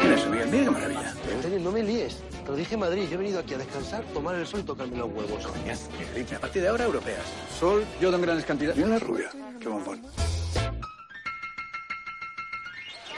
Mira, 0.00 0.16
qué 0.48 0.70
maravilla. 0.70 1.14
Antonio, 1.34 1.58
no 1.58 1.72
me 1.72 1.82
líes. 1.82 2.22
Te 2.44 2.50
lo 2.50 2.56
dije 2.56 2.74
en 2.74 2.80
Madrid. 2.80 3.08
Yo 3.08 3.14
he 3.14 3.16
venido 3.16 3.40
aquí 3.40 3.54
a 3.54 3.58
descansar, 3.58 4.04
tomar 4.14 4.36
el 4.36 4.46
sol 4.46 4.60
y 4.60 4.62
tocarme 4.62 4.96
los 4.96 5.10
huevos. 5.10 5.44
Gripe. 6.14 6.36
A 6.36 6.38
partir 6.38 6.62
de 6.62 6.68
ahora, 6.68 6.84
europeas. 6.84 7.24
Sol, 7.58 7.84
yo 8.00 8.14
en 8.14 8.22
grandes 8.22 8.46
cantidades. 8.46 8.76
Mira 8.76 8.90
la 8.90 8.98
rubia. 9.00 9.28
Qué 9.58 9.68
bombón. 9.68 10.00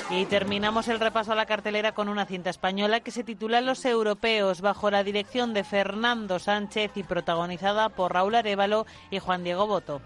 Y 0.08 0.24
terminamos 0.24 0.88
el 0.88 0.98
repaso 0.98 1.32
a 1.32 1.34
la 1.34 1.44
cartelera 1.44 1.92
con 1.92 2.08
una 2.08 2.24
cinta 2.24 2.48
española 2.48 3.00
que 3.00 3.10
se 3.10 3.24
titula 3.24 3.60
Los 3.60 3.84
Europeos, 3.84 4.62
bajo 4.62 4.90
la 4.90 5.04
dirección 5.04 5.52
de 5.52 5.64
Fernando 5.64 6.38
Sánchez 6.38 6.92
y 6.96 7.02
protagonizada 7.02 7.90
por 7.90 8.14
Raúl 8.14 8.36
Arevalo 8.36 8.86
y 9.10 9.18
Juan 9.18 9.44
Diego 9.44 9.66
Boto. 9.66 10.00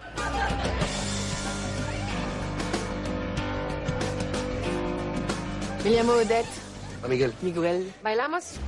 Me 5.86 5.92
llamo 5.92 6.14
Odette. 6.14 6.48
A 7.04 7.06
Miguel. 7.06 7.32
Miguel. 7.42 7.92
¿Bailamos? 8.02 8.58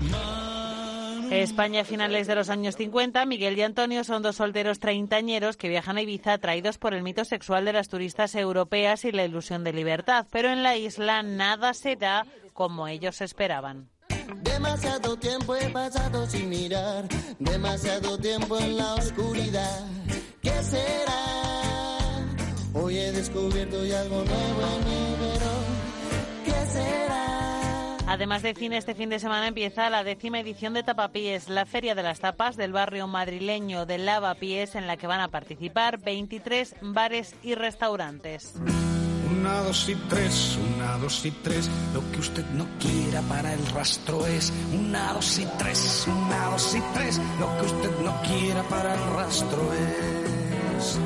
España 1.32 1.80
a 1.80 1.84
finales 1.84 2.28
de 2.28 2.36
los 2.36 2.48
años 2.48 2.76
50, 2.76 3.26
Miguel 3.26 3.58
y 3.58 3.62
Antonio 3.62 4.04
son 4.04 4.22
dos 4.22 4.36
solteros 4.36 4.78
treintañeros 4.78 5.56
que 5.56 5.68
viajan 5.68 5.96
a 5.96 6.02
Ibiza 6.02 6.34
atraídos 6.34 6.78
por 6.78 6.94
el 6.94 7.02
mito 7.02 7.24
sexual 7.24 7.64
de 7.64 7.72
las 7.72 7.88
turistas 7.88 8.36
europeas 8.36 9.04
y 9.04 9.10
la 9.10 9.24
ilusión 9.24 9.64
de 9.64 9.72
libertad. 9.72 10.26
Pero 10.30 10.50
en 10.50 10.62
la 10.62 10.76
isla 10.76 11.24
nada 11.24 11.74
se 11.74 11.96
da 11.96 12.24
como 12.52 12.86
ellos 12.86 13.20
esperaban. 13.20 13.88
Demasiado 14.42 15.16
tiempo 15.16 15.56
he 15.56 15.68
pasado 15.70 16.24
sin 16.28 16.48
mirar, 16.48 17.08
demasiado 17.40 18.16
tiempo 18.18 18.60
en 18.60 18.76
la 18.76 18.94
oscuridad. 18.94 19.86
¿Qué 20.40 20.62
será? 20.62 21.24
Hoy 22.74 22.96
he 22.96 23.10
descubierto 23.10 23.84
ya 23.84 24.02
algo 24.02 24.22
nuevo 24.22 24.62
en 24.76 24.84
mí. 24.84 25.17
Además 28.08 28.42
de 28.42 28.54
cine, 28.54 28.78
este 28.78 28.94
fin 28.94 29.10
de 29.10 29.18
semana 29.18 29.48
empieza 29.48 29.90
la 29.90 30.02
décima 30.02 30.40
edición 30.40 30.72
de 30.72 30.82
Tapapiés, 30.82 31.50
la 31.50 31.66
feria 31.66 31.94
de 31.94 32.02
las 32.02 32.20
tapas 32.20 32.56
del 32.56 32.72
barrio 32.72 33.06
madrileño 33.06 33.84
de 33.84 33.98
Lavapiés, 33.98 34.74
en 34.76 34.86
la 34.86 34.96
que 34.96 35.06
van 35.06 35.20
a 35.20 35.28
participar 35.28 35.98
23 35.98 36.76
bares 36.80 37.34
y 37.42 37.54
restaurantes. 37.54 38.54
Una, 39.30 39.60
dos 39.60 39.88
y 39.90 39.94
tres, 40.08 40.58
una, 40.74 40.96
dos 40.96 41.24
y 41.26 41.30
tres. 41.30 41.70
Lo 41.92 42.00
que 42.10 42.18
usted 42.20 42.46
no 42.54 42.66
quiera 42.80 43.20
para 43.22 43.52
el 43.52 43.64
rastro 43.66 44.26
es 44.26 44.52
una, 44.72 45.12
dos 45.12 45.38
y 45.38 45.46
tres, 45.58 46.06
una, 46.08 46.46
dos 46.46 46.74
y 46.74 46.80
tres. 46.94 47.20
Lo 47.38 47.58
que 47.58 47.66
usted 47.66 47.90
no 48.00 48.20
quiera 48.22 48.62
para 48.64 48.94
el 48.94 49.14
rastro 49.14 49.70
es. 49.74 50.98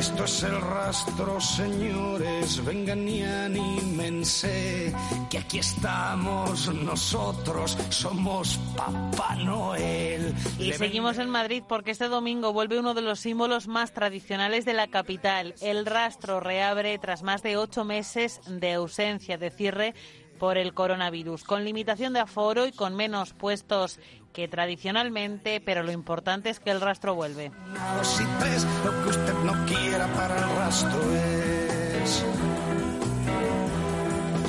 Esto 0.00 0.24
es 0.24 0.42
el 0.44 0.58
rastro, 0.62 1.38
señores, 1.42 2.64
vengan 2.64 3.06
y 3.06 3.22
anímense, 3.22 4.94
que 5.28 5.36
aquí 5.36 5.58
estamos 5.58 6.74
nosotros, 6.74 7.76
somos 7.90 8.58
Papá 8.74 9.36
Noel. 9.36 10.34
Y 10.58 10.72
seguimos 10.72 11.18
en 11.18 11.28
Madrid 11.28 11.62
porque 11.68 11.90
este 11.90 12.08
domingo 12.08 12.54
vuelve 12.54 12.78
uno 12.78 12.94
de 12.94 13.02
los 13.02 13.20
símbolos 13.20 13.68
más 13.68 13.92
tradicionales 13.92 14.64
de 14.64 14.72
la 14.72 14.86
capital. 14.86 15.54
El 15.60 15.84
rastro 15.84 16.40
reabre 16.40 16.96
tras 16.96 17.22
más 17.22 17.42
de 17.42 17.58
ocho 17.58 17.84
meses 17.84 18.40
de 18.46 18.72
ausencia, 18.72 19.36
de 19.36 19.50
cierre 19.50 19.94
por 20.38 20.56
el 20.56 20.72
coronavirus, 20.72 21.44
con 21.44 21.66
limitación 21.66 22.14
de 22.14 22.20
aforo 22.20 22.66
y 22.66 22.72
con 22.72 22.96
menos 22.96 23.34
puestos 23.34 24.00
que 24.32 24.48
tradicionalmente, 24.48 25.60
pero 25.60 25.82
lo 25.82 25.92
importante 25.92 26.50
es 26.50 26.60
que 26.60 26.70
el 26.70 26.80
rastro 26.80 27.14
vuelve. 27.14 27.50
Una, 27.70 27.96
dos 27.96 28.20
y 28.20 28.24
tres, 28.38 28.66
lo 28.84 29.02
que 29.02 29.08
usted 29.10 29.34
no 29.44 29.66
quiera 29.66 30.06
para 30.14 30.36
el 30.38 30.56
rastro 30.56 31.00
es. 31.14 32.24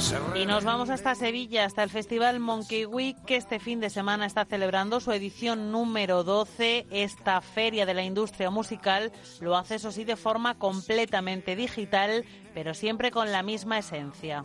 Se 0.02 0.18
Y 0.36 0.48
nos 0.48 0.64
vamos 0.64 0.90
hasta 0.90 1.14
Sevilla, 1.14 1.64
hasta 1.64 1.84
el 1.84 1.92
Festival 1.92 2.40
Monkey 2.40 2.86
Week, 2.86 3.16
que 3.24 3.36
este 3.36 3.60
fin 3.60 3.80
de 3.80 3.92
semana 3.92 4.26
está 4.26 4.46
celebrando 4.46 5.00
su 5.00 5.12
edición 5.12 5.72
número 5.72 6.24
12. 6.24 6.88
Esta 6.90 7.40
feria 7.42 7.86
de 7.86 7.94
la 7.94 8.04
industria 8.04 8.50
musical 8.50 9.12
lo 9.42 9.56
hace, 9.56 9.76
eso 9.76 9.92
sí, 9.92 10.04
de 10.04 10.16
forma 10.16 10.58
completamente 10.58 11.56
digital, 11.56 12.26
pero 12.56 12.74
siempre 12.74 13.12
con 13.12 13.32
la 13.32 13.44
misma 13.44 13.78
esencia. 13.78 14.44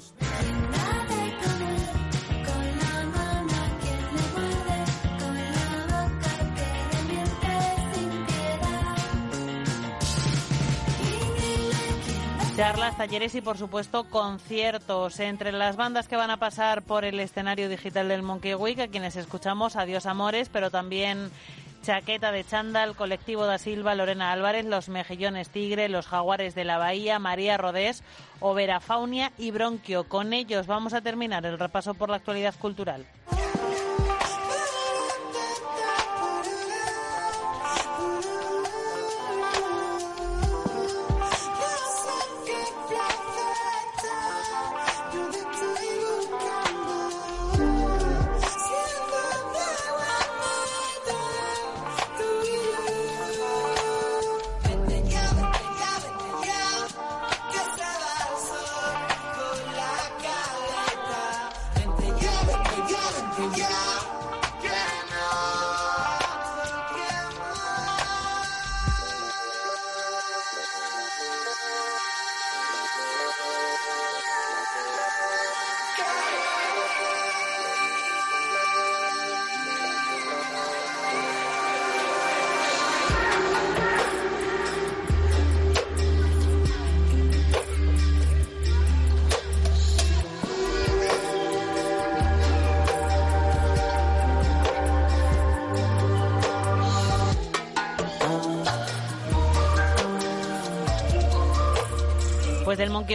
Charlas, 12.57 12.97
talleres 12.97 13.35
y, 13.35 13.43
por 13.43 13.59
supuesto, 13.59 14.05
conciertos. 14.05 15.21
Entre 15.21 15.53
las 15.53 15.77
bandas 15.77 16.09
que 16.09 16.17
van 16.17 16.31
a 16.31 16.39
pasar 16.39 16.81
por 16.81 17.05
el 17.05 17.21
escenario 17.21 17.69
digital 17.69 18.09
del 18.09 18.23
Monkey 18.23 18.55
Week, 18.55 18.81
a 18.81 18.89
quienes 18.89 19.15
escuchamos 19.17 19.77
Adiós 19.77 20.07
Amores, 20.07 20.49
pero 20.49 20.71
también 20.71 21.31
Chaqueta 21.83 22.33
de 22.33 22.45
Chándal, 22.45 22.97
Colectivo 22.97 23.45
da 23.45 23.59
Silva, 23.59 23.95
Lorena 23.95 24.33
Álvarez, 24.33 24.65
Los 24.65 24.89
Mejillones 24.89 25.51
Tigre, 25.51 25.91
Los 25.91 26.07
Jaguares 26.07 26.55
de 26.55 26.65
la 26.65 26.79
Bahía, 26.79 27.19
María 27.19 27.59
Rodés, 27.59 28.03
Overa 28.41 28.81
Faunia 28.81 29.33
y 29.37 29.51
Bronquio. 29.51 30.09
Con 30.09 30.33
ellos 30.33 30.67
vamos 30.67 30.95
a 30.95 31.03
terminar 31.03 31.45
el 31.45 31.59
repaso 31.59 31.93
por 31.93 32.09
la 32.09 32.17
actualidad 32.17 32.55
cultural. 32.59 33.05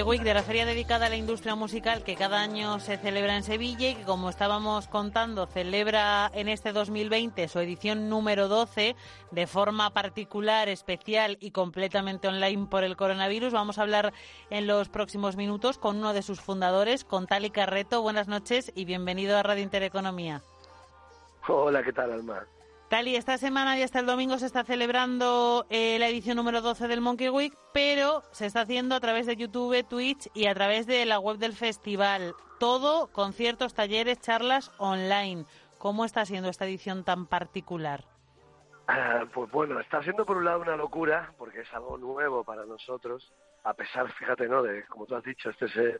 Week, 0.04 0.24
de 0.24 0.34
la 0.34 0.42
feria 0.42 0.66
dedicada 0.66 1.06
a 1.06 1.10
la 1.10 1.16
industria 1.16 1.56
musical 1.56 2.04
que 2.04 2.16
cada 2.16 2.42
año 2.42 2.80
se 2.80 2.98
celebra 2.98 3.36
en 3.36 3.44
Sevilla 3.44 3.90
y 3.90 3.96
que, 3.96 4.04
como 4.04 4.30
estábamos 4.30 4.88
contando, 4.88 5.46
celebra 5.48 6.32
en 6.34 6.48
este 6.50 6.72
2020 6.72 7.48
su 7.48 7.60
edición 7.60 8.10
número 8.10 8.48
12 8.48 8.96
de 9.32 9.48
forma 9.48 9.92
particular, 9.92 10.70
especial 10.70 11.38
y 11.40 11.52
completamente 11.52 12.28
online 12.28 12.68
por 12.68 12.84
el 12.84 12.98
coronavirus. 12.98 13.54
Vamos 13.54 13.78
a 13.78 13.84
hablar 13.84 14.14
en 14.50 14.66
los 14.66 14.90
próximos 14.90 15.36
minutos 15.36 15.78
con 15.78 15.98
uno 15.98 16.14
de 16.14 16.22
sus 16.22 16.42
fundadores, 16.42 17.04
con 17.04 17.28
Tali 17.28 17.50
Carreto. 17.50 18.02
Buenas 18.02 18.28
noches 18.28 18.72
y 18.74 18.86
bienvenido 18.86 19.38
a 19.38 19.44
Radio 19.44 19.64
Intereconomía. 19.64 20.42
Hola, 21.48 21.84
¿qué 21.84 21.94
tal, 21.94 22.12
Alma? 22.12 22.46
Tali, 22.92 23.16
esta 23.16 23.38
semana 23.38 23.80
y 23.80 23.84
hasta 23.84 24.02
el 24.02 24.06
domingo 24.06 24.38
se 24.38 24.46
está 24.46 24.66
celebrando 24.66 25.66
eh, 25.70 25.98
la 25.98 26.10
edición 26.10 26.36
número 26.36 26.60
12 26.60 26.90
del 26.90 27.00
Monkey 27.00 27.30
Week, 27.30 27.58
pero 27.74 28.22
se 28.32 28.46
está 28.46 28.64
haciendo 28.64 28.96
a 28.96 29.00
través 29.00 29.26
de 29.26 29.38
YouTube, 29.38 29.82
Twitch 29.88 30.30
y 30.34 30.48
a 30.48 30.54
través 30.54 30.88
de 30.88 31.06
la 31.06 31.18
web 31.18 31.38
del 31.38 31.54
festival. 31.54 32.36
Todo, 32.60 33.08
conciertos, 33.14 33.74
talleres, 33.74 34.20
charlas 34.20 34.74
online. 34.78 35.46
¿Cómo 35.78 36.04
está 36.04 36.26
siendo 36.26 36.50
esta 36.50 36.66
edición 36.66 37.06
tan 37.06 37.28
particular? 37.28 38.04
Ah, 38.90 39.24
pues 39.34 39.50
bueno, 39.52 39.80
está 39.80 40.04
siendo 40.04 40.26
por 40.26 40.36
un 40.36 40.44
lado 40.44 40.60
una 40.60 40.76
locura, 40.76 41.34
porque 41.38 41.62
es 41.62 41.74
algo 41.74 41.98
nuevo 41.98 42.44
para 42.44 42.66
nosotros, 42.66 43.32
a 43.64 43.74
pesar, 43.74 44.12
fíjate, 44.12 44.50
¿no? 44.50 44.64
De, 44.64 44.84
como 44.88 45.06
tú 45.06 45.16
has 45.16 45.24
dicho, 45.24 45.50
este 45.50 45.68
es 45.68 45.78
eh, 45.78 46.00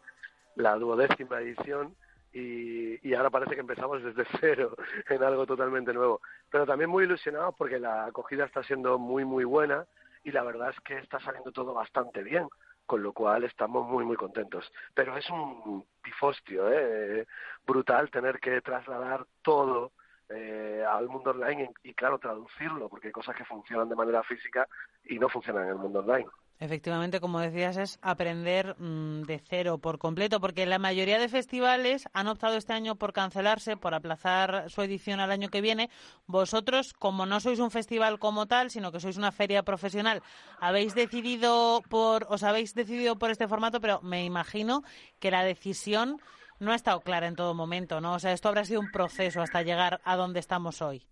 la 0.56 0.76
duodécima 0.76 1.40
edición 1.40 1.96
y, 2.34 3.08
y 3.08 3.14
ahora 3.14 3.30
parece 3.30 3.56
que 3.56 3.62
empezamos 3.62 4.04
desde 4.04 4.26
cero 4.40 4.76
en 5.10 5.24
algo 5.24 5.46
totalmente 5.46 5.94
nuevo. 5.94 6.22
Pero 6.50 6.66
también 6.66 6.90
muy 6.90 7.06
ilusionados 7.06 7.56
porque 7.58 7.80
la 7.80 8.06
acogida 8.06 8.46
está 8.46 8.64
siendo 8.64 8.98
muy, 8.98 9.26
muy 9.26 9.44
buena 9.44 9.86
y 10.24 10.32
la 10.32 10.44
verdad 10.44 10.70
es 10.70 10.80
que 10.82 10.98
está 10.98 11.20
saliendo 11.20 11.52
todo 11.52 11.74
bastante 11.74 12.24
bien, 12.24 12.48
con 12.86 13.02
lo 13.02 13.14
cual 13.14 13.44
estamos 13.44 13.88
muy, 13.88 14.06
muy 14.06 14.16
contentos. 14.16 14.72
Pero 14.94 15.18
es 15.18 15.30
un 15.30 15.86
pifostio, 16.02 16.72
¿eh? 16.72 17.28
brutal 17.66 18.10
tener 18.12 18.40
que 18.40 18.62
trasladar 18.62 19.26
todo 19.42 19.92
eh, 20.30 20.84
al 20.88 21.10
mundo 21.10 21.32
online 21.32 21.72
y, 21.84 21.94
claro, 21.94 22.20
traducirlo, 22.20 22.88
porque 22.88 23.08
hay 23.08 23.14
cosas 23.14 23.36
que 23.36 23.46
funcionan 23.46 23.90
de 23.90 23.96
manera 23.96 24.24
física 24.24 24.68
y 25.04 25.20
no 25.20 25.28
funcionan 25.30 25.64
en 25.64 25.70
el 25.70 25.76
mundo 25.76 26.00
online. 26.00 26.28
Efectivamente, 26.62 27.20
como 27.20 27.40
decías, 27.40 27.76
es 27.76 27.98
aprender 28.04 28.76
mmm, 28.78 29.24
de 29.24 29.40
cero 29.40 29.80
por 29.80 29.98
completo, 29.98 30.40
porque 30.40 30.68
la 30.68 30.78
mayoría 30.78 31.18
de 31.18 31.28
festivales 31.28 32.08
han 32.14 32.28
optado 32.28 32.56
este 32.56 32.72
año 32.72 32.98
por 32.98 33.14
cancelarse, 33.14 33.78
por 33.78 33.96
aplazar 33.96 34.70
su 34.70 34.84
edición 34.84 35.20
al 35.20 35.32
año 35.32 35.50
que 35.50 35.60
viene. 35.60 35.90
Vosotros, 36.28 36.94
como 36.94 37.26
no 37.26 37.40
sois 37.40 37.58
un 37.58 37.72
festival 37.72 38.20
como 38.20 38.46
tal, 38.46 38.70
sino 38.70 38.92
que 38.92 39.00
sois 39.00 39.18
una 39.18 39.32
feria 39.32 39.64
profesional, 39.64 40.22
habéis 40.60 40.94
decidido 40.94 41.82
por, 41.90 42.28
os 42.30 42.44
habéis 42.44 42.76
decidido 42.76 43.18
por 43.18 43.32
este 43.32 43.48
formato, 43.48 43.82
pero 43.82 44.00
me 44.04 44.24
imagino 44.24 44.84
que 45.20 45.32
la 45.32 45.44
decisión 45.44 46.22
no 46.60 46.74
ha 46.74 46.76
estado 46.76 47.02
clara 47.02 47.26
en 47.26 47.36
todo 47.36 47.56
momento, 47.56 48.02
¿no? 48.02 48.14
O 48.14 48.20
sea, 48.20 48.34
esto 48.34 48.50
habrá 48.50 48.66
sido 48.66 48.82
un 48.82 48.92
proceso 48.92 49.42
hasta 49.42 49.64
llegar 49.64 50.00
a 50.04 50.16
donde 50.16 50.40
estamos 50.40 50.84
hoy. 50.84 51.08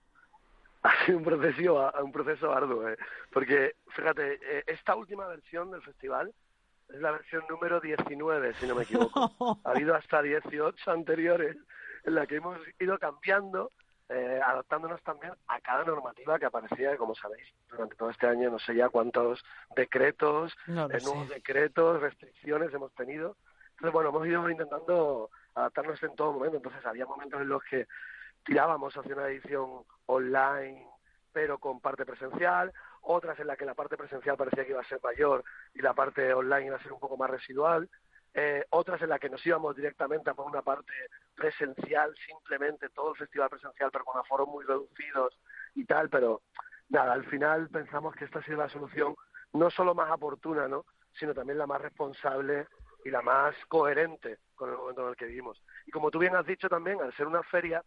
Ha 0.81 1.05
sido 1.05 1.17
un 1.17 1.23
proceso, 1.25 1.91
un 2.01 2.11
proceso 2.11 2.53
arduo, 2.53 2.87
¿eh? 2.87 2.97
porque 3.31 3.75
fíjate, 3.89 4.39
eh, 4.41 4.63
esta 4.67 4.95
última 4.95 5.27
versión 5.27 5.71
del 5.71 5.81
festival 5.81 6.33
es 6.89 7.01
la 7.01 7.11
versión 7.11 7.43
número 7.49 7.79
19, 7.79 8.53
si 8.55 8.67
no 8.67 8.75
me 8.75 8.83
equivoco. 8.83 9.59
ha 9.63 9.71
habido 9.71 9.95
hasta 9.95 10.21
18 10.21 10.91
anteriores 10.91 11.57
en 12.03 12.15
la 12.15 12.25
que 12.25 12.37
hemos 12.37 12.59
ido 12.79 12.97
cambiando, 12.97 13.71
eh, 14.07 14.39
adaptándonos 14.43 15.01
también 15.03 15.33
a 15.47 15.59
cada 15.61 15.83
normativa 15.83 16.39
que 16.39 16.45
aparecía, 16.45 16.97
como 16.97 17.13
sabéis, 17.13 17.47
durante 17.69 17.95
todo 17.95 18.09
este 18.09 18.27
año, 18.27 18.49
no 18.49 18.59
sé 18.59 18.75
ya 18.75 18.89
cuántos 18.89 19.43
decretos, 19.75 20.55
eh, 20.67 20.71
nuevos 21.03 21.29
decretos, 21.29 22.01
restricciones 22.01 22.73
hemos 22.73 22.93
tenido. 22.93 23.35
Entonces, 23.71 23.93
bueno, 23.93 24.09
hemos 24.09 24.27
ido 24.27 24.49
intentando 24.49 25.29
adaptarnos 25.53 26.01
en 26.03 26.15
todo 26.15 26.33
momento. 26.33 26.57
Entonces, 26.57 26.85
había 26.85 27.05
momentos 27.05 27.39
en 27.41 27.49
los 27.49 27.63
que 27.63 27.87
tirábamos 28.43 28.95
hacia 28.95 29.15
una 29.15 29.27
edición 29.27 29.83
online, 30.09 30.87
pero 31.31 31.59
con 31.59 31.79
parte 31.79 32.05
presencial, 32.05 32.73
otras 33.01 33.39
en 33.39 33.47
las 33.47 33.57
que 33.57 33.65
la 33.65 33.75
parte 33.75 33.95
presencial 33.95 34.37
parecía 34.37 34.65
que 34.65 34.71
iba 34.71 34.81
a 34.81 34.87
ser 34.87 34.99
mayor 35.03 35.43
y 35.73 35.81
la 35.81 35.93
parte 35.93 36.33
online 36.33 36.67
iba 36.67 36.77
a 36.77 36.83
ser 36.83 36.91
un 36.91 36.99
poco 36.99 37.15
más 37.15 37.29
residual, 37.29 37.89
eh, 38.33 38.65
otras 38.71 39.01
en 39.01 39.09
las 39.09 39.19
que 39.19 39.29
nos 39.29 39.45
íbamos 39.45 39.75
directamente 39.75 40.29
a 40.29 40.33
por 40.33 40.47
una 40.47 40.61
parte 40.61 40.93
presencial, 41.35 42.15
simplemente 42.25 42.89
todo 42.89 43.11
el 43.11 43.17
festival 43.17 43.49
presencial, 43.49 43.89
pero 43.91 44.05
con 44.05 44.19
aforos 44.19 44.47
muy 44.47 44.65
reducidos 44.65 45.39
y 45.75 45.85
tal, 45.85 46.09
pero 46.09 46.41
nada, 46.89 47.13
al 47.13 47.25
final 47.25 47.69
pensamos 47.69 48.15
que 48.15 48.25
esta 48.25 48.39
ha 48.39 48.43
sido 48.43 48.57
la 48.57 48.69
solución 48.69 49.15
no 49.53 49.69
solo 49.69 49.93
más 49.93 50.11
oportuna, 50.11 50.67
¿no? 50.67 50.85
sino 51.13 51.33
también 51.33 51.57
la 51.57 51.67
más 51.67 51.81
responsable 51.81 52.67
y 53.03 53.09
la 53.09 53.21
más 53.21 53.55
coherente 53.67 54.39
con 54.55 54.69
el 54.69 54.77
momento 54.77 55.03
en 55.03 55.09
el 55.09 55.15
que 55.15 55.25
vivimos. 55.25 55.61
Y 55.85 55.91
como 55.91 56.11
tú 56.11 56.19
bien 56.19 56.35
has 56.35 56.45
dicho 56.45 56.67
también, 56.67 57.01
al 57.01 57.15
ser 57.15 57.27
una 57.27 57.43
feria, 57.43 57.83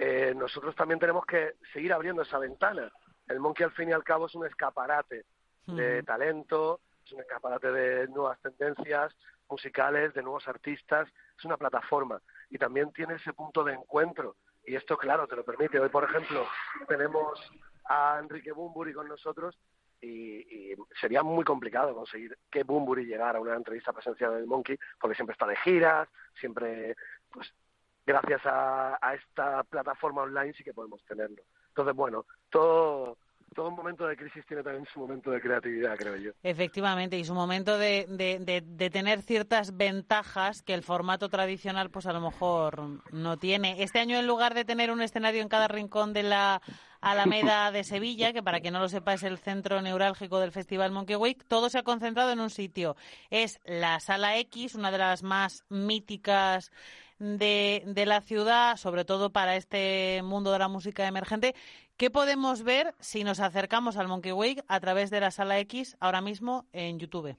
eh, 0.00 0.32
nosotros 0.34 0.76
también 0.76 1.00
tenemos 1.00 1.26
que 1.26 1.54
seguir 1.72 1.92
abriendo 1.92 2.22
esa 2.22 2.38
ventana. 2.38 2.90
El 3.26 3.40
Monkey 3.40 3.64
al 3.64 3.72
fin 3.72 3.88
y 3.88 3.92
al 3.92 4.04
cabo 4.04 4.26
es 4.26 4.34
un 4.36 4.46
escaparate 4.46 5.24
de 5.66 6.02
talento, 6.04 6.80
es 7.04 7.12
un 7.12 7.20
escaparate 7.20 7.70
de 7.70 8.08
nuevas 8.08 8.40
tendencias 8.40 9.14
musicales, 9.50 10.14
de 10.14 10.22
nuevos 10.22 10.46
artistas, 10.46 11.08
es 11.36 11.44
una 11.44 11.56
plataforma 11.56 12.22
y 12.48 12.58
también 12.58 12.92
tiene 12.92 13.14
ese 13.14 13.32
punto 13.32 13.64
de 13.64 13.74
encuentro 13.74 14.36
y 14.64 14.76
esto 14.76 14.96
claro 14.96 15.26
te 15.26 15.36
lo 15.36 15.44
permite. 15.44 15.80
Hoy 15.80 15.88
por 15.88 16.04
ejemplo 16.04 16.46
tenemos 16.86 17.38
a 17.86 18.18
Enrique 18.22 18.52
Bumburi 18.52 18.92
con 18.92 19.08
nosotros 19.08 19.58
y, 20.00 20.74
sería 21.00 21.22
muy 21.24 21.44
complicado 21.44 21.94
conseguir 21.94 22.38
que 22.50 22.62
Bumburi 22.62 23.04
llegara 23.04 23.38
a 23.38 23.42
una 23.42 23.56
entrevista 23.56 23.92
presencial 23.92 24.34
del 24.34 24.46
Monkey 24.46 24.78
porque 25.00 25.16
siempre 25.16 25.32
está 25.32 25.46
de 25.46 25.56
giras, 25.56 26.08
siempre 26.38 26.94
pues 27.30 27.52
gracias 28.08 28.40
a, 28.46 28.98
esta 29.14 29.62
plataforma 29.64 30.22
online 30.22 30.54
sí 30.54 30.64
que 30.64 30.72
podemos 30.72 31.04
tenerlo. 31.04 31.42
Entonces, 31.68 31.94
bueno, 31.94 32.24
todo, 32.48 33.18
todo 33.54 33.70
momento 33.70 34.06
de 34.06 34.16
crisis 34.16 34.46
tiene 34.46 34.62
también 34.62 34.86
su 34.86 34.98
momento 34.98 35.30
de 35.30 35.42
creatividad, 35.42 35.94
creo 35.96 36.16
yo. 36.16 36.30
Efectivamente, 36.42 37.18
y 37.18 37.24
su 37.24 37.34
momento 37.34 37.76
de, 37.76 38.06
de, 38.08 38.62
de, 38.64 38.90
tener 38.90 39.20
ciertas 39.20 39.76
ventajas 39.76 40.62
que 40.62 40.72
el 40.72 40.82
formato 40.82 41.28
tradicional, 41.28 41.90
pues 41.90 42.06
a 42.06 42.14
lo 42.14 42.22
mejor 42.22 43.02
no 43.12 43.36
tiene. 43.36 43.82
Este 43.82 43.98
año, 43.98 44.18
en 44.18 44.26
lugar 44.26 44.54
de 44.54 44.64
tener 44.64 44.90
un 44.90 45.02
escenario 45.02 45.42
en 45.42 45.48
cada 45.48 45.68
rincón 45.68 46.14
de 46.14 46.22
la 46.22 46.62
Alameda 47.02 47.70
de 47.70 47.84
Sevilla, 47.84 48.32
que 48.32 48.42
para 48.42 48.60
quien 48.60 48.72
no 48.72 48.80
lo 48.80 48.88
sepa 48.88 49.12
es 49.12 49.22
el 49.22 49.36
centro 49.36 49.82
neurálgico 49.82 50.40
del 50.40 50.50
Festival 50.50 50.92
Monkey 50.92 51.16
Week, 51.16 51.44
todo 51.46 51.68
se 51.68 51.78
ha 51.78 51.82
concentrado 51.82 52.32
en 52.32 52.40
un 52.40 52.50
sitio. 52.50 52.96
Es 53.28 53.60
la 53.66 54.00
Sala 54.00 54.38
X, 54.38 54.74
una 54.74 54.90
de 54.90 54.98
las 54.98 55.22
más 55.22 55.64
míticas 55.68 56.72
de, 57.18 57.82
de 57.86 58.06
la 58.06 58.20
ciudad, 58.20 58.76
sobre 58.76 59.04
todo 59.04 59.30
para 59.30 59.56
este 59.56 60.20
mundo 60.22 60.52
de 60.52 60.58
la 60.58 60.68
música 60.68 61.06
emergente. 61.06 61.54
¿Qué 61.96 62.10
podemos 62.10 62.62
ver 62.62 62.94
si 63.00 63.24
nos 63.24 63.40
acercamos 63.40 63.96
al 63.96 64.08
Monkey 64.08 64.32
Week 64.32 64.62
a 64.68 64.80
través 64.80 65.10
de 65.10 65.20
la 65.20 65.30
sala 65.30 65.58
X 65.60 65.96
ahora 66.00 66.20
mismo 66.20 66.66
en 66.72 66.98
YouTube? 66.98 67.36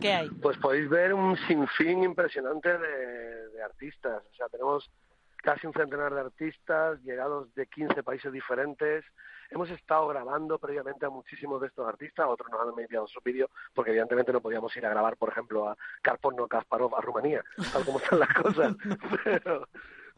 ¿Qué 0.00 0.12
hay? 0.12 0.28
Pues 0.28 0.58
podéis 0.58 0.88
ver 0.88 1.14
un 1.14 1.36
sinfín 1.46 2.02
impresionante 2.02 2.76
de, 2.76 3.48
de 3.48 3.62
artistas. 3.62 4.22
O 4.30 4.34
sea, 4.34 4.48
tenemos 4.48 4.90
casi 5.36 5.66
un 5.66 5.72
centenar 5.72 6.12
de 6.14 6.20
artistas 6.20 7.00
llegados 7.02 7.54
de 7.54 7.66
15 7.66 8.02
países 8.02 8.32
diferentes. 8.32 9.04
Hemos 9.50 9.68
estado 9.70 10.06
grabando 10.08 10.58
previamente 10.58 11.06
a 11.06 11.10
muchísimos 11.10 11.60
de 11.60 11.66
estos 11.66 11.86
artistas, 11.86 12.26
otros 12.28 12.48
nos 12.50 12.60
han 12.60 12.78
enviado 12.78 13.08
su 13.08 13.20
vídeo, 13.20 13.50
porque 13.74 13.90
evidentemente 13.90 14.32
no 14.32 14.40
podíamos 14.40 14.74
ir 14.76 14.86
a 14.86 14.90
grabar, 14.90 15.16
por 15.16 15.30
ejemplo, 15.30 15.68
a 15.68 15.76
Karpov 16.02 16.48
Kasparov 16.48 16.94
a 16.94 17.00
Rumanía, 17.00 17.44
tal 17.72 17.84
como 17.84 17.98
están 17.98 18.20
las 18.20 18.32
cosas. 18.34 18.76
pero, 19.24 19.68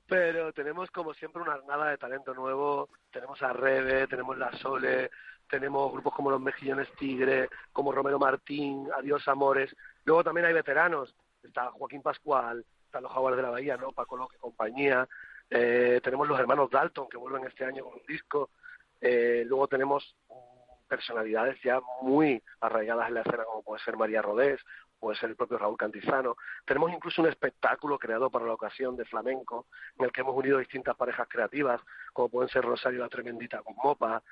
pero 0.07 0.53
tenemos 0.53 0.91
como 0.91 1.15
siempre 1.15 1.41
una 1.41 1.55
armada 1.55 1.91
de 1.91 1.99
talento 1.99 2.35
nuevo, 2.35 2.91
tenemos 3.11 3.43
a 3.43 3.55
Rebe, 3.55 4.07
tenemos 4.07 4.37
La 4.37 4.53
Sole, 4.59 5.11
tenemos 5.49 5.91
grupos 5.93 6.15
como 6.15 6.31
Los 6.31 6.41
Mejillones 6.41 6.93
Tigre, 6.97 7.49
como 7.73 7.93
Romero 7.93 8.19
Martín, 8.19 8.87
Adiós 8.99 9.27
Amores, 9.29 9.75
luego 10.05 10.25
también 10.25 10.47
hay 10.47 10.53
veteranos, 10.53 11.15
está 11.43 11.71
Joaquín 11.71 12.03
Pascual, 12.03 12.65
están 12.85 13.03
los 13.03 13.13
Jaguares 13.13 13.39
de 13.39 13.43
la 13.43 13.51
Bahía, 13.51 13.79
¿no? 13.79 13.93
Paco 13.93 14.19
López 14.19 14.39
compañía, 14.39 15.09
eh, 15.49 16.01
tenemos 16.03 16.29
los 16.29 16.39
hermanos 16.39 16.71
Dalton 16.71 17.09
que 17.09 17.17
vuelven 17.17 17.47
este 17.47 17.65
año 17.65 17.85
con 17.85 17.95
un 17.95 18.07
disco, 18.07 18.51
eh, 19.03 19.45
luego 19.47 19.69
tenemos 19.69 20.17
personalidades 20.89 21.61
ya 21.63 21.81
muy 22.03 22.43
arraigadas 22.61 23.09
en 23.09 23.15
la 23.15 23.21
escena, 23.23 23.45
como 23.45 23.63
puede 23.63 23.83
ser 23.83 23.97
María 23.97 24.23
Rodés, 24.23 24.61
puede 25.01 25.19
ser 25.19 25.31
el 25.31 25.37
propio 25.37 25.59
Raúl 25.59 25.77
Cantizano. 25.77 26.37
Tenemos 26.65 26.93
incluso 26.93 27.23
un 27.23 27.29
espectáculo 27.29 27.99
creado 27.99 28.31
para 28.31 28.47
la 28.47 28.53
ocasión 28.53 28.97
de 28.97 29.05
flamenco, 29.05 29.67
en 29.99 30.05
el 30.05 30.13
que 30.13 30.21
hemos 30.21 30.37
unido 30.37 30.59
distintas 30.59 30.97
parejas 30.97 31.27
creativas, 31.29 31.81
como 32.13 32.29
pueden 32.29 32.49
ser 32.49 32.65
Rosario 32.65 33.01
la 33.01 33.09
Tremendita 33.09 33.63
con 33.63 33.75
Mopa. 33.83 34.23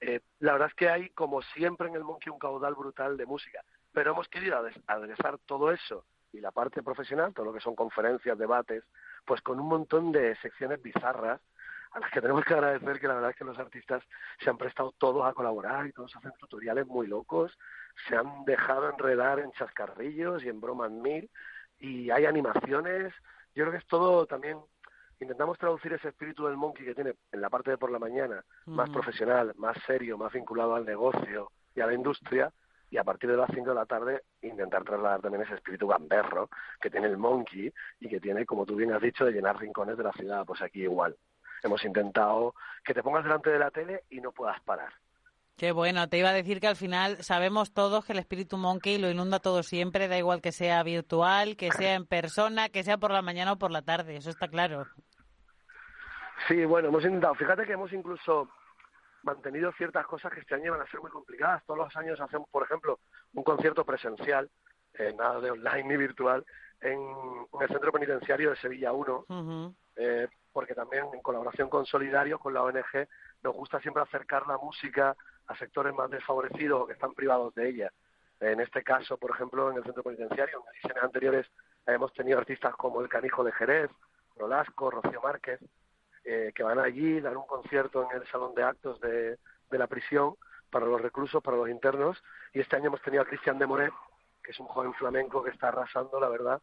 Eh, 0.00 0.20
la 0.40 0.52
verdad 0.52 0.68
es 0.68 0.74
que 0.74 0.90
hay, 0.90 1.08
como 1.10 1.40
siempre 1.40 1.88
en 1.88 1.94
el 1.94 2.04
Monkey, 2.04 2.30
un 2.30 2.38
caudal 2.38 2.74
brutal 2.74 3.16
de 3.16 3.24
música, 3.24 3.64
pero 3.92 4.12
hemos 4.12 4.28
querido 4.28 4.60
adresar 4.86 5.38
todo 5.46 5.72
eso 5.72 6.04
y 6.32 6.40
la 6.40 6.50
parte 6.50 6.82
profesional, 6.82 7.32
todo 7.32 7.46
lo 7.46 7.54
que 7.54 7.60
son 7.60 7.74
conferencias, 7.74 8.36
debates, 8.36 8.84
pues 9.24 9.40
con 9.40 9.58
un 9.58 9.68
montón 9.68 10.12
de 10.12 10.36
secciones 10.36 10.82
bizarras 10.82 11.40
a 11.92 12.00
las 12.00 12.10
que 12.10 12.20
tenemos 12.20 12.44
que 12.44 12.54
agradecer 12.54 13.00
que 13.00 13.08
la 13.08 13.14
verdad 13.14 13.30
es 13.30 13.36
que 13.36 13.44
los 13.44 13.58
artistas 13.58 14.02
se 14.40 14.50
han 14.50 14.58
prestado 14.58 14.92
todos 14.98 15.26
a 15.26 15.32
colaborar 15.32 15.86
y 15.86 15.92
todos 15.92 16.14
hacen 16.16 16.32
tutoriales 16.38 16.86
muy 16.86 17.06
locos, 17.06 17.56
se 18.08 18.16
han 18.16 18.44
dejado 18.44 18.90
enredar 18.90 19.38
en 19.38 19.52
chascarrillos 19.52 20.44
y 20.44 20.48
en 20.48 20.60
bromas 20.60 20.90
mil 20.90 21.30
y 21.78 22.10
hay 22.10 22.26
animaciones, 22.26 23.12
yo 23.54 23.64
creo 23.64 23.72
que 23.72 23.78
es 23.78 23.86
todo 23.86 24.26
también 24.26 24.58
intentamos 25.20 25.58
traducir 25.58 25.92
ese 25.92 26.08
espíritu 26.08 26.46
del 26.46 26.56
monkey 26.56 26.84
que 26.84 26.94
tiene 26.94 27.14
en 27.32 27.40
la 27.40 27.50
parte 27.50 27.70
de 27.70 27.78
por 27.78 27.90
la 27.90 27.98
mañana, 27.98 28.44
más 28.66 28.88
profesional, 28.90 29.52
más 29.56 29.76
serio, 29.84 30.16
más 30.16 30.32
vinculado 30.32 30.76
al 30.76 30.84
negocio 30.84 31.50
y 31.74 31.80
a 31.80 31.86
la 31.86 31.94
industria, 31.94 32.52
y 32.90 32.96
a 32.96 33.04
partir 33.04 33.30
de 33.30 33.36
las 33.36 33.50
5 33.52 33.68
de 33.68 33.74
la 33.74 33.86
tarde 33.86 34.22
intentar 34.42 34.84
trasladar 34.84 35.20
también 35.20 35.42
ese 35.42 35.54
espíritu 35.54 35.86
gamberro 35.88 36.48
que 36.80 36.90
tiene 36.90 37.06
el 37.06 37.18
monkey 37.18 37.72
y 38.00 38.08
que 38.08 38.20
tiene, 38.20 38.46
como 38.46 38.64
tú 38.64 38.76
bien 38.76 38.92
has 38.92 39.02
dicho, 39.02 39.24
de 39.24 39.32
llenar 39.32 39.58
rincones 39.58 39.96
de 39.96 40.04
la 40.04 40.12
ciudad. 40.12 40.44
Pues 40.46 40.62
aquí 40.62 40.82
igual 40.82 41.16
hemos 41.62 41.84
intentado 41.84 42.54
que 42.84 42.94
te 42.94 43.02
pongas 43.02 43.24
delante 43.24 43.50
de 43.50 43.58
la 43.58 43.70
tele 43.70 44.04
y 44.10 44.20
no 44.20 44.32
puedas 44.32 44.60
parar. 44.62 44.92
Qué 45.56 45.72
bueno, 45.72 46.08
te 46.08 46.18
iba 46.18 46.28
a 46.28 46.32
decir 46.32 46.60
que 46.60 46.68
al 46.68 46.76
final 46.76 47.16
sabemos 47.24 47.72
todos 47.72 48.04
que 48.04 48.12
el 48.12 48.20
espíritu 48.20 48.56
monkey 48.56 48.96
lo 48.96 49.10
inunda 49.10 49.40
todo 49.40 49.64
siempre, 49.64 50.06
da 50.06 50.16
igual 50.16 50.40
que 50.40 50.52
sea 50.52 50.84
virtual, 50.84 51.56
que 51.56 51.72
sea 51.72 51.94
en 51.94 52.06
persona, 52.06 52.68
que 52.68 52.84
sea 52.84 52.96
por 52.96 53.10
la 53.10 53.22
mañana 53.22 53.52
o 53.52 53.58
por 53.58 53.72
la 53.72 53.82
tarde, 53.82 54.16
eso 54.16 54.30
está 54.30 54.46
claro. 54.46 54.86
Sí, 56.46 56.64
bueno, 56.64 56.88
hemos 56.88 57.02
intentado. 57.02 57.34
Fíjate 57.34 57.66
que 57.66 57.72
hemos 57.72 57.92
incluso 57.92 58.48
mantenido 59.24 59.72
ciertas 59.72 60.06
cosas 60.06 60.32
que 60.32 60.40
este 60.40 60.54
año 60.54 60.72
van 60.72 60.82
a 60.82 60.90
ser 60.90 61.00
muy 61.00 61.10
complicadas. 61.10 61.64
Todos 61.66 61.78
los 61.78 61.96
años 61.96 62.20
hacemos, 62.20 62.48
por 62.50 62.62
ejemplo, 62.62 63.00
un 63.34 63.42
concierto 63.42 63.84
presencial, 63.84 64.48
eh, 64.94 65.12
nada 65.18 65.40
de 65.40 65.50
online 65.50 65.84
ni 65.84 65.96
virtual, 65.96 66.44
en, 66.80 67.00
el 67.60 67.68
Centro 67.68 67.90
Penitenciario 67.90 68.50
de 68.50 68.56
Sevilla 68.56 68.92
1, 68.92 69.74
eh, 69.96 70.28
porque 70.58 70.74
también 70.74 71.04
en 71.12 71.22
colaboración 71.22 71.68
con 71.68 71.86
Solidarios, 71.86 72.40
con 72.40 72.52
la 72.52 72.64
ONG, 72.64 73.06
nos 73.44 73.54
gusta 73.54 73.78
siempre 73.78 74.02
acercar 74.02 74.44
la 74.48 74.58
música 74.58 75.14
a 75.46 75.56
sectores 75.56 75.94
más 75.94 76.10
desfavorecidos 76.10 76.82
o 76.82 76.86
que 76.88 76.94
están 76.94 77.14
privados 77.14 77.54
de 77.54 77.68
ella. 77.68 77.92
En 78.40 78.58
este 78.58 78.82
caso, 78.82 79.16
por 79.18 79.30
ejemplo, 79.30 79.70
en 79.70 79.76
el 79.76 79.84
Centro 79.84 80.02
Penitenciario, 80.02 80.58
en 80.58 80.74
ediciones 80.74 81.04
anteriores 81.04 81.46
hemos 81.86 82.12
tenido 82.12 82.40
artistas 82.40 82.74
como 82.74 83.00
El 83.00 83.08
Canijo 83.08 83.44
de 83.44 83.52
Jerez, 83.52 83.88
Rolasco, 84.34 84.90
Rocío 84.90 85.20
Márquez, 85.22 85.60
eh, 86.24 86.50
que 86.52 86.64
van 86.64 86.80
allí, 86.80 87.20
dar 87.20 87.36
un 87.36 87.46
concierto 87.46 88.10
en 88.10 88.20
el 88.20 88.26
salón 88.26 88.52
de 88.56 88.64
actos 88.64 89.00
de, 89.00 89.38
la 89.70 89.86
prisión 89.86 90.34
para 90.72 90.86
los 90.86 91.00
reclusos, 91.00 91.40
para 91.40 91.56
los 91.56 91.68
internos, 91.68 92.20
y 92.52 92.58
este 92.58 92.74
año 92.74 92.86
hemos 92.86 93.02
tenido 93.02 93.22
a 93.22 93.26
Cristian 93.26 93.60
de 93.60 93.66
Moret, 93.66 93.92
que 94.42 94.50
es 94.50 94.58
un 94.58 94.66
joven 94.66 94.92
flamenco 94.94 95.40
que 95.40 95.50
está 95.50 95.68
arrasando, 95.68 96.18
la 96.18 96.28
verdad, 96.28 96.60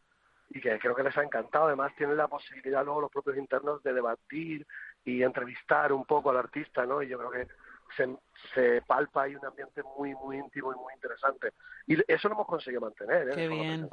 y 0.50 0.60
que 0.60 0.78
creo 0.78 0.94
que 0.94 1.02
les 1.02 1.16
ha 1.16 1.22
encantado. 1.22 1.66
Además, 1.66 1.92
tienen 1.96 2.16
la 2.16 2.28
posibilidad 2.28 2.84
luego 2.84 3.02
los 3.02 3.10
propios 3.10 3.36
internos 3.36 3.82
de 3.82 3.92
debatir 3.92 4.66
y 5.04 5.22
entrevistar 5.22 5.92
un 5.92 6.04
poco 6.04 6.30
al 6.30 6.38
artista, 6.38 6.86
¿no? 6.86 7.02
Y 7.02 7.08
yo 7.08 7.18
creo 7.18 7.30
que 7.30 7.48
se, 7.96 8.16
se 8.54 8.82
palpa 8.82 9.22
ahí 9.22 9.36
un 9.36 9.44
ambiente 9.44 9.82
muy, 9.96 10.14
muy 10.14 10.38
íntimo 10.38 10.72
y 10.72 10.76
muy 10.76 10.94
interesante. 10.94 11.52
Y 11.86 11.96
eso 12.10 12.28
lo 12.28 12.34
hemos 12.34 12.46
conseguido 12.46 12.80
mantener, 12.80 13.30
¿eh? 13.30 13.34
Qué 13.34 13.48
bien. 13.48 13.88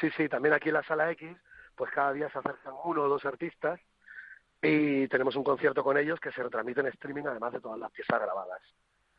Sí, 0.00 0.10
sí, 0.16 0.28
también 0.28 0.54
aquí 0.54 0.70
en 0.70 0.74
la 0.74 0.82
sala 0.82 1.10
X 1.12 1.36
pues 1.74 1.90
cada 1.90 2.12
día 2.12 2.30
se 2.30 2.38
acercan 2.38 2.74
uno 2.84 3.02
o 3.02 3.08
dos 3.08 3.24
artistas 3.24 3.80
y 4.62 5.08
tenemos 5.08 5.36
un 5.36 5.44
concierto 5.44 5.82
con 5.84 5.98
ellos 5.98 6.20
que 6.20 6.32
se 6.32 6.42
retransmite 6.42 6.80
en 6.80 6.86
streaming 6.86 7.24
además 7.26 7.52
de 7.52 7.60
todas 7.60 7.78
las 7.78 7.90
piezas 7.90 8.20
grabadas. 8.20 8.60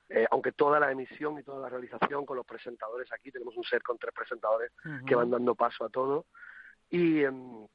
Eh, 0.10 0.28
aunque 0.30 0.52
toda 0.52 0.80
la 0.80 0.92
emisión 0.92 1.40
y 1.40 1.44
toda 1.44 1.62
la 1.62 1.70
realización 1.70 2.26
con 2.26 2.38
los 2.38 2.46
presentadores 2.46 3.12
aquí, 3.12 3.32
tenemos 3.32 3.58
un 3.58 3.64
set 3.64 3.82
con 3.82 3.98
tres 3.98 4.14
presentadores 4.14 4.72
que 5.06 5.16
van 5.16 5.32
dando 5.32 5.56
paso 5.56 5.86
a 5.86 5.90
todo. 5.90 6.26
Y, 6.90 7.24
em, 7.24 7.66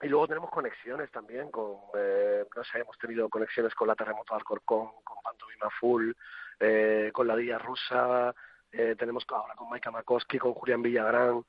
y 0.00 0.08
luego 0.08 0.28
tenemos 0.28 0.50
conexiones 0.50 1.10
también 1.10 1.50
con, 1.50 1.76
eh, 1.94 2.44
no 2.54 2.64
sé, 2.64 2.78
hemos 2.78 2.96
tenido 2.98 3.28
conexiones 3.28 3.74
con 3.74 3.88
la 3.88 3.96
Terremoto 3.96 4.34
de 4.34 4.38
Alcorcón, 4.38 4.90
con 5.02 5.16
Pantomima 5.22 5.70
Full, 5.80 6.12
eh, 6.60 7.10
con 7.12 7.26
la 7.26 7.36
Día 7.36 7.58
Rusa, 7.58 8.32
eh, 8.72 8.96
tenemos 8.98 9.24
ahora 9.28 9.54
con 9.54 9.68
Maika 9.68 9.90
Makoski, 9.90 10.38
con 10.38 10.54
Julián 10.54 10.82
Villagrán. 10.82 11.44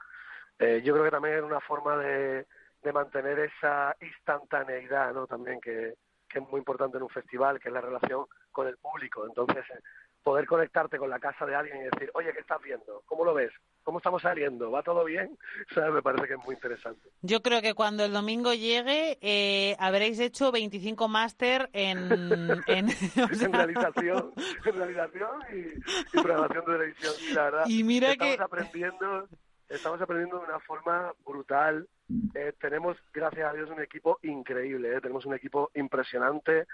Eh, 0.59 0.81
yo 0.83 0.93
creo 0.93 1.05
que 1.05 1.11
también 1.11 1.37
es 1.37 1.43
una 1.43 1.61
forma 1.61 1.97
de, 1.97 2.45
de 2.81 2.93
mantener 2.93 3.39
esa 3.39 3.95
instantaneidad, 4.01 5.13
¿no? 5.13 5.25
También 5.25 5.61
que, 5.61 5.95
que 6.27 6.39
es 6.39 6.49
muy 6.49 6.59
importante 6.59 6.97
en 6.97 7.03
un 7.03 7.09
festival, 7.09 7.59
que 7.59 7.69
es 7.69 7.73
la 7.73 7.81
relación 7.81 8.25
con 8.51 8.67
el 8.67 8.77
público. 8.77 9.25
Entonces, 9.25 9.63
eh, 9.69 9.79
poder 10.23 10.45
conectarte 10.45 10.97
con 10.97 11.09
la 11.09 11.19
casa 11.19 11.45
de 11.45 11.53
alguien 11.53 11.77
y 11.77 11.83
decir, 11.83 12.09
oye, 12.13 12.31
¿qué 12.33 12.39
estás 12.39 12.61
viendo? 12.61 13.03
¿Cómo 13.05 13.25
lo 13.25 13.33
ves? 13.33 13.51
¿Cómo 13.83 13.97
estamos 13.97 14.21
saliendo? 14.21 14.71
¿Va 14.71 14.81
todo 14.81 15.03
bien? 15.03 15.37
O 15.71 15.73
sea, 15.73 15.91
me 15.91 16.01
parece 16.01 16.27
que 16.27 16.33
es 16.35 16.39
muy 16.45 16.55
interesante. 16.55 17.09
Yo 17.21 17.41
creo 17.41 17.61
que 17.61 17.73
cuando 17.73 18.05
el 18.05 18.13
domingo 18.13 18.53
llegue 18.53 19.17
eh, 19.21 19.75
habréis 19.79 20.19
hecho 20.19 20.51
25 20.51 21.07
máster 21.09 21.69
en... 21.73 22.09
en, 22.67 22.87
en 23.41 23.53
realización, 23.53 24.31
en 24.65 24.75
realización 24.75 25.29
y, 25.53 26.17
y 26.17 26.21
programación 26.21 26.65
de 26.65 26.71
televisión. 26.71 27.13
Y 27.29 27.33
la 27.33 27.43
verdad, 27.43 27.63
Y 27.67 27.83
mira 27.83 28.11
estamos 28.11 28.35
que- 28.37 28.41
aprendiendo, 28.43 29.27
estamos 29.69 30.01
aprendiendo 30.01 30.39
de 30.39 30.45
una 30.45 30.59
forma 30.61 31.11
brutal. 31.25 31.87
Eh, 32.35 32.53
tenemos, 32.61 32.95
gracias 33.13 33.49
a 33.49 33.53
Dios, 33.53 33.69
un 33.69 33.81
equipo 33.81 34.19
increíble. 34.21 34.95
¿eh? 34.95 35.01
Tenemos 35.01 35.25
un 35.25 35.33
equipo 35.33 35.71
impresionante. 35.73 36.65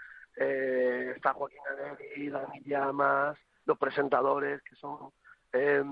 Eh, 0.41 1.11
está 1.17 1.33
Joaquín 1.33 1.59
Anelli, 1.69 2.29
Dani 2.29 2.61
Llamas, 2.63 3.37
los 3.65 3.77
presentadores 3.77 4.61
que 4.63 4.75
son 4.77 5.11
eh, 5.51 5.83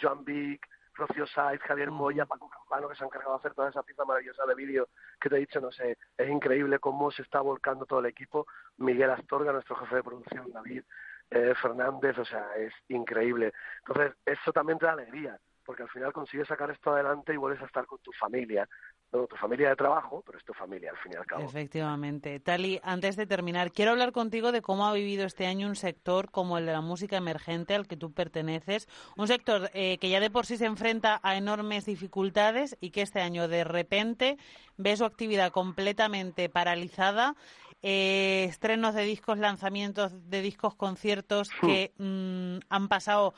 Joan 0.00 0.24
Vic, 0.24 0.66
Rocío 0.94 1.26
Saiz, 1.28 1.60
Javier 1.60 1.92
Moya, 1.92 2.26
Paco 2.26 2.50
Campano, 2.50 2.88
que 2.88 2.96
se 2.96 3.04
han 3.04 3.08
encargado 3.08 3.34
de 3.34 3.38
hacer 3.38 3.54
toda 3.54 3.68
esa 3.68 3.84
pieza 3.84 4.04
maravillosa 4.04 4.44
de 4.44 4.54
vídeo 4.56 4.88
que 5.20 5.28
te 5.28 5.36
he 5.36 5.40
dicho, 5.40 5.60
no 5.60 5.70
sé, 5.70 5.96
es 6.16 6.28
increíble 6.28 6.80
cómo 6.80 7.12
se 7.12 7.22
está 7.22 7.40
volcando 7.40 7.86
todo 7.86 8.00
el 8.00 8.06
equipo. 8.06 8.46
Miguel 8.78 9.10
Astorga, 9.10 9.52
nuestro 9.52 9.76
jefe 9.76 9.96
de 9.96 10.02
producción, 10.02 10.50
David 10.50 10.82
eh, 11.30 11.54
Fernández, 11.60 12.18
o 12.18 12.24
sea, 12.24 12.56
es 12.56 12.72
increíble. 12.88 13.52
Entonces, 13.86 14.16
eso 14.24 14.52
también 14.52 14.78
te 14.78 14.86
da 14.86 14.92
alegría, 14.92 15.38
porque 15.64 15.82
al 15.82 15.90
final 15.90 16.12
consigues 16.12 16.48
sacar 16.48 16.70
esto 16.70 16.92
adelante 16.92 17.34
y 17.34 17.36
vuelves 17.36 17.62
a 17.62 17.66
estar 17.66 17.86
con 17.86 17.98
tu 18.00 18.12
familia, 18.12 18.68
¿no? 19.12 19.26
tu 19.26 19.36
familia 19.36 19.70
de 19.70 19.76
trabajo, 19.76 20.22
pero 20.24 20.38
es 20.38 20.44
tu 20.44 20.52
familia 20.52 20.90
al 20.90 20.96
fin 20.98 21.12
y 21.14 21.16
al 21.16 21.26
cabo. 21.26 21.42
Efectivamente. 21.42 22.40
Tali, 22.40 22.80
antes 22.82 23.16
de 23.16 23.26
terminar, 23.26 23.72
quiero 23.72 23.92
hablar 23.92 24.12
contigo 24.12 24.52
de 24.52 24.62
cómo 24.62 24.86
ha 24.86 24.92
vivido 24.92 25.24
este 25.24 25.46
año 25.46 25.68
un 25.68 25.76
sector 25.76 26.30
como 26.30 26.58
el 26.58 26.66
de 26.66 26.72
la 26.72 26.80
música 26.80 27.16
emergente 27.16 27.74
al 27.74 27.86
que 27.86 27.96
tú 27.96 28.12
perteneces. 28.12 28.88
Un 29.16 29.28
sector 29.28 29.70
eh, 29.74 29.98
que 29.98 30.10
ya 30.10 30.20
de 30.20 30.30
por 30.30 30.46
sí 30.46 30.56
se 30.56 30.66
enfrenta 30.66 31.20
a 31.22 31.36
enormes 31.36 31.86
dificultades 31.86 32.76
y 32.80 32.90
que 32.90 33.02
este 33.02 33.20
año 33.20 33.48
de 33.48 33.64
repente 33.64 34.36
ve 34.76 34.96
su 34.96 35.04
actividad 35.04 35.52
completamente 35.52 36.48
paralizada. 36.48 37.36
Eh, 37.82 38.46
estrenos 38.48 38.94
de 38.94 39.04
discos, 39.04 39.38
lanzamientos 39.38 40.28
de 40.28 40.42
discos, 40.42 40.74
conciertos 40.74 41.50
que 41.60 41.92
mm, 41.98 42.58
han 42.68 42.88
pasado 42.88 43.34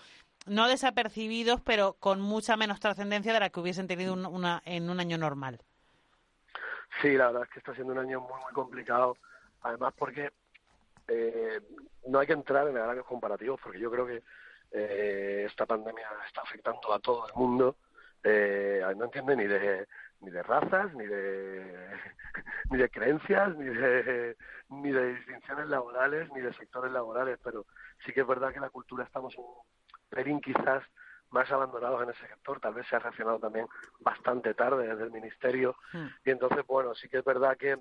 no 0.48 0.68
desapercibidos, 0.68 1.60
pero 1.62 1.94
con 1.94 2.20
mucha 2.20 2.56
menos 2.56 2.80
trascendencia 2.80 3.32
de 3.32 3.40
la 3.40 3.50
que 3.50 3.60
hubiesen 3.60 3.86
tenido 3.86 4.12
un- 4.14 4.26
una, 4.26 4.62
en 4.64 4.90
un 4.90 5.00
año 5.00 5.18
normal. 5.18 5.60
Sí, 7.02 7.12
la 7.16 7.26
verdad 7.26 7.42
es 7.44 7.50
que 7.50 7.58
está 7.60 7.74
siendo 7.74 7.92
un 7.92 7.98
año 7.98 8.20
muy, 8.20 8.40
muy 8.42 8.52
complicado. 8.52 9.16
Además, 9.62 9.92
porque 9.96 10.32
eh, 11.08 11.60
no 12.06 12.18
hay 12.18 12.26
que 12.26 12.32
entrar 12.32 12.66
en 12.68 12.74
grandes 12.74 13.04
comparativos, 13.04 13.60
porque 13.62 13.78
yo 13.78 13.90
creo 13.90 14.06
que 14.06 14.22
eh, 14.72 15.44
esta 15.48 15.66
pandemia 15.66 16.08
está 16.26 16.42
afectando 16.42 16.92
a 16.92 16.98
todo 16.98 17.26
el 17.28 17.34
mundo. 17.34 17.76
Eh, 18.24 18.82
no 18.96 19.04
entiende 19.04 19.36
ni 19.36 19.46
de 19.46 19.86
ni 20.20 20.30
de 20.32 20.42
razas, 20.42 20.92
ni 20.94 21.06
de 21.06 21.88
ni 22.70 22.78
de 22.78 22.90
creencias, 22.90 23.56
ni 23.56 23.66
de 23.66 24.36
ni 24.70 24.90
de 24.90 25.14
distinciones 25.14 25.68
laborales, 25.68 26.28
ni 26.32 26.40
de 26.40 26.52
sectores 26.54 26.90
laborales, 26.92 27.38
pero 27.42 27.66
sí 28.04 28.12
que 28.12 28.22
es 28.22 28.26
verdad 28.26 28.52
que 28.52 28.60
la 28.60 28.70
cultura 28.70 29.04
estamos 29.04 29.34
un 29.36 29.46
pelín 30.08 30.40
quizás 30.40 30.82
más 31.30 31.50
abandonados 31.52 32.02
en 32.02 32.10
ese 32.10 32.26
sector, 32.26 32.58
tal 32.60 32.74
vez 32.74 32.86
se 32.88 32.96
ha 32.96 33.00
reaccionado 33.00 33.38
también 33.38 33.66
bastante 34.00 34.54
tarde 34.54 34.88
desde 34.88 35.04
el 35.04 35.10
ministerio. 35.10 35.76
Y 36.24 36.30
entonces 36.30 36.66
bueno 36.66 36.94
sí 36.94 37.08
que 37.08 37.18
es 37.18 37.24
verdad 37.24 37.56
que 37.56 37.78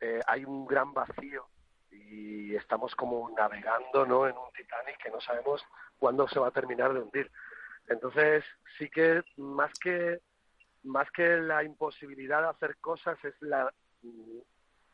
eh, 0.00 0.20
hay 0.26 0.44
un 0.44 0.66
gran 0.66 0.92
vacío 0.92 1.46
y 1.90 2.54
estamos 2.54 2.94
como 2.94 3.30
navegando 3.30 4.06
no 4.06 4.26
en 4.26 4.36
un 4.36 4.52
Titanic 4.54 4.98
que 5.02 5.10
no 5.10 5.20
sabemos 5.20 5.64
cuándo 5.98 6.28
se 6.28 6.38
va 6.38 6.48
a 6.48 6.52
terminar 6.52 6.92
de 6.92 7.00
hundir. 7.00 7.30
Entonces 7.88 8.44
sí 8.78 8.88
que 8.90 9.22
más 9.36 9.72
que 9.78 10.20
más 10.82 11.10
que 11.10 11.36
la 11.38 11.62
imposibilidad 11.64 12.42
de 12.42 12.48
hacer 12.48 12.76
cosas 12.78 13.22
es 13.24 13.34
la 13.40 13.70
mm, 14.02 14.38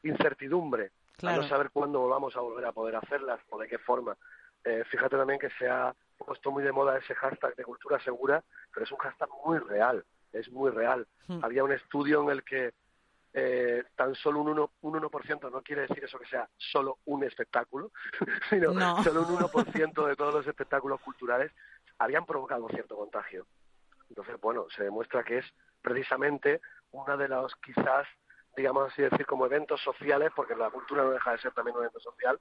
incertidumbre. 0.05 0.87
A 0.87 1.19
Claro. 1.19 1.43
no 1.43 1.49
saber 1.49 1.71
cuándo 1.71 2.01
volvamos 2.01 2.37
a 2.37 2.41
volver 2.41 2.67
a 2.67 2.73
poder 2.73 2.97
hacerlas 2.97 3.41
o 3.49 3.59
de 3.59 3.69
qué 3.69 3.79
forma. 3.79 4.17
Eh, 4.65 4.85
fíjate 4.91 5.17
también 5.17 5.39
que 5.39 5.49
se 5.51 5.69
ha 5.69 5.95
puesto 6.25 6.51
muy 6.51 6.63
de 6.63 6.73
moda 6.73 6.99
ese 6.99 7.15
hashtag 7.15 7.55
de 7.57 7.65
cultura 7.65 8.01
segura, 8.01 8.43
pero 8.73 8.85
es 8.85 8.93
un 8.93 8.99
hashtag 8.99 9.29
muy 9.45 9.59
real, 9.59 10.05
es 10.33 10.51
muy 10.51 10.71
real. 10.71 11.07
Hmm. 11.29 11.45
Había 11.45 11.65
un 11.65 11.73
estudio 11.73 12.23
en 12.23 12.31
el 12.31 12.43
que 12.45 12.73
eh, 13.39 13.85
tan 13.97 14.15
solo 14.15 14.41
un 14.41 14.57
1%, 14.57 14.71
un 14.83 14.95
1% 14.95 15.51
no 15.51 15.61
quiere 15.63 15.83
decir 15.83 16.03
eso 16.03 16.19
que 16.19 16.27
sea 16.27 16.49
solo 16.57 16.99
un 17.05 17.23
espectáculo, 17.25 17.91
sino 18.51 18.73
No. 18.73 19.03
solo 19.05 19.23
un 19.23 19.37
1% 19.39 20.07
de 20.07 20.17
todos 20.17 20.35
los 20.35 20.47
espectáculos 20.47 21.01
culturales 21.03 21.53
habían 21.99 22.25
provocado 22.25 22.67
cierto 22.71 22.97
contagio. 22.97 23.47
Entonces, 24.09 24.41
bueno, 24.41 24.67
se 24.75 24.85
demuestra 24.85 25.23
que 25.23 25.39
es 25.39 25.47
precisamente 25.83 26.61
una 26.93 27.17
de 27.17 27.29
los 27.29 27.55
quizás, 27.57 28.07
digamos 28.57 28.91
así 28.91 29.03
decir, 29.03 29.27
como 29.27 29.45
eventos 29.47 29.83
sociales, 29.83 30.33
porque 30.35 30.55
la 30.55 30.71
cultura 30.71 31.03
no 31.05 31.11
deja 31.11 31.33
de 31.33 31.39
ser 31.39 31.53
también 31.53 31.77
un 31.77 31.83
evento 31.83 32.01
social, 32.01 32.41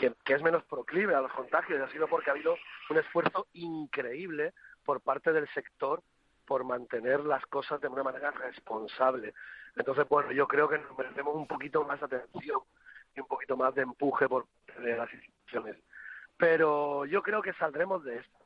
que, 0.00 0.14
que 0.24 0.32
es 0.32 0.42
menos 0.42 0.64
proclive 0.64 1.14
a 1.14 1.20
los 1.20 1.32
contagios 1.32 1.78
y 1.78 1.82
ha 1.82 1.92
sido 1.92 2.08
porque 2.08 2.30
ha 2.30 2.32
habido 2.32 2.56
un 2.88 2.96
esfuerzo 2.96 3.48
increíble 3.52 4.54
por 4.82 5.02
parte 5.02 5.30
del 5.30 5.46
sector 5.50 6.02
por 6.46 6.64
mantener 6.64 7.20
las 7.20 7.44
cosas 7.46 7.80
de 7.82 7.88
una 7.88 8.02
manera 8.02 8.30
responsable. 8.30 9.34
Entonces, 9.76 10.08
bueno, 10.08 10.32
yo 10.32 10.48
creo 10.48 10.68
que 10.68 10.78
nos 10.78 10.96
merecemos 10.96 11.36
un 11.36 11.46
poquito 11.46 11.84
más 11.84 12.02
atención 12.02 12.60
y 13.14 13.20
un 13.20 13.26
poquito 13.26 13.58
más 13.58 13.74
de 13.74 13.82
empuje 13.82 14.26
por 14.26 14.46
parte 14.66 14.82
de 14.82 14.96
las 14.96 15.12
instituciones. 15.12 15.76
Pero 16.38 17.04
yo 17.04 17.22
creo 17.22 17.42
que 17.42 17.52
saldremos 17.52 18.02
de 18.02 18.16
esto. 18.16 18.38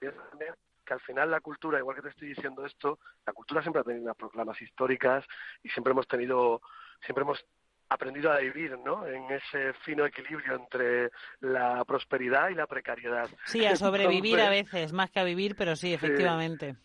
Que 0.85 0.93
al 0.93 1.01
final 1.01 1.31
la 1.31 1.41
cultura, 1.41 1.79
igual 1.79 1.97
que 1.97 2.03
te 2.03 2.09
estoy 2.09 2.29
diciendo 2.29 2.67
esto, 2.67 2.99
la 3.25 3.33
cultura 3.33 3.63
siempre 3.63 3.81
ha 3.81 3.85
tenido 3.85 4.05
unas 4.05 4.17
proclamas 4.17 4.61
históricas 4.61 5.25
y 5.63 5.71
siempre 5.71 5.93
hemos 5.93 6.07
tenido, 6.09 6.61
siempre 7.01 7.23
hemos 7.23 7.43
aprendido 7.89 8.33
a 8.33 8.39
vivir, 8.39 8.77
¿no? 8.79 9.07
En 9.07 9.31
ese 9.31 9.73
fino 9.85 10.05
equilibrio 10.07 10.55
entre 10.57 11.11
la 11.41 11.85
prosperidad 11.85 12.49
y 12.49 12.55
la 12.55 12.67
precariedad. 12.67 13.29
Sí, 13.47 13.65
a 13.67 13.77
sobrevivir 13.77 14.41
a 14.41 14.55
Entonces- 14.55 14.73
veces, 14.73 14.93
más 14.93 15.11
que 15.11 15.21
a 15.21 15.25
vivir, 15.25 15.55
pero 15.57 15.77
sí, 15.77 15.93
efectivamente. 15.95 16.77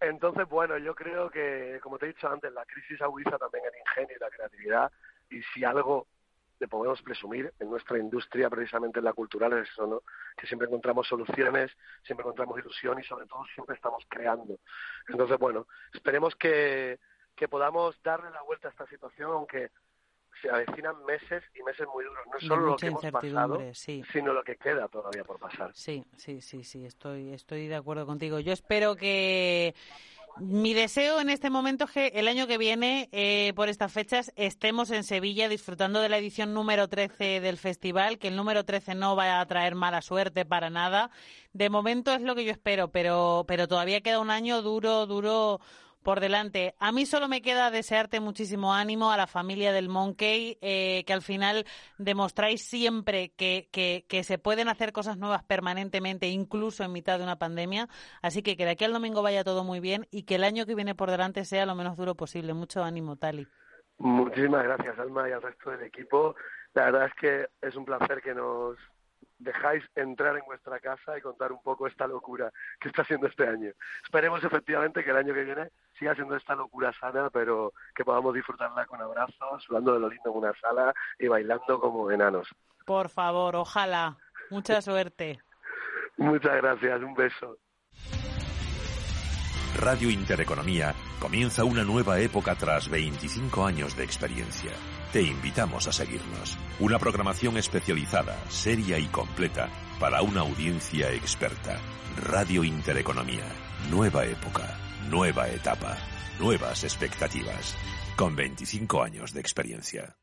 entonces, 0.00 0.48
bueno, 0.48 0.78
yo 0.78 0.94
creo 0.94 1.30
que, 1.30 1.78
como 1.82 1.98
te 1.98 2.06
he 2.06 2.08
dicho 2.08 2.28
antes, 2.28 2.52
la 2.52 2.64
crisis 2.64 3.00
agudiza 3.02 3.36
también 3.38 3.64
el 3.66 3.78
ingenio 3.78 4.16
y 4.16 4.20
la 4.20 4.30
creatividad. 4.30 4.92
Y 5.30 5.42
si 5.54 5.64
algo 5.64 6.06
le 6.60 6.66
podemos 6.66 7.00
presumir 7.02 7.52
en 7.60 7.70
nuestra 7.70 7.98
industria, 7.98 8.48
precisamente 8.50 8.98
en 8.98 9.04
la 9.04 9.12
cultural, 9.12 9.52
es 9.52 9.68
eso, 9.68 9.86
¿no? 9.86 10.02
Que 10.36 10.46
siempre 10.46 10.66
encontramos 10.66 11.06
soluciones, 11.06 11.70
siempre 12.02 12.22
encontramos 12.24 12.58
ilusión 12.58 12.98
y 12.98 13.04
sobre 13.04 13.26
todo 13.26 13.44
siempre 13.54 13.76
estamos 13.76 14.04
creando. 14.08 14.58
Entonces, 15.08 15.38
bueno, 15.38 15.66
esperemos 15.92 16.34
que, 16.34 16.98
que 17.36 17.46
podamos 17.46 18.00
darle 18.02 18.30
la 18.30 18.42
vuelta 18.42 18.68
a 18.68 18.70
esta 18.72 18.86
situación, 18.86 19.30
aunque 19.30 19.70
se 20.40 20.50
avecinan 20.50 21.04
meses 21.04 21.42
y 21.58 21.62
meses 21.62 21.86
muy 21.92 22.04
duros. 22.04 22.24
No 22.32 22.40
solo 22.40 22.66
lo 22.66 22.76
que 22.76 22.86
hemos 22.86 23.02
pasado, 23.02 23.60
sí. 23.74 24.02
sino 24.12 24.32
lo 24.32 24.42
que 24.42 24.56
queda 24.56 24.88
todavía 24.88 25.24
por 25.24 25.38
pasar. 25.38 25.70
Sí, 25.74 26.04
sí, 26.16 26.40
sí, 26.40 26.64
sí, 26.64 26.84
estoy, 26.84 27.32
estoy 27.32 27.68
de 27.68 27.76
acuerdo 27.76 28.06
contigo. 28.06 28.38
Yo 28.40 28.52
espero 28.52 28.96
que 28.96 29.74
mi 30.40 30.72
deseo 30.72 31.20
en 31.20 31.30
este 31.30 31.50
momento 31.50 31.84
es 31.84 31.90
que 31.90 32.06
el 32.14 32.28
año 32.28 32.46
que 32.46 32.58
viene, 32.58 33.08
eh, 33.10 33.52
por 33.56 33.68
estas 33.68 33.92
fechas, 33.92 34.32
estemos 34.36 34.90
en 34.92 35.02
Sevilla 35.02 35.48
disfrutando 35.48 36.00
de 36.00 36.08
la 36.08 36.18
edición 36.18 36.54
número 36.54 36.88
13 36.88 37.40
del 37.40 37.56
festival, 37.56 38.18
que 38.18 38.28
el 38.28 38.36
número 38.36 38.64
13 38.64 38.94
no 38.94 39.16
vaya 39.16 39.40
a 39.40 39.46
traer 39.46 39.74
mala 39.74 40.00
suerte 40.00 40.44
para 40.44 40.70
nada. 40.70 41.10
De 41.52 41.70
momento 41.70 42.12
es 42.12 42.22
lo 42.22 42.36
que 42.36 42.44
yo 42.44 42.52
espero, 42.52 42.88
pero, 42.88 43.44
pero 43.48 43.66
todavía 43.66 44.00
queda 44.00 44.20
un 44.20 44.30
año 44.30 44.62
duro, 44.62 45.06
duro 45.06 45.60
por 46.02 46.20
delante. 46.20 46.74
A 46.78 46.92
mí 46.92 47.06
solo 47.06 47.28
me 47.28 47.42
queda 47.42 47.70
desearte 47.70 48.20
muchísimo 48.20 48.72
ánimo 48.74 49.10
a 49.10 49.16
la 49.16 49.26
familia 49.26 49.72
del 49.72 49.88
Monkey, 49.88 50.58
eh, 50.60 51.04
que 51.06 51.12
al 51.12 51.22
final 51.22 51.64
demostráis 51.98 52.64
siempre 52.64 53.30
que, 53.30 53.68
que, 53.70 54.24
se 54.24 54.38
pueden 54.38 54.68
hacer 54.68 54.92
cosas 54.92 55.16
nuevas 55.18 55.42
permanentemente, 55.44 56.28
incluso 56.28 56.84
en 56.84 56.92
mitad 56.92 57.18
de 57.18 57.24
una 57.24 57.36
pandemia. 57.36 57.88
Así 58.22 58.42
que 58.42 58.56
que 58.56 58.64
de 58.64 58.72
aquí 58.72 58.84
al 58.84 58.92
domingo 58.92 59.22
vaya 59.22 59.44
todo 59.44 59.64
muy 59.64 59.80
bien 59.80 60.06
y 60.10 60.24
que 60.24 60.36
el 60.36 60.44
año 60.44 60.66
que 60.66 60.74
viene 60.74 60.94
por 60.94 61.10
delante 61.10 61.44
sea 61.44 61.66
lo 61.66 61.74
menos 61.74 61.96
duro 61.96 62.14
posible. 62.14 62.54
Mucho 62.54 62.82
ánimo, 62.82 63.16
Tali. 63.16 63.46
Muchísimas 63.98 64.62
gracias, 64.62 64.98
Alma, 64.98 65.28
y 65.28 65.32
al 65.32 65.42
resto 65.42 65.70
del 65.70 65.82
equipo. 65.82 66.36
La 66.74 66.84
verdad 66.84 67.06
es 67.06 67.14
que 67.14 67.46
es 67.60 67.74
un 67.74 67.84
placer 67.84 68.20
que 68.22 68.34
nos 68.34 68.76
dejáis 69.38 69.84
entrar 69.94 70.36
en 70.36 70.44
vuestra 70.44 70.80
casa 70.80 71.16
y 71.16 71.20
contar 71.20 71.52
un 71.52 71.62
poco 71.62 71.86
esta 71.86 72.06
locura 72.06 72.50
que 72.80 72.88
está 72.88 73.04
siendo 73.04 73.26
este 73.26 73.46
año. 73.46 73.70
Esperemos 74.02 74.42
efectivamente 74.42 75.04
que 75.04 75.10
el 75.10 75.16
año 75.16 75.34
que 75.34 75.44
viene 75.44 75.70
siga 75.98 76.14
siendo 76.14 76.36
esta 76.36 76.54
locura 76.54 76.92
sana, 77.00 77.30
pero 77.30 77.72
que 77.94 78.04
podamos 78.04 78.34
disfrutarla 78.34 78.86
con 78.86 79.00
abrazos, 79.00 79.62
sudando 79.64 79.94
de 79.94 80.00
lo 80.00 80.08
lindo 80.08 80.30
en 80.30 80.36
una 80.36 80.52
sala 80.60 80.92
y 81.18 81.28
bailando 81.28 81.80
como 81.80 82.10
enanos. 82.10 82.48
Por 82.84 83.08
favor, 83.08 83.56
ojalá. 83.56 84.16
Mucha 84.50 84.80
suerte. 84.82 85.40
Muchas 86.16 86.56
gracias, 86.56 87.02
un 87.02 87.14
beso. 87.14 87.56
Radio 89.80 90.10
Intereconomía 90.10 90.92
comienza 91.20 91.62
una 91.62 91.84
nueva 91.84 92.18
época 92.18 92.56
tras 92.56 92.88
25 92.90 93.64
años 93.64 93.96
de 93.96 94.02
experiencia. 94.02 94.72
Te 95.12 95.22
invitamos 95.22 95.88
a 95.88 95.92
seguirnos. 95.92 96.58
Una 96.80 96.98
programación 96.98 97.56
especializada, 97.56 98.36
seria 98.50 98.98
y 98.98 99.06
completa 99.06 99.70
para 99.98 100.20
una 100.20 100.40
audiencia 100.42 101.10
experta. 101.14 101.80
Radio 102.26 102.62
Intereconomía. 102.62 103.46
Nueva 103.90 104.26
época, 104.26 104.76
nueva 105.08 105.48
etapa, 105.48 105.96
nuevas 106.38 106.84
expectativas. 106.84 107.74
Con 108.16 108.36
25 108.36 109.02
años 109.02 109.32
de 109.32 109.40
experiencia. 109.40 110.18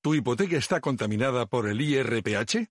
¿Tu 0.00 0.14
hipoteca 0.14 0.56
está 0.56 0.80
contaminada 0.80 1.44
por 1.44 1.68
el 1.68 1.82
IRPH? 1.82 2.70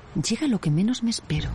llega 0.15 0.47
lo 0.47 0.59
que 0.59 0.71
menos 0.71 1.03
me 1.03 1.09
espero. 1.09 1.49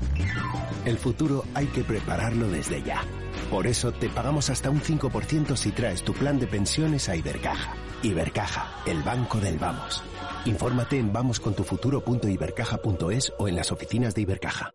El 0.84 0.98
futuro 0.98 1.44
hay 1.54 1.66
que 1.66 1.84
prepararlo 1.84 2.48
desde 2.48 2.82
ya. 2.82 3.02
Por 3.50 3.66
eso 3.66 3.92
te 3.92 4.08
pagamos 4.08 4.50
hasta 4.50 4.70
un 4.70 4.80
5% 4.80 5.56
si 5.56 5.72
traes 5.72 6.02
tu 6.02 6.12
plan 6.12 6.38
de 6.38 6.46
pensiones 6.46 7.08
a 7.08 7.16
Ibercaja. 7.16 7.74
Ibercaja, 8.02 8.82
el 8.86 9.02
banco 9.02 9.38
del 9.38 9.58
vamos. 9.58 10.02
Infórmate 10.44 10.98
en 10.98 11.12
vamoscontufuturo.ibercaja.es 11.12 13.32
o 13.38 13.48
en 13.48 13.56
las 13.56 13.72
oficinas 13.72 14.14
de 14.14 14.20
Ibercaja. 14.22 14.72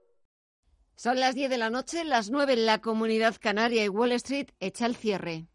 Son 0.96 1.20
las 1.20 1.34
10 1.34 1.50
de 1.50 1.58
la 1.58 1.72
noche, 1.72 2.04
las 2.04 2.30
9 2.30 2.54
en 2.54 2.68
la 2.68 2.80
comunidad 2.80 3.36
canaria 3.40 3.84
y 3.84 3.90
Wall 3.90 4.12
Street 4.12 4.50
echa 4.60 4.86
el 4.86 4.96
cierre. 4.96 5.48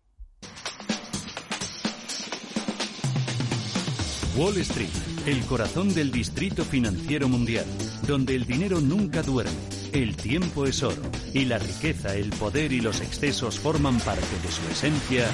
Wall 4.37 4.57
Street, 4.59 4.91
el 5.27 5.41
corazón 5.47 5.95
del 5.95 6.11
distrito 6.11 6.64
financiero 6.64 7.29
mundial, 7.29 7.64
donde 8.07 8.36
el 8.36 8.46
dinero 8.46 8.80
nunca 8.80 9.22
duerme, 9.22 9.52
el 9.92 10.16
tiempo 10.16 10.66
es 10.66 10.82
oro 10.82 11.02
y 11.34 11.44
la 11.44 11.59
riqueza, 11.59 12.14
el 12.14 12.30
poder 12.30 12.72
y 12.72 12.80
los 12.80 13.00
excesos 13.00 13.59
forman 13.59 13.98
parte 13.98 14.26
de 14.42 14.52
su 14.52 14.62
esencia, 14.70 15.28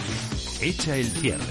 echa 0.61 0.97
el 0.97 1.07
cierre. 1.07 1.43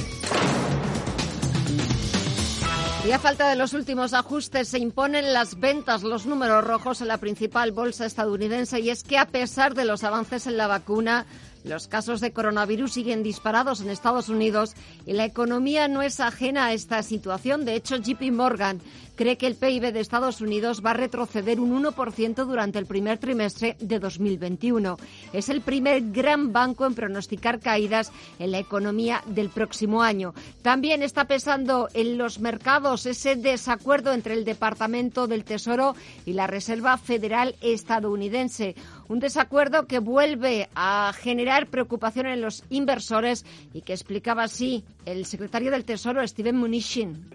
Y 3.08 3.12
a 3.12 3.20
falta 3.20 3.50
de 3.50 3.56
los 3.56 3.74
últimos 3.74 4.14
ajustes 4.14 4.68
se 4.68 4.78
imponen 4.78 5.34
las 5.34 5.60
ventas, 5.60 6.04
los 6.04 6.26
números 6.26 6.64
rojos 6.64 7.02
en 7.02 7.08
la 7.08 7.18
principal 7.18 7.72
bolsa 7.72 8.06
estadounidense 8.06 8.80
y 8.80 8.90
es 8.90 9.04
que 9.04 9.18
a 9.18 9.28
pesar 9.28 9.74
de 9.74 9.86
los 9.86 10.04
avances 10.04 10.46
en 10.46 10.56
la 10.56 10.68
vacuna, 10.68 11.26
los 11.64 11.88
casos 11.88 12.22
de 12.22 12.32
coronavirus 12.32 12.94
siguen 12.94 13.24
disparados 13.24 13.82
en 13.82 13.90
Estados 13.90 14.30
Unidos 14.30 14.76
y 15.06 15.14
la 15.14 15.26
economía 15.26 15.88
no 15.88 16.02
es 16.02 16.20
ajena 16.20 16.68
a 16.68 16.74
esta 16.74 17.02
situación. 17.04 17.66
De 17.66 17.76
hecho, 17.76 17.98
JP 17.98 18.32
Morgan 18.32 18.82
cree 19.22 19.38
que 19.38 19.46
el 19.46 19.56
PIB 19.56 19.94
de 19.94 20.00
Estados 20.00 20.42
Unidos 20.42 20.82
va 20.84 20.92
a 20.92 20.96
retroceder 20.96 21.60
un 21.60 21.84
1% 21.84 22.44
durante 22.44 22.80
el 22.80 22.88
primer 22.88 23.20
trimestre 23.20 23.78
de 23.80 24.00
2021. 24.00 24.98
Es 25.32 25.48
el 25.50 25.62
primer 25.62 26.12
gran 26.12 26.52
banco 26.52 26.88
en 26.88 26.96
pronosticar 26.96 27.60
caídas 27.60 28.12
en 28.40 28.50
la 28.50 28.58
economía 28.58 29.22
del 29.28 29.50
próximo 29.50 30.02
año. 30.02 30.34
También 30.64 31.04
está 31.04 31.26
pesando 31.26 31.88
en 31.94 32.18
los 32.18 32.40
mercados 32.40 33.06
ese 33.06 33.36
desacuerdo 33.36 34.12
entre 34.12 34.34
el 34.34 34.44
Departamento 34.44 35.28
del 35.28 35.44
Tesoro 35.44 35.96
y 36.26 36.34
la 36.34 36.48
Reserva 36.48 36.98
Federal 36.98 37.54
estadounidense. 37.62 38.74
Un 39.08 39.20
desacuerdo 39.20 39.86
que 39.86 40.00
vuelve 40.00 40.68
a 40.74 41.14
generar 41.14 41.68
preocupación 41.68 42.26
en 42.26 42.42
los 42.42 42.64
inversores 42.72 43.46
y 43.72 43.82
que 43.82 43.94
explicaba 43.94 44.44
así 44.44 44.84
el 45.06 45.26
secretario 45.26 45.70
del 45.70 45.86
Tesoro, 45.86 46.26
Steven 46.26 46.58
Mnuchin. 46.58 47.30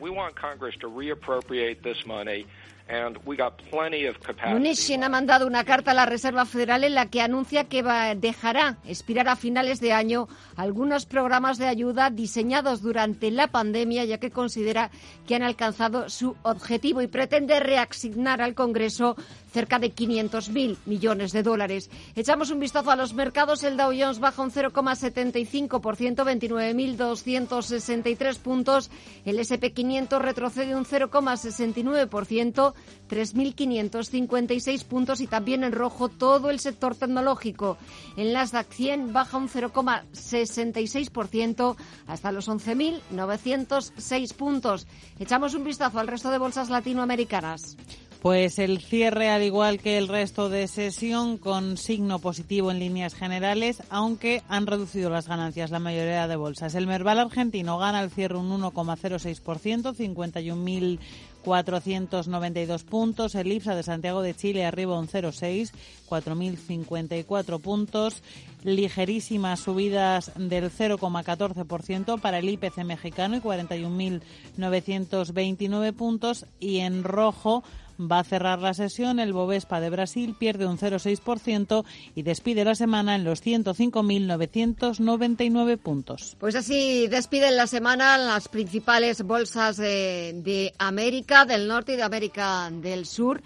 Mnuchin 4.54 5.02
ha 5.02 5.08
mandado 5.08 5.46
una 5.46 5.64
carta 5.64 5.90
a 5.90 5.94
la 5.94 6.06
Reserva 6.06 6.44
Federal 6.46 6.84
en 6.84 6.94
la 6.94 7.10
que 7.10 7.20
anuncia 7.20 7.64
que 7.64 7.82
dejará 8.16 8.78
expirar 8.86 9.28
a 9.28 9.34
finales 9.34 9.80
de 9.80 9.92
año 9.92 10.28
algunos 10.54 11.04
programas 11.04 11.58
de 11.58 11.66
ayuda 11.66 12.10
diseñados 12.10 12.82
durante 12.82 13.32
la 13.32 13.48
pandemia, 13.48 14.04
ya 14.04 14.18
que 14.18 14.30
considera 14.30 14.90
que 15.26 15.34
han 15.34 15.42
alcanzado 15.42 16.08
su 16.08 16.36
objetivo 16.44 17.02
y 17.02 17.08
pretende 17.08 17.58
reasignar 17.58 18.40
al 18.40 18.54
Congreso 18.54 19.16
cerca 19.56 19.78
de 19.78 19.94
500.000 19.94 20.76
millones 20.84 21.32
de 21.32 21.42
dólares. 21.42 21.88
Echamos 22.14 22.50
un 22.50 22.60
vistazo 22.60 22.90
a 22.90 22.96
los 22.96 23.14
mercados. 23.14 23.62
El 23.62 23.78
Dow 23.78 23.90
Jones 23.98 24.18
baja 24.18 24.42
un 24.42 24.50
0,75%, 24.50 25.80
29.263 25.80 28.38
puntos. 28.38 28.90
El 29.24 29.38
SP500 29.38 30.20
retrocede 30.20 30.76
un 30.76 30.84
0,69%, 30.84 32.74
3.556 33.08 34.84
puntos. 34.84 35.22
Y 35.22 35.26
también 35.26 35.64
en 35.64 35.72
rojo 35.72 36.10
todo 36.10 36.50
el 36.50 36.60
sector 36.60 36.94
tecnológico. 36.94 37.78
En 38.18 38.34
Nasdaq 38.34 38.70
100 38.70 39.14
baja 39.14 39.38
un 39.38 39.48
0,66% 39.48 41.76
hasta 42.06 42.30
los 42.30 42.50
11.906 42.50 44.34
puntos. 44.34 44.86
Echamos 45.18 45.54
un 45.54 45.64
vistazo 45.64 45.98
al 45.98 46.08
resto 46.08 46.30
de 46.30 46.36
bolsas 46.36 46.68
latinoamericanas. 46.68 47.78
Pues 48.26 48.58
el 48.58 48.80
cierre, 48.80 49.30
al 49.30 49.44
igual 49.44 49.78
que 49.78 49.98
el 49.98 50.08
resto 50.08 50.48
de 50.48 50.66
sesión, 50.66 51.38
con 51.38 51.76
signo 51.76 52.18
positivo 52.18 52.72
en 52.72 52.80
líneas 52.80 53.14
generales, 53.14 53.84
aunque 53.88 54.42
han 54.48 54.66
reducido 54.66 55.10
las 55.10 55.28
ganancias 55.28 55.70
la 55.70 55.78
mayoría 55.78 56.26
de 56.26 56.34
bolsas. 56.34 56.74
El 56.74 56.88
Merval 56.88 57.20
argentino 57.20 57.78
gana 57.78 58.02
el 58.02 58.10
cierre 58.10 58.36
un 58.36 58.50
1,06%, 58.50 60.98
51.492 61.44 62.84
puntos. 62.84 63.36
El 63.36 63.52
IPSA 63.52 63.76
de 63.76 63.84
Santiago 63.84 64.22
de 64.22 64.34
Chile 64.34 64.64
arriba 64.64 64.98
un 64.98 65.06
0,6, 65.06 65.70
4.054 66.08 67.60
puntos. 67.60 68.24
Ligerísimas 68.64 69.60
subidas 69.60 70.32
del 70.34 70.72
0,14% 70.72 72.20
para 72.20 72.38
el 72.38 72.48
IPC 72.48 72.78
mexicano 72.78 73.36
y 73.36 73.40
41.929 73.40 75.92
puntos. 75.92 76.46
Y 76.58 76.78
en 76.78 77.04
rojo, 77.04 77.62
va 78.00 78.20
a 78.20 78.24
cerrar 78.24 78.60
la 78.60 78.72
sesión. 78.74 79.18
El 79.18 79.32
Bovespa 79.32 79.80
de 79.80 79.88
Brasil 79.90 80.36
pierde 80.38 80.66
un 80.66 80.78
0,6% 80.78 81.84
y 82.14 82.22
despide 82.22 82.64
la 82.64 82.74
semana 82.74 83.14
en 83.14 83.24
los 83.24 83.42
105.999 83.44 85.78
puntos. 85.78 86.36
Pues 86.38 86.54
así 86.54 87.06
despiden 87.08 87.56
la 87.56 87.66
semana 87.66 88.18
las 88.18 88.48
principales 88.48 89.22
bolsas 89.22 89.76
de, 89.76 90.32
de 90.42 90.72
América 90.78 91.44
del 91.44 91.68
Norte 91.68 91.92
y 91.94 91.96
de 91.96 92.02
América 92.02 92.70
del 92.70 93.06
Sur 93.06 93.42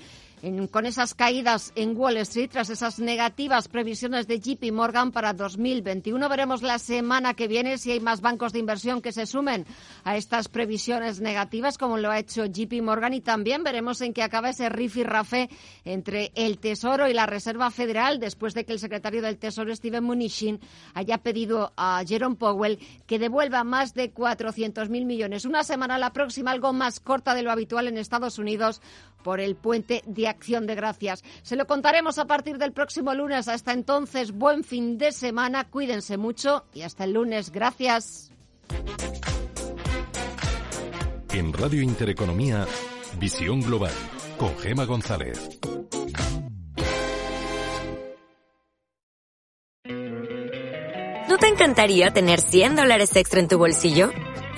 con 0.71 0.87
esas 0.87 1.15
caídas 1.15 1.73
en 1.75 1.95
Wall 1.97 2.17
Street, 2.19 2.51
tras 2.51 2.71
esas 2.71 2.99
negativas 2.99 3.69
previsiones 3.69 4.27
de 4.27 4.41
JP 4.41 4.73
Morgan 4.73 5.13
para 5.13 5.35
2021. 5.35 6.29
Veremos 6.31 6.63
la 6.63 6.79
semana 6.79 7.35
que 7.35 7.47
viene 7.47 7.77
si 7.77 7.93
hay 7.93 8.01
más 8.01 8.23
bancos 8.23 8.55
de 8.55 8.59
inversión 8.59 9.03
que 9.03 9.13
se 9.13 9.27
sumen 9.27 9.67
a 10.03 10.17
estas 10.17 10.49
previsiones 10.49 11.21
negativas, 11.21 11.77
como 11.77 11.99
lo 11.99 12.11
ha 12.11 12.19
hecho 12.19 12.47
JP 12.47 12.83
Morgan, 12.83 13.13
y 13.13 13.21
también 13.21 13.63
veremos 13.63 14.01
en 14.01 14.15
qué 14.15 14.23
acaba 14.23 14.49
ese 14.49 14.71
rifirrafe 14.71 15.51
entre 15.85 16.33
el 16.35 16.59
Tesoro 16.59 17.09
y 17.09 17.13
la 17.13 17.27
Reserva 17.27 17.71
Federal, 17.71 18.19
después 18.19 18.55
de 18.55 18.65
que 18.65 18.73
el 18.73 18.79
secretario 18.79 19.21
del 19.21 19.37
Tesoro, 19.37 19.75
Steven 19.77 20.05
Mnuchin, 20.05 20.59
haya 20.95 21.19
pedido 21.19 21.75
a 21.77 22.03
Jerome 22.07 22.37
Powell 22.37 22.79
que 23.07 23.19
devuelva 23.19 23.63
más 23.63 23.93
de 23.93 24.15
400.000 24.15 25.05
millones. 25.05 25.45
Una 25.45 25.65
semana 25.65 25.99
la 25.99 26.15
próxima, 26.15 26.51
algo 26.51 26.73
más 26.73 26.99
corta 26.99 27.35
de 27.35 27.43
lo 27.43 27.51
habitual 27.51 27.89
en 27.89 27.99
Estados 27.99 28.39
Unidos 28.39 28.81
por 29.23 29.41
el 29.41 29.57
puente 29.57 30.03
de 30.07 30.29
Acción 30.29 30.67
de 30.67 30.75
Gracias. 30.75 31.23
Se 31.43 31.57
lo 31.57 31.67
contaremos 31.67 32.19
a 32.19 32.27
partir 32.27 32.59
del 32.59 32.73
próximo 32.73 33.15
lunes. 33.15 33.49
Hasta 33.49 33.73
entonces, 33.73 34.33
buen 34.33 34.65
fin 34.65 34.99
de 34.99 35.13
semana, 35.13 35.69
cuídense 35.69 36.17
mucho 36.17 36.65
y 36.75 36.83
hasta 36.83 37.05
el 37.05 37.13
lunes. 37.13 37.51
Gracias. 37.51 38.33
En 41.33 41.53
Radio 41.53 41.83
Intereconomía, 41.83 42.67
Visión 43.19 43.61
Global, 43.61 43.93
con 44.39 44.57
Gema 44.59 44.85
González. 44.85 45.61
¿No 51.29 51.39
te 51.39 51.47
encantaría 51.47 52.11
tener 52.11 52.41
100 52.41 52.75
dólares 52.75 53.15
extra 53.15 53.39
en 53.39 53.47
tu 53.47 53.57
bolsillo? 53.57 54.11